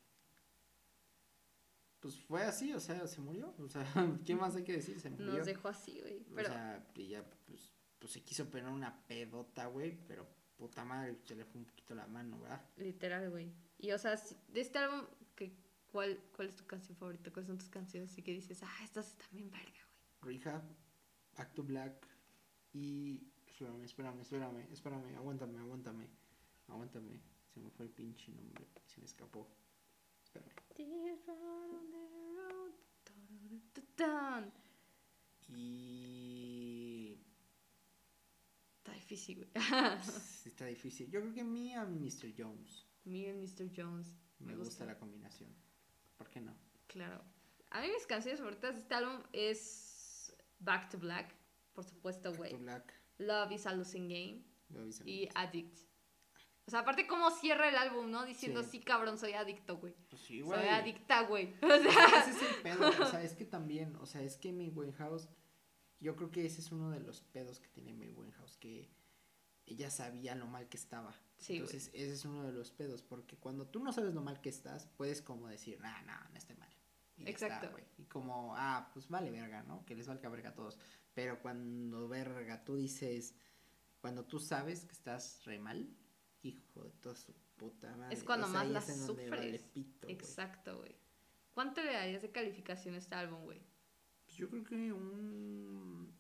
Pues 1.99 2.19
fue 2.21 2.43
así, 2.43 2.73
o 2.73 2.81
sea, 2.81 3.07
se 3.07 3.21
murió, 3.21 3.55
o 3.59 3.69
sea, 3.69 3.85
¿qué 4.25 4.35
más 4.35 4.55
hay 4.55 4.63
que 4.63 4.75
decir? 4.75 4.99
Se 5.01 5.11
murió. 5.11 5.33
Nos 5.33 5.47
dejó 5.47 5.69
así, 5.69 6.01
güey. 6.01 6.25
Pero 6.35 6.49
O 6.49 6.53
sea, 6.53 6.91
y 6.95 7.09
ya, 7.09 7.29
pues, 7.47 7.73
pues 7.99 8.13
se 8.13 8.23
quiso 8.23 8.49
poner 8.49 8.69
una 8.69 9.05
pedota, 9.07 9.67
güey, 9.67 9.99
pero 10.07 10.27
puta 10.57 10.85
madre, 10.85 11.19
se 11.25 11.35
le 11.35 11.45
fue 11.45 11.61
un 11.61 11.67
poquito 11.67 11.95
la 11.95 12.07
mano, 12.07 12.41
¿verdad? 12.41 12.65
Literal, 12.77 13.31
güey. 13.31 13.53
Y 13.79 13.91
o 13.91 13.99
sea, 13.99 14.17
de 14.49 14.61
este 14.61 14.79
álbum, 14.79 15.07
que, 15.35 15.53
¿cuál, 15.91 16.23
¿cuál 16.37 16.49
es 16.49 16.57
tu 16.57 16.67
canción 16.67 16.97
favorita? 16.97 17.33
¿Cuáles 17.33 17.49
son 17.49 17.59
tus 17.59 17.69
canciones? 17.69 18.13
Así 18.13 18.23
que 18.23 18.33
dices, 18.33 18.63
ah, 18.63 18.85
estas 18.85 19.09
están 19.09 19.29
bien 19.33 19.51
verga, 19.51 19.81
güey. 20.23 20.39
Rehab, 20.39 20.63
Back 21.37 21.53
to 21.55 21.65
Black 21.65 22.07
y... 22.73 23.27
Espérame, 23.61 23.85
espérame, 23.85 24.21
espérame, 24.23 24.73
espérame, 24.73 25.17
aguántame, 25.17 25.59
aguántame, 25.59 26.09
aguántame. 26.69 27.21
Se 27.53 27.61
me 27.61 27.69
fue 27.69 27.85
el 27.85 27.93
pinche 27.93 28.33
nombre, 28.33 28.67
se 28.87 28.99
me 29.01 29.05
escapó. 29.05 29.47
Espérame. 30.25 30.51
Y... 35.51 37.21
Está 38.79 38.95
difícil, 38.95 39.37
güey. 39.37 39.51
está 40.47 40.65
difícil. 40.65 41.11
Yo 41.11 41.21
creo 41.21 41.35
que 41.35 41.43
a 41.43 41.45
mí 41.45 41.75
a 41.75 41.85
Mr. 41.85 42.33
Jones. 42.35 42.87
Miren 43.05 43.43
Mr. 43.43 43.71
Jones. 43.77 44.17
Me, 44.39 44.57
gusta. 44.57 44.87
la 44.87 44.97
combinación. 44.99 45.55
¿Por 46.17 46.31
qué 46.31 46.41
no? 46.41 46.57
Claro. 46.87 47.23
A 47.69 47.83
mí 47.83 47.89
mis 47.89 48.07
canciones 48.07 48.41
favoritas 48.41 48.75
de 48.77 48.81
este 48.81 48.95
álbum 48.95 49.23
es 49.35 50.35
Back 50.61 50.89
to 50.93 50.99
Black, 50.99 51.35
por 51.75 51.85
supuesto, 51.85 52.33
güey. 52.35 52.53
To 52.53 52.59
Black. 52.59 53.00
Love 53.21 53.53
is 53.53 53.67
a 53.67 53.73
Losing 53.75 54.09
Game 54.09 54.43
Lo 54.71 54.81
aviso. 54.81 55.03
y 55.07 55.29
Addict. 55.35 55.79
O 56.67 56.71
sea, 56.71 56.81
aparte 56.81 57.07
cómo 57.07 57.31
cierra 57.31 57.69
el 57.69 57.77
álbum, 57.77 58.11
¿no? 58.11 58.25
Diciendo, 58.25 58.63
Sí. 58.63 58.71
sí, 58.73 58.81
cabrón, 58.81 59.19
soy 59.19 59.33
adicto, 59.33 59.79
güey. 59.79 59.95
Pues 60.09 60.23
sí, 60.23 60.41
güey. 60.41 60.59
Soy 60.61 60.69
adicta, 60.69 61.23
güey. 61.23 61.55
O 61.63 61.69
sea, 61.69 62.21
Ese 62.23 62.31
es 62.31 62.43
el 62.43 62.63
pedo. 62.63 62.89
O 63.03 63.07
sea, 63.07 63.23
es 63.23 63.35
que 63.35 63.45
también, 63.45 63.97
o 63.97 64.07
sea, 64.07 64.23
es 64.23 64.37
que 64.37 64.53
mi 64.53 64.69
Winehouse, 64.69 65.29
yo 65.99 66.15
creo 66.17 66.31
que 66.31 66.47
ese 66.47 66.61
es 66.61 66.71
uno 66.71 66.91
de 66.91 67.01
los 67.01 67.23
pedos 67.23 67.59
que 67.61 67.69
tiene 67.69 67.93
mi 67.93 68.09
Winehouse, 68.09 68.57
que 68.57 68.89
ella 69.67 69.91
sabía 69.91 70.35
lo 70.35 70.47
mal 70.47 70.69
que 70.69 70.77
estaba. 70.77 71.15
Sí. 71.39 71.55
Entonces, 71.57 71.89
ese 71.93 72.13
es 72.13 72.25
uno 72.25 72.45
de 72.45 72.53
los 72.53 72.71
pedos, 72.71 73.03
porque 73.03 73.37
cuando 73.37 73.67
tú 73.67 73.83
no 73.83 73.93
sabes 73.93 74.15
lo 74.15 74.21
mal 74.23 74.41
que 74.41 74.49
estás, 74.51 74.87
puedes 74.97 75.23
como 75.23 75.49
decir, 75.49 75.81
nah, 75.81 76.03
nah, 76.03 76.29
no 76.31 76.39
esté 76.39 76.55
mal. 76.55 76.69
Y 77.17 77.29
está, 77.29 77.47
Exacto. 77.47 77.71
güey. 77.73 77.85
y 77.99 78.05
como, 78.05 78.55
ah, 78.57 78.91
pues 78.95 79.09
vale 79.09 79.31
verga, 79.31 79.63
¿no? 79.65 79.85
Que 79.85 79.95
les 79.95 80.07
valga 80.07 80.29
verga 80.29 80.51
a 80.51 80.55
todos. 80.55 80.79
Pero 81.15 81.41
cuando 81.41 82.09
verga, 82.09 82.65
tú 82.65 82.77
dices, 82.77 83.35
cuando 84.01 84.25
tú 84.25 84.39
sabes 84.39 84.85
que 84.85 84.93
estás 84.93 85.45
re 85.45 85.59
mal, 85.59 85.89
hijo 86.43 86.85
de 86.85 86.91
toda 86.93 87.17
su 87.17 87.35
puta 87.57 87.95
madre. 87.97 88.15
Es 88.15 88.25
cuando 88.25 88.47
o 88.47 88.51
sea, 88.51 88.61
más 88.61 88.69
la 88.71 88.81
vale 88.81 88.95
sufres. 88.95 89.63
pito, 89.65 90.07
güey. 90.07 90.15
Exacto, 90.15 90.79
güey. 90.79 90.97
¿Cuánto 91.53 91.83
le 91.83 91.93
darías 91.93 92.23
de 92.23 92.31
calificación 92.31 92.95
a 92.95 92.99
este 92.99 93.15
álbum, 93.15 93.43
güey? 93.45 93.61
Pues 94.25 94.37
yo 94.37 94.49
creo 94.49 94.65
que 94.65 94.93
un. 94.93 96.15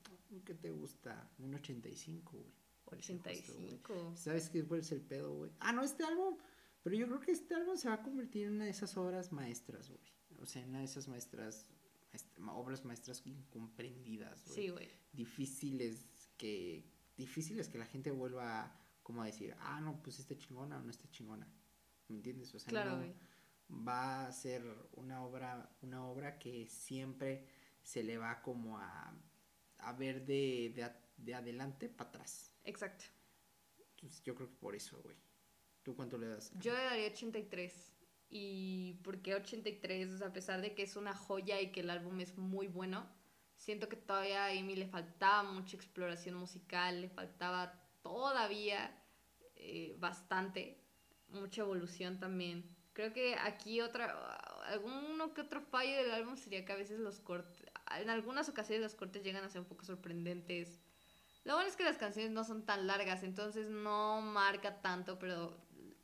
¿Qué 0.44 0.54
te 0.54 0.70
gusta? 0.70 1.30
Un 1.38 1.54
85, 1.54 2.36
güey. 2.36 2.52
Parece 2.84 3.14
justo, 3.14 3.54
güey. 3.54 3.66
85. 3.66 4.16
¿Sabes 4.16 4.50
qué 4.50 4.66
es 4.78 4.92
el 4.92 5.00
pedo, 5.00 5.34
güey? 5.34 5.52
Ah, 5.60 5.72
no, 5.72 5.82
este 5.82 6.04
álbum. 6.04 6.36
Pero 6.82 6.96
yo 6.96 7.06
creo 7.06 7.20
que 7.20 7.32
este 7.32 7.54
álbum 7.54 7.76
se 7.76 7.88
va 7.88 7.94
a 7.94 8.02
convertir 8.02 8.46
en 8.46 8.54
una 8.54 8.64
de 8.64 8.70
esas 8.70 8.96
obras 8.96 9.32
maestras, 9.32 9.88
güey. 9.88 10.00
O 10.40 10.46
sea, 10.46 10.62
en 10.62 10.70
una 10.70 10.78
de 10.78 10.86
esas 10.86 11.08
maestras. 11.08 11.66
Obras 12.48 12.84
maestras 12.84 13.22
incomprendidas, 13.26 14.44
güey. 14.46 14.54
Sí, 14.56 14.68
güey. 14.70 14.88
Difíciles 15.12 16.30
que. 16.36 16.84
Difíciles 17.16 17.68
que 17.68 17.78
la 17.78 17.86
gente 17.86 18.10
vuelva 18.10 18.74
como 19.02 19.22
a 19.22 19.26
decir, 19.26 19.54
ah, 19.60 19.80
no, 19.80 20.02
pues 20.02 20.18
está 20.20 20.36
chingona 20.38 20.78
o 20.78 20.82
no 20.82 20.90
está 20.90 21.08
chingona. 21.10 21.46
¿Me 22.08 22.16
entiendes? 22.16 22.54
O 22.54 22.58
sea, 22.58 22.70
Claro, 22.70 22.96
no- 22.96 23.86
va 23.86 24.26
a 24.26 24.32
ser 24.32 24.64
una 24.92 25.22
obra, 25.22 25.76
una 25.82 26.04
obra 26.06 26.38
que 26.38 26.66
siempre 26.68 27.46
se 27.82 28.02
le 28.02 28.18
va 28.18 28.40
como 28.42 28.78
a, 28.78 29.14
a 29.78 29.92
ver 29.92 30.24
de, 30.24 30.72
de, 30.74 30.90
de 31.18 31.34
adelante 31.34 31.88
para 31.88 32.08
atrás. 32.10 32.54
Exacto. 32.64 33.04
Entonces 33.96 34.22
yo 34.22 34.34
creo 34.34 34.48
que 34.48 34.56
por 34.56 34.74
eso, 34.74 35.00
güey. 35.02 35.16
¿Tú 35.82 35.94
cuánto 35.94 36.16
le 36.18 36.28
das? 36.28 36.52
Yo 36.58 36.72
le 36.72 36.82
daría 36.84 37.08
83. 37.08 37.92
¿Y 38.30 38.94
por 39.02 39.20
qué 39.22 39.34
83? 39.34 40.14
O 40.14 40.18
sea, 40.18 40.28
a 40.28 40.32
pesar 40.32 40.60
de 40.60 40.74
que 40.74 40.84
es 40.84 40.94
una 40.94 41.14
joya 41.14 41.60
y 41.60 41.72
que 41.72 41.80
el 41.80 41.90
álbum 41.90 42.20
es 42.20 42.38
muy 42.38 42.68
bueno, 42.68 43.06
siento 43.56 43.88
que 43.88 43.96
todavía 43.96 44.44
a 44.46 44.50
Amy 44.50 44.76
le 44.76 44.86
faltaba 44.86 45.42
mucha 45.42 45.76
exploración 45.76 46.36
musical, 46.36 47.00
le 47.00 47.08
faltaba 47.08 47.82
todavía 48.02 48.96
eh, 49.56 49.96
bastante, 49.98 50.80
mucha 51.28 51.62
evolución 51.62 52.20
también. 52.20 52.76
Creo 52.92 53.12
que 53.12 53.34
aquí 53.34 53.80
otra, 53.80 54.36
alguno 54.66 55.34
que 55.34 55.40
otro 55.40 55.60
fallo 55.60 55.96
del 55.96 56.12
álbum 56.12 56.36
sería 56.36 56.64
que 56.64 56.72
a 56.72 56.76
veces 56.76 57.00
los 57.00 57.20
cortes, 57.20 57.64
en 57.98 58.10
algunas 58.10 58.48
ocasiones 58.48 58.82
los 58.82 58.94
cortes 58.94 59.24
llegan 59.24 59.44
a 59.44 59.48
ser 59.48 59.60
un 59.60 59.66
poco 59.66 59.84
sorprendentes. 59.84 60.80
Lo 61.44 61.54
bueno 61.54 61.68
es 61.68 61.76
que 61.76 61.84
las 61.84 61.98
canciones 61.98 62.30
no 62.30 62.44
son 62.44 62.64
tan 62.64 62.86
largas, 62.86 63.22
entonces 63.22 63.70
no 63.70 64.20
marca 64.20 64.80
tanto, 64.82 65.18
pero 65.18 65.56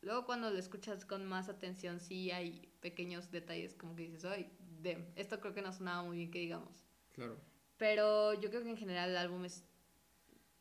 luego 0.06 0.24
cuando 0.24 0.50
lo 0.50 0.58
escuchas 0.58 1.04
con 1.04 1.26
más 1.26 1.48
atención 1.48 2.00
sí 2.00 2.30
hay 2.30 2.72
pequeños 2.80 3.30
detalles 3.30 3.74
como 3.74 3.94
que 3.96 4.04
dices, 4.04 4.24
ay, 4.24 4.50
damn, 4.82 5.04
esto 5.16 5.40
creo 5.40 5.52
que 5.52 5.62
no 5.62 5.72
sonaba 5.72 6.02
muy 6.04 6.16
bien 6.18 6.30
que 6.30 6.38
digamos. 6.38 6.84
Claro. 7.12 7.38
Pero 7.76 8.32
yo 8.34 8.48
creo 8.50 8.62
que 8.62 8.70
en 8.70 8.76
general 8.76 9.10
el 9.10 9.16
álbum 9.16 9.44
es, 9.44 9.64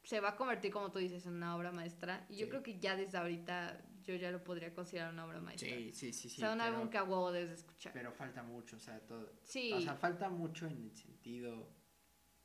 se 0.04 0.20
va 0.20 0.30
a 0.30 0.36
convertir, 0.36 0.72
como 0.72 0.92
tú 0.92 1.00
dices, 1.00 1.26
en 1.26 1.34
una 1.34 1.56
obra 1.56 1.72
maestra. 1.72 2.26
Y 2.30 2.38
yo 2.38 2.46
Sí. 2.46 2.50
creo 2.50 2.64
que 2.64 2.80
ya 2.80 2.96
desde 2.96 3.18
ahorita 3.18 3.82
yo 4.04 4.16
ya 4.16 4.32
lo 4.32 4.44
podría 4.44 4.74
considerar 4.74 5.14
una 5.14 5.26
obra 5.26 5.40
maestra. 5.42 5.70
Sí, 5.70 5.92
sí, 5.94 6.12
sí, 6.14 6.30
sí. 6.30 6.36
o 6.38 6.40
sea, 6.40 6.52
un 6.54 6.60
pero, 6.60 6.76
álbum 6.76 6.90
que 6.90 6.98
a 6.98 7.04
huevo 7.04 7.32
debes 7.32 7.50
de 7.50 7.56
escuchar. 7.56 7.94
pero 7.94 8.12
falta 8.12 8.44
mucho, 8.44 8.76
o 8.78 8.80
sea, 8.80 9.00
todo. 9.00 9.32
sí, 9.44 9.72
O 9.74 9.80
sea, 9.82 9.96
falta 9.96 10.30
mucho 10.30 10.68
en 10.68 10.84
el 10.84 10.92
sentido. 10.96 11.70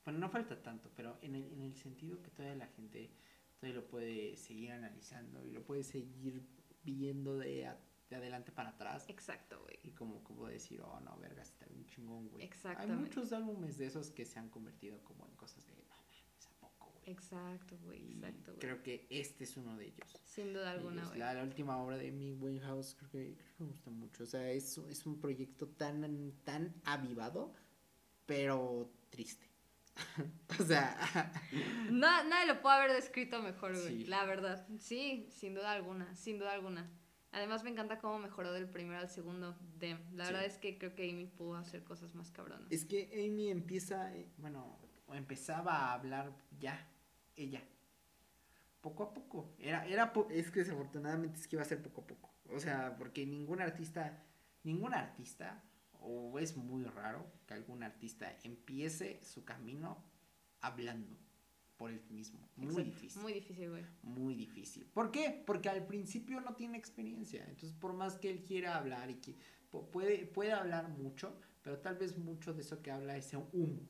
Bueno, 0.05 0.19
no 0.21 0.29
falta 0.31 0.61
tanto, 0.63 0.91
pero 0.97 1.19
en 1.23 1.35
el, 1.35 1.45
en 1.53 1.61
el 1.63 1.75
sentido 1.75 2.23
que 2.23 2.31
todavía 2.31 2.57
la 2.57 2.67
gente 2.69 3.11
todavía 3.59 3.81
lo 3.83 3.87
puede 3.89 4.37
seguir 4.37 4.73
analizando 4.73 5.45
y 5.45 5.51
lo 5.51 5.63
puede 5.63 5.83
seguir 5.83 6.43
viendo 6.83 7.37
de, 7.39 7.67
a- 7.67 7.79
de 8.09 8.17
adelante 8.17 8.51
para 8.53 8.71
atrás. 8.71 9.05
exacto, 9.09 9.61
güey. 9.63 9.79
Y 9.85 9.91
como, 9.93 10.23
como 10.25 10.47
decir, 10.47 10.81
oh 10.83 11.01
no, 11.01 11.17
verga, 11.19 11.43
está 11.43 11.67
bien 11.67 11.85
chingón, 11.87 12.29
güey. 12.29 12.43
Hay 12.43 12.49
Exactamente. 12.49 12.97
muchos 13.05 13.33
álbumes 13.33 13.79
de 13.79 13.87
esos 13.87 14.11
que 14.11 14.25
se 14.25 14.39
han 14.39 14.49
convertido 14.49 15.03
como 15.05 15.27
en 15.27 15.35
cosas 15.37 15.65
de, 15.67 15.75
no 15.75 15.85
mames, 15.89 16.47
¿a 16.47 16.51
poco, 16.61 16.91
güey? 16.93 17.11
Exacto, 17.13 17.79
güey, 17.85 18.13
exacto, 18.15 18.53
güey. 18.53 18.59
creo 18.59 18.83
que 18.83 19.07
este 19.11 19.45
es 19.45 19.57
uno 19.57 19.77
de 19.77 19.87
ellos. 19.87 20.21
Sin 20.25 20.53
duda 20.53 20.71
alguna, 20.73 21.05
güey. 21.07 21.19
La, 21.19 21.35
la 21.35 21.43
última 21.45 21.77
obra 21.83 21.97
de 21.99 22.09
Amy 22.09 22.33
Winehouse 22.33 22.95
creo 22.97 23.11
que, 23.11 23.37
creo 23.37 23.57
que 23.57 23.63
me 23.65 23.71
gusta 23.71 23.91
mucho. 23.91 24.25
O 24.25 24.27
sea, 24.27 24.51
es, 24.51 24.77
es 24.79 25.07
un 25.07 25.21
proyecto 25.21 25.69
tan, 25.69 26.33
tan 26.45 26.75
avivado, 26.85 27.53
pero 28.27 28.91
triste. 29.11 29.47
o 30.61 30.63
sea, 30.65 30.97
Na- 31.91 32.23
nadie 32.25 32.47
lo 32.47 32.61
puede 32.61 32.77
haber 32.77 32.93
descrito 32.93 33.43
mejor, 33.43 33.73
güey. 33.73 33.99
Sí. 34.03 34.05
La 34.07 34.25
verdad. 34.25 34.67
Sí, 34.79 35.29
sin 35.31 35.55
duda 35.55 35.73
alguna, 35.73 36.15
sin 36.17 36.39
duda 36.39 36.53
alguna. 36.53 36.91
Además 37.33 37.63
me 37.63 37.71
encanta 37.71 37.99
cómo 37.99 38.19
mejoró 38.19 38.53
del 38.53 38.69
primero 38.69 38.99
al 38.99 39.09
segundo. 39.09 39.57
De, 39.79 39.95
la 40.13 40.27
Sí. 40.27 40.33
verdad 40.33 40.45
es 40.45 40.59
que 40.59 40.79
creo 40.79 40.95
que 40.95 41.09
Amy 41.11 41.27
pudo 41.27 41.57
hacer 41.57 41.85
cosas 41.85 42.15
más 42.15 42.31
cabronas. 42.31 42.71
es 42.71 42.85
que 42.85 43.09
Amy 43.29 43.51
empieza, 43.51 44.15
eh, 44.17 44.27
bueno, 44.39 44.79
empezaba 45.13 45.73
a 45.77 45.93
hablar 45.95 46.33
ya, 46.59 46.89
ella. 47.37 47.63
Poco 48.81 49.03
a 49.05 49.15
poco. 49.15 49.55
Era, 49.59 49.87
era, 49.87 50.13
es 50.31 50.51
que 50.51 50.61
desafortunadamente 50.61 51.39
es 51.39 51.47
que 51.47 51.57
iba 51.57 51.63
a 51.63 51.67
ser 51.67 51.83
poco 51.83 52.01
a 52.01 52.07
poco. 52.07 52.31
O 52.49 52.59
sea, 52.59 52.97
porque 52.97 53.27
ningún 53.27 53.61
artista, 53.61 54.25
ningún 54.65 54.95
artista, 54.95 55.63
o 56.01 56.39
es 56.39 56.57
muy 56.57 56.85
raro 56.85 57.31
que 57.47 57.55
algún 57.55 57.83
artista 57.83 58.37
empiece 58.43 59.21
su 59.23 59.45
camino 59.45 60.03
hablando 60.61 61.17
por 61.77 61.91
él 61.91 62.03
mismo. 62.11 62.41
Muy 62.57 62.67
Exacto, 62.69 62.91
difícil. 62.91 63.23
Muy 63.23 63.33
difícil, 63.33 63.71
güey. 63.71 63.85
muy 64.03 64.35
difícil. 64.35 64.87
¿Por 64.87 65.11
qué? 65.11 65.43
Porque 65.47 65.69
al 65.71 65.87
principio 65.87 66.41
no 66.41 66.55
tiene 66.55 66.77
experiencia. 66.77 67.43
Entonces, 67.45 67.73
por 67.73 67.95
más 67.95 68.19
que 68.19 68.29
él 68.31 68.45
quiera 68.45 68.77
hablar 68.77 69.11
y 69.11 69.15
que 69.17 69.37
pu- 69.73 69.89
puede, 69.91 70.27
puede 70.27 70.53
hablar 70.53 70.89
mucho, 70.91 71.39
pero 71.63 71.79
tal 71.79 71.97
vez 71.97 72.19
mucho 72.19 72.53
de 72.53 72.61
eso 72.63 72.83
que 72.83 72.91
habla 72.91 73.17
es 73.17 73.33
humo. 73.33 73.81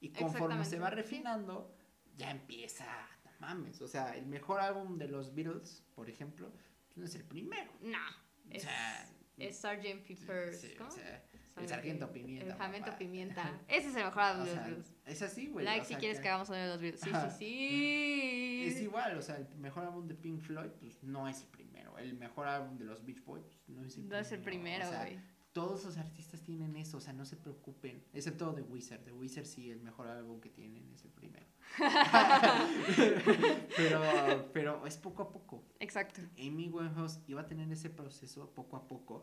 Y 0.00 0.10
conforme 0.10 0.64
se 0.64 0.78
va 0.78 0.88
refinando, 0.88 1.76
ya 2.16 2.30
empieza, 2.30 2.86
no 3.24 3.30
mames. 3.40 3.82
O 3.82 3.88
sea, 3.88 4.16
el 4.16 4.26
mejor 4.26 4.60
álbum 4.60 4.96
de 4.96 5.08
los 5.08 5.34
Beatles, 5.34 5.84
por 5.94 6.08
ejemplo, 6.08 6.50
no 6.96 7.04
es 7.04 7.14
el 7.14 7.24
primero. 7.24 7.70
No. 7.82 7.98
O 7.98 8.50
Es, 8.50 8.62
sea, 8.62 9.10
es 9.36 9.58
Sgt. 9.58 10.06
Pepper's. 10.06 10.60
sí, 10.60 10.74
o 10.80 10.90
sea, 10.90 11.22
el 11.62 11.68
Sargento 11.68 12.12
Pimienta, 12.12 12.52
El 12.52 12.58
Sargento. 12.58 12.98
Pimienta. 12.98 13.60
Ese 13.68 13.88
es 13.88 13.96
el 13.96 14.04
mejor 14.04 14.22
álbum 14.22 14.44
de 14.46 14.54
los 14.54 14.64
Beatles. 14.66 14.94
es 15.06 15.22
así, 15.22 15.46
güey. 15.48 15.64
Like 15.64 15.82
o 15.82 15.84
si 15.84 15.94
quieres 15.96 16.18
que- 16.18 16.22
que 16.24 16.28
hagamos 16.28 16.48
uno 16.48 16.58
de 16.58 16.66
los 16.68 16.80
Beatles. 16.80 17.00
Sí, 17.00 17.10
sí, 17.10 17.30
sí. 17.38 18.64
Es 18.68 18.80
igual, 18.82 19.16
o 19.16 19.22
sea, 19.22 19.36
el 19.36 19.46
mejor 19.58 19.84
álbum 19.84 20.06
de 20.06 20.14
Pink 20.14 20.40
Floyd, 20.40 20.70
pues 20.80 21.02
no 21.02 21.26
es 21.28 21.40
el 21.42 21.48
primero. 21.48 21.98
El 21.98 22.14
mejor 22.14 22.46
álbum 22.48 22.78
de 22.78 22.84
los 22.84 23.04
Beach 23.04 23.22
Boys, 23.24 23.44
pues, 23.44 23.68
no 23.68 23.84
es 23.84 23.96
el 23.96 24.04
No 24.04 24.08
primero. 24.08 24.20
es 24.26 24.32
el 24.32 24.40
primero, 24.40 24.86
o 24.86 24.90
sea, 24.90 25.00
güey. 25.04 25.18
todos 25.52 25.84
los 25.84 25.98
artistas 25.98 26.40
tienen 26.42 26.76
eso, 26.76 26.96
o 26.96 27.00
sea, 27.00 27.12
no 27.12 27.24
se 27.26 27.36
preocupen. 27.36 28.02
Excepto 28.14 28.54
The 28.54 28.62
Wizard. 28.62 29.00
The 29.04 29.12
Wizard 29.12 29.44
sí, 29.44 29.70
el 29.70 29.80
mejor 29.80 30.06
álbum 30.08 30.40
que 30.40 30.48
tienen 30.50 30.88
es 30.92 31.04
el 31.04 31.10
primero. 31.10 31.46
pero, 33.76 34.50
pero 34.52 34.86
es 34.86 34.96
poco 34.96 35.22
a 35.22 35.30
poco. 35.32 35.64
Exacto. 35.78 36.20
Amy 36.38 36.68
Winehouse 36.68 37.20
iba 37.26 37.42
a 37.42 37.46
tener 37.46 37.70
ese 37.72 37.90
proceso 37.90 38.50
poco 38.54 38.76
a 38.76 38.86
poco, 38.88 39.22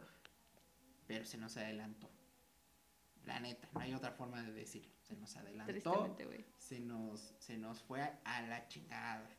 pero 1.08 1.26
se 1.26 1.38
nos 1.38 1.58
adelantó. 1.58 2.10
La 3.28 3.42
neta, 3.42 3.70
no 3.74 3.82
hay 3.82 3.94
otra 3.94 4.12
forma 4.12 4.42
de 4.42 4.54
decirlo. 4.54 4.90
Se 5.02 5.14
nos 5.18 5.36
adelantó 5.36 6.16
se 6.58 6.80
nos, 6.80 7.34
se 7.40 7.58
nos 7.58 7.82
fue 7.82 8.02
a 8.24 8.42
la 8.44 8.68
chingada. 8.70 9.30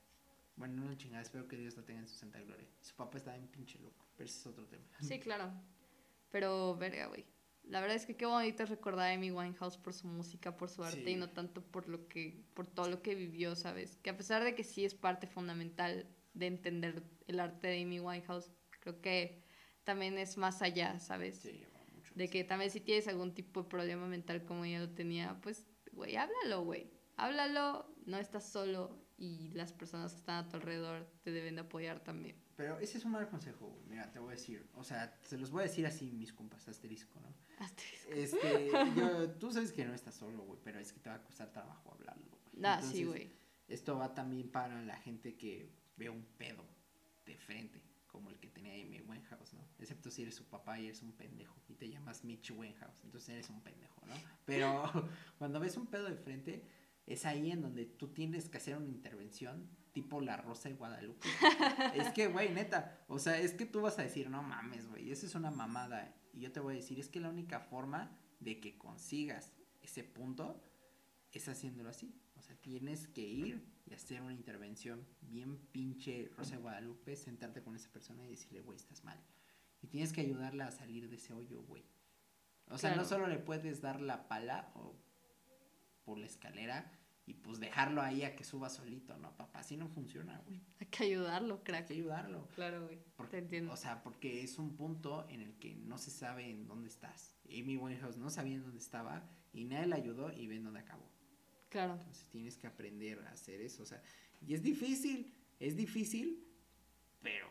Bueno, 0.57 0.85
no 0.85 0.95
chingada, 0.95 1.23
espero 1.23 1.49
que 1.49 1.57
Dios 1.57 1.75
la 1.77 1.85
tenga 1.85 2.01
en 2.01 2.09
su 2.09 2.15
santa 2.15 2.39
gloria. 2.41 2.69
Su 2.83 2.95
papá 2.95 3.17
estaba 3.17 3.37
en 3.39 3.49
pinche 3.49 3.79
loco, 3.79 4.07
pero 4.15 4.29
ese 4.29 4.41
es 4.41 4.47
otro 4.47 4.67
tema. 4.67 4.85
Sí, 5.01 5.19
claro. 5.19 5.51
Pero, 6.31 6.77
verga, 6.77 7.07
güey. 7.07 7.25
La 7.63 7.81
verdad 7.81 7.97
es 7.97 8.05
que 8.05 8.15
qué 8.17 8.27
bonito 8.27 8.63
es 8.63 8.69
recordar 8.69 9.11
a 9.11 9.15
Amy 9.15 9.31
Winehouse 9.31 9.79
por 9.79 9.95
su 9.95 10.07
música, 10.07 10.55
por 10.57 10.69
su 10.69 10.85
arte 10.85 11.05
Sí. 11.05 11.11
y 11.11 11.17
no 11.17 11.31
tanto 11.31 11.63
por 11.63 11.89
lo 11.89 12.09
que, 12.09 12.45
por 12.55 12.67
todo 12.67 12.91
lo 12.91 13.01
que 13.01 13.15
vivió, 13.15 13.57
¿sabes? 13.57 13.97
Que 14.03 14.11
a 14.11 14.17
pesar 14.17 14.45
de 14.45 14.55
que 14.55 14.65
sí 14.65 14.85
es 14.85 14.95
parte 14.95 15.27
fundamental 15.27 16.07
de 16.35 16.47
entender 16.47 17.03
el 17.27 17.41
arte 17.41 17.69
de 17.69 17.83
Amy 17.83 18.01
Winehouse, 18.01 18.51
creo 18.81 19.01
que 19.01 19.43
también 19.85 20.19
es 20.19 20.37
más 20.37 20.61
allá, 20.61 20.99
¿sabes? 20.99 21.41
Sí, 21.41 21.65
De 22.19 22.29
que 22.29 22.43
también 22.43 22.73
si 22.73 22.81
tienes 22.81 23.07
algún 23.07 23.33
tipo 23.33 23.63
de 23.63 23.69
problema 23.69 24.09
mental 24.09 24.45
como 24.45 24.65
ella 24.65 24.81
lo 24.81 24.91
tenía, 24.91 25.41
pues, 25.41 25.65
güey, 25.93 26.17
háblalo, 26.17 26.65
güey. 26.65 26.91
Háblalo, 27.17 27.95
no 28.07 28.17
estás 28.19 28.51
solo 28.51 29.07
y 29.17 29.51
las 29.51 29.73
personas 29.73 30.15
que 30.15 30.19
están 30.19 30.45
a 30.45 30.49
tu 30.49 30.57
alrededor 30.57 31.09
te 31.23 31.31
deben 31.31 31.55
de 31.55 31.61
apoyar 31.61 32.01
también. 32.01 32.35
Pero 32.57 32.81
ese 32.81 32.99
es 32.99 33.05
un 33.05 33.13
mal 33.13 33.29
consejo, 33.29 33.69
güey. 33.69 33.85
Mira, 33.87 34.11
te 34.11 34.19
voy 34.19 34.33
a 34.33 34.35
decir, 34.35 34.69
o 34.75 34.83
sea, 34.83 35.17
se 35.23 35.39
los 35.39 35.53
voy 35.53 35.61
a 35.61 35.67
decir 35.67 35.87
así 35.87 36.11
mis 36.11 36.33
compas, 36.33 36.67
asterisco, 36.67 37.21
¿no? 37.21 37.33
Asterisco. 37.65 38.11
Este, 38.11 38.73
yo, 38.97 39.31
tú 39.39 39.53
sabes 39.53 39.71
que 39.71 39.85
no 39.85 39.95
estás 39.95 40.17
solo, 40.17 40.43
güey, 40.43 40.59
pero 40.65 40.81
es 40.81 40.93
que 40.93 40.99
te 40.99 41.09
va 41.09 41.17
a 41.17 41.23
costar 41.23 41.53
trabajo 41.53 41.93
hablarlo, 41.93 42.37
güey. 42.53 42.65
Ah, 42.65 42.83
sí, 42.83 43.05
güey. 43.05 43.31
Esto 43.69 43.97
va 43.97 44.13
también 44.13 44.51
para 44.51 44.83
la 44.83 44.97
gente 44.97 45.37
que 45.37 45.71
ve 45.97 46.11
un 46.11 46.25
pedo 46.37 46.65
de 47.25 47.37
frente, 47.37 47.81
como 48.09 48.31
el 48.31 48.39
que 48.39 48.49
tenía 48.49 48.73
Amy 48.73 49.01
Winehouse, 49.01 49.55
¿no? 49.55 49.65
Excepto 49.79 50.11
si 50.11 50.23
eres 50.23 50.35
su 50.35 50.45
papá 50.45 50.81
y 50.81 50.87
eres 50.87 51.03
un 51.03 51.13
pendejo 51.13 51.55
y 51.69 51.75
te 51.75 51.89
llamas 51.89 52.25
Mitch 52.25 52.51
Winehouse, 52.51 53.05
entonces 53.05 53.29
eres 53.31 53.51
un 53.51 53.61
pendejo, 53.63 54.05
¿no? 54.07 54.15
Pero 54.45 54.83
cuando 55.39 55.61
ves 55.61 55.77
un 55.77 55.87
pedo 55.87 56.07
de 56.07 56.17
frente, 56.17 56.65
es 57.07 57.25
ahí 57.25 57.51
en 57.51 57.63
donde 57.63 57.87
tú 57.87 58.09
tienes 58.09 58.49
que 58.49 58.59
hacer 58.59 58.77
una 58.77 58.89
intervención 58.89 59.69
tipo 59.93 60.21
la 60.21 60.37
Rosa 60.37 60.69
de 60.69 60.75
Guadalupe. 60.75 61.29
es 61.95 62.11
que, 62.13 62.29
güey, 62.29 62.53
neta, 62.53 63.05
o 63.09 63.19
sea, 63.19 63.39
es 63.39 63.55
que 63.55 63.67
tú 63.67 63.81
vas 63.81 63.99
a 63.99 64.03
decir, 64.03 64.31
no 64.31 64.43
mames, 64.43 64.89
güey, 64.89 65.11
eso 65.11 65.27
es 65.27 65.35
una 65.35 65.51
mamada. 65.51 66.15
Y 66.33 66.41
yo 66.41 66.53
te 66.53 66.61
voy 66.61 66.75
a 66.75 66.77
decir, 66.77 67.01
es 67.01 67.09
que 67.09 67.21
la 67.21 67.31
única 67.31 67.61
forma 67.61 68.17
de 68.41 68.61
que 68.61 68.79
consigas 68.79 69.53
ese 69.81 70.05
punto 70.05 70.63
es 71.33 71.49
haciéndolo 71.49 71.91
así. 71.91 72.15
O 72.39 72.43
sea, 72.43 72.55
tienes 72.57 73.09
que 73.09 73.23
ir 73.23 73.63
y 73.87 73.95
hacer 73.95 74.23
una 74.23 74.33
intervención 74.33 75.05
bien 75.23 75.59
pinche 75.73 76.31
Rosa 76.37 76.57
de 76.57 76.63
Guadalupe, 76.63 77.17
sentarte 77.17 77.63
con 77.63 77.75
esa 77.75 77.91
persona 77.91 78.25
y 78.25 78.31
decirle, 78.31 78.61
güey, 78.61 78.77
estás 78.77 79.03
mal. 79.05 79.19
Y 79.83 79.89
tienes 79.89 80.13
que 80.13 80.21
ayudarla 80.21 80.69
a 80.69 80.71
salir 80.71 81.09
de 81.09 81.17
ese 81.17 81.33
hoyo, 81.33 81.63
güey. 81.63 81.85
O 82.71 82.79
sea, 82.79 82.95
no 82.95 83.05
solo 83.05 83.27
le 83.27 83.39
puedes 83.39 83.81
dar 83.81 84.01
la 84.01 84.29
pala 84.29 84.71
o 84.75 84.95
por 86.05 86.19
la 86.19 86.27
escalera 86.27 86.91
y 87.27 87.35
pues 87.35 87.61
dejarlo 87.61 88.01
ahí 88.03 88.23
a 88.25 88.35
que 88.37 88.45
suba 88.45 88.71
solito, 88.71 89.17
¿no, 89.19 89.37
papá? 89.37 89.59
Así 89.61 89.77
no 89.77 89.89
funciona, 89.89 90.39
güey. 90.47 90.61
Hay 90.81 90.87
que 90.87 91.05
ayudarlo, 91.05 91.57
Hay 91.57 91.61
crack. 91.65 91.87
que 91.89 91.95
ayudarlo. 91.95 92.47
Claro, 92.55 92.85
güey. 92.87 92.99
Por- 93.17 93.29
Te 93.29 93.39
entiendo. 93.39 93.73
O 93.73 93.77
sea, 93.77 94.03
porque 94.03 94.43
es 94.43 94.59
un 94.59 94.77
punto 94.77 95.27
en 95.29 95.41
el 95.43 95.59
que 95.59 95.75
no 95.75 95.99
se 95.99 96.11
sabe 96.11 96.49
en 96.51 96.67
dónde 96.67 96.89
estás. 96.89 97.35
Amy 97.47 97.77
Winehouse 97.77 98.17
no 98.17 98.31
sabía 98.31 98.55
en 98.55 98.63
dónde 98.63 98.79
estaba 98.79 99.29
y 99.53 99.65
nadie 99.65 99.87
la 99.87 99.97
ayudó 99.97 100.33
y 100.33 100.47
ven 100.47 100.65
dónde 100.65 100.81
acabó. 100.81 101.11
Claro. 101.69 101.95
Entonces 101.95 102.27
tienes 102.31 102.57
que 102.57 102.67
aprender 102.67 103.21
a 103.27 103.31
hacer 103.33 103.61
eso. 103.61 103.83
O 103.83 103.87
sea, 103.87 104.03
y 104.47 104.55
es 104.55 104.63
difícil, 104.63 105.35
es 105.61 105.77
difícil, 105.77 106.45
pero, 107.21 107.49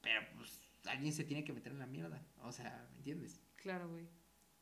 pero 0.00 0.20
pues 0.36 0.60
alguien 0.86 1.12
se 1.12 1.24
tiene 1.24 1.44
que 1.44 1.52
meter 1.52 1.72
en 1.72 1.78
la 1.78 1.86
mierda. 1.86 2.24
O 2.42 2.52
sea, 2.52 2.88
¿me 2.92 2.96
entiendes? 2.98 3.40
Claro, 3.56 3.88
güey. 3.88 4.06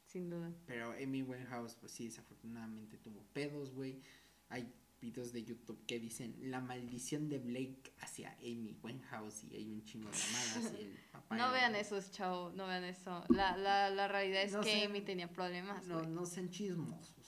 Sin 0.07 0.31
duda. 0.31 0.53
Pero 0.67 0.93
Amy 0.93 1.23
Winehouse, 1.23 1.75
pues 1.77 1.93
sí, 1.93 2.07
desafortunadamente 2.07 2.99
tuvo 2.99 3.23
pedos, 3.33 3.73
güey. 3.73 4.01
Hay 4.49 4.73
videos 5.01 5.33
de 5.33 5.45
YouTube 5.45 5.85
que 5.87 5.99
dicen 6.01 6.35
la 6.51 6.61
maldición 6.61 7.29
de 7.29 7.39
Blake 7.39 7.93
hacia 8.01 8.33
Amy 8.39 8.77
Winehouse 8.83 9.45
y 9.45 9.55
hay 9.57 9.71
un 9.71 9.85
chingo 9.85 10.09
de 10.11 10.17
mamadas 10.17 10.73
y 10.81 10.85
el 10.85 10.93
papá. 11.13 11.37
No 11.37 11.51
vean 11.53 11.75
esos, 11.75 12.11
chavo. 12.11 12.51
No 12.53 12.67
vean 12.67 12.85
eso. 12.85 13.25
La, 13.29 13.57
la, 13.57 13.91
la 13.91 14.09
realidad 14.09 14.43
es 14.43 14.53
No 14.53 14.61
que 14.63 14.73
sean- 14.73 14.91
Amy 14.91 15.01
tenía 15.03 15.31
problemas, 15.31 15.87
No, 15.87 15.99
güey. 15.99 16.11
no 16.11 16.25
sean 16.27 16.49
chismosos. 16.49 17.24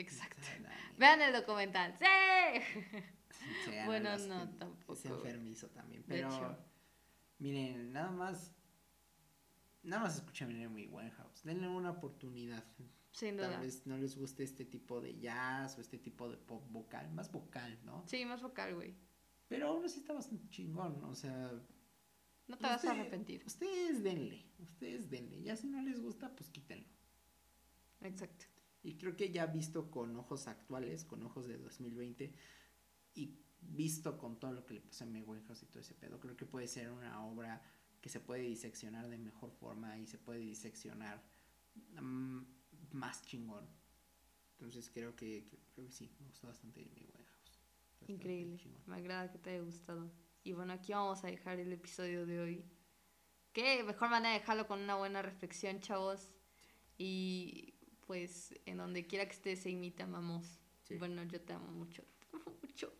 Exacto. 0.00 0.42
Vean 0.98 1.20
el 1.22 1.32
documental. 1.32 1.96
¡Sí! 1.98 2.80
Bueno, 3.86 4.16
no, 4.18 4.48
tampoco, 4.58 4.92
Es 4.92 5.04
enfermizo 5.06 5.68
también. 5.70 6.04
Pero, 6.06 6.58
miren, 7.38 7.92
nada 7.92 8.10
más. 8.10 8.52
Nada 9.82 10.02
más 10.02 10.16
escuchen 10.16 10.62
Amy 10.62 10.86
Winehouse. 10.86 11.42
Denle 11.42 11.68
una 11.68 11.90
oportunidad. 11.90 12.62
Sin 13.12 13.38
Tal 13.38 13.48
duda. 13.52 13.60
vez 13.60 13.86
no 13.86 13.96
les 13.96 14.14
guste 14.16 14.44
este 14.44 14.64
tipo 14.64 15.00
de 15.00 15.18
jazz 15.18 15.78
o 15.78 15.80
este 15.80 15.98
tipo 15.98 16.28
de 16.28 16.36
pop 16.36 16.62
vocal. 16.70 17.10
Más 17.12 17.32
vocal, 17.32 17.78
¿no? 17.84 18.04
Sí, 18.06 18.24
más 18.24 18.42
vocal, 18.42 18.74
güey. 18.74 18.94
Pero 19.48 19.68
aún 19.68 19.84
así 19.84 20.00
está 20.00 20.12
bastante 20.12 20.48
chingón. 20.50 21.02
O 21.04 21.14
sea. 21.14 21.50
No 22.46 22.58
te 22.58 22.66
vas 22.66 22.84
a 22.84 22.90
arrepentir. 22.90 23.42
Ustedes 23.46 24.02
denle. 24.02 24.44
Ustedes 24.58 25.08
denle. 25.08 25.40
Ya 25.42 25.56
si 25.56 25.66
no 25.66 25.80
les 25.82 26.00
gusta, 26.00 26.30
pues 26.36 26.50
quítenlo. 26.50 26.88
Exacto. 28.02 28.44
Y 28.82 28.96
creo 28.96 29.16
que 29.16 29.30
ya 29.30 29.46
visto 29.46 29.90
con 29.90 30.16
ojos 30.16 30.46
actuales, 30.48 31.04
con 31.04 31.22
ojos 31.22 31.46
de 31.46 31.58
2020, 31.58 32.32
y 33.14 33.38
visto 33.60 34.16
con 34.18 34.38
todo 34.40 34.52
lo 34.52 34.64
que 34.66 34.74
le 34.74 34.80
pasó 34.80 35.04
a 35.04 35.06
Amy 35.06 35.22
Winehouse 35.22 35.62
y 35.62 35.66
todo 35.66 35.80
ese 35.80 35.94
pedo, 35.94 36.18
creo 36.20 36.36
que 36.36 36.46
puede 36.46 36.66
ser 36.66 36.90
una 36.90 37.24
obra 37.26 37.62
que 38.00 38.08
se 38.08 38.20
puede 38.20 38.42
diseccionar 38.42 39.08
de 39.08 39.18
mejor 39.18 39.50
forma 39.52 39.98
y 39.98 40.06
se 40.06 40.18
puede 40.18 40.40
diseccionar 40.40 41.22
mm, 42.00 42.40
más 42.92 43.22
chingón. 43.26 43.66
Entonces 44.52 44.90
creo 44.90 45.14
que, 45.16 45.46
que- 45.48 45.58
creo 45.74 45.86
que 45.86 45.92
sí, 45.92 46.10
me 46.20 46.26
gustó 46.28 46.46
bastante 46.48 46.80
Amy 46.82 47.06
Winehouse. 47.14 47.60
Bastante 48.00 48.12
Increíble. 48.12 48.56
chingón. 48.56 48.82
Me 48.86 48.96
agrada 48.96 49.30
que 49.30 49.38
te 49.38 49.50
haya 49.50 49.62
gustado. 49.62 50.10
Y 50.42 50.52
bueno, 50.52 50.72
aquí 50.72 50.92
vamos 50.92 51.22
a 51.24 51.28
dejar 51.28 51.58
el 51.60 51.72
episodio 51.72 52.26
de 52.26 52.40
hoy. 52.40 52.64
Qué 53.52 53.82
mejor 53.84 54.10
manera 54.10 54.34
de 54.34 54.40
dejarlo 54.40 54.66
con 54.66 54.80
una 54.80 54.96
buena 54.96 55.22
reflexión, 55.22 55.80
chavos. 55.80 56.32
Y 56.98 57.69
pues 58.10 58.52
en 58.66 58.78
donde 58.78 59.06
quiera 59.06 59.24
que 59.24 59.34
estés, 59.34 59.64
Amy, 59.66 59.92
te 59.92 60.02
amamos. 60.02 60.58
Sí. 60.82 60.96
Bueno, 60.96 61.22
yo 61.22 61.40
te 61.40 61.52
amo 61.52 61.70
mucho. 61.70 62.02
Te 62.18 62.26
amo 62.32 62.56
mucho. 62.60 62.92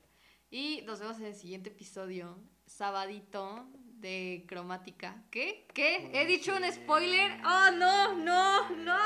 Y 0.52 0.82
nos 0.82 1.00
vemos 1.00 1.18
en 1.18 1.24
el 1.24 1.34
siguiente 1.34 1.70
episodio, 1.70 2.38
sabadito 2.64 3.68
de 3.98 4.44
cromática. 4.46 5.24
¿Qué? 5.32 5.66
¿Qué? 5.74 6.12
¿He 6.14 6.26
dicho 6.26 6.56
un 6.56 6.62
spoiler? 6.72 7.40
¡Oh, 7.44 7.72
no, 7.72 8.14
no, 8.18 8.70
no! 8.76 8.98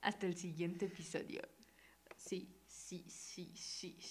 Hasta 0.00 0.26
el 0.26 0.34
siguiente 0.34 0.86
episodio. 0.86 1.42
Sí, 2.16 2.56
sí, 2.66 3.04
sí, 3.10 3.52
sí, 3.54 3.98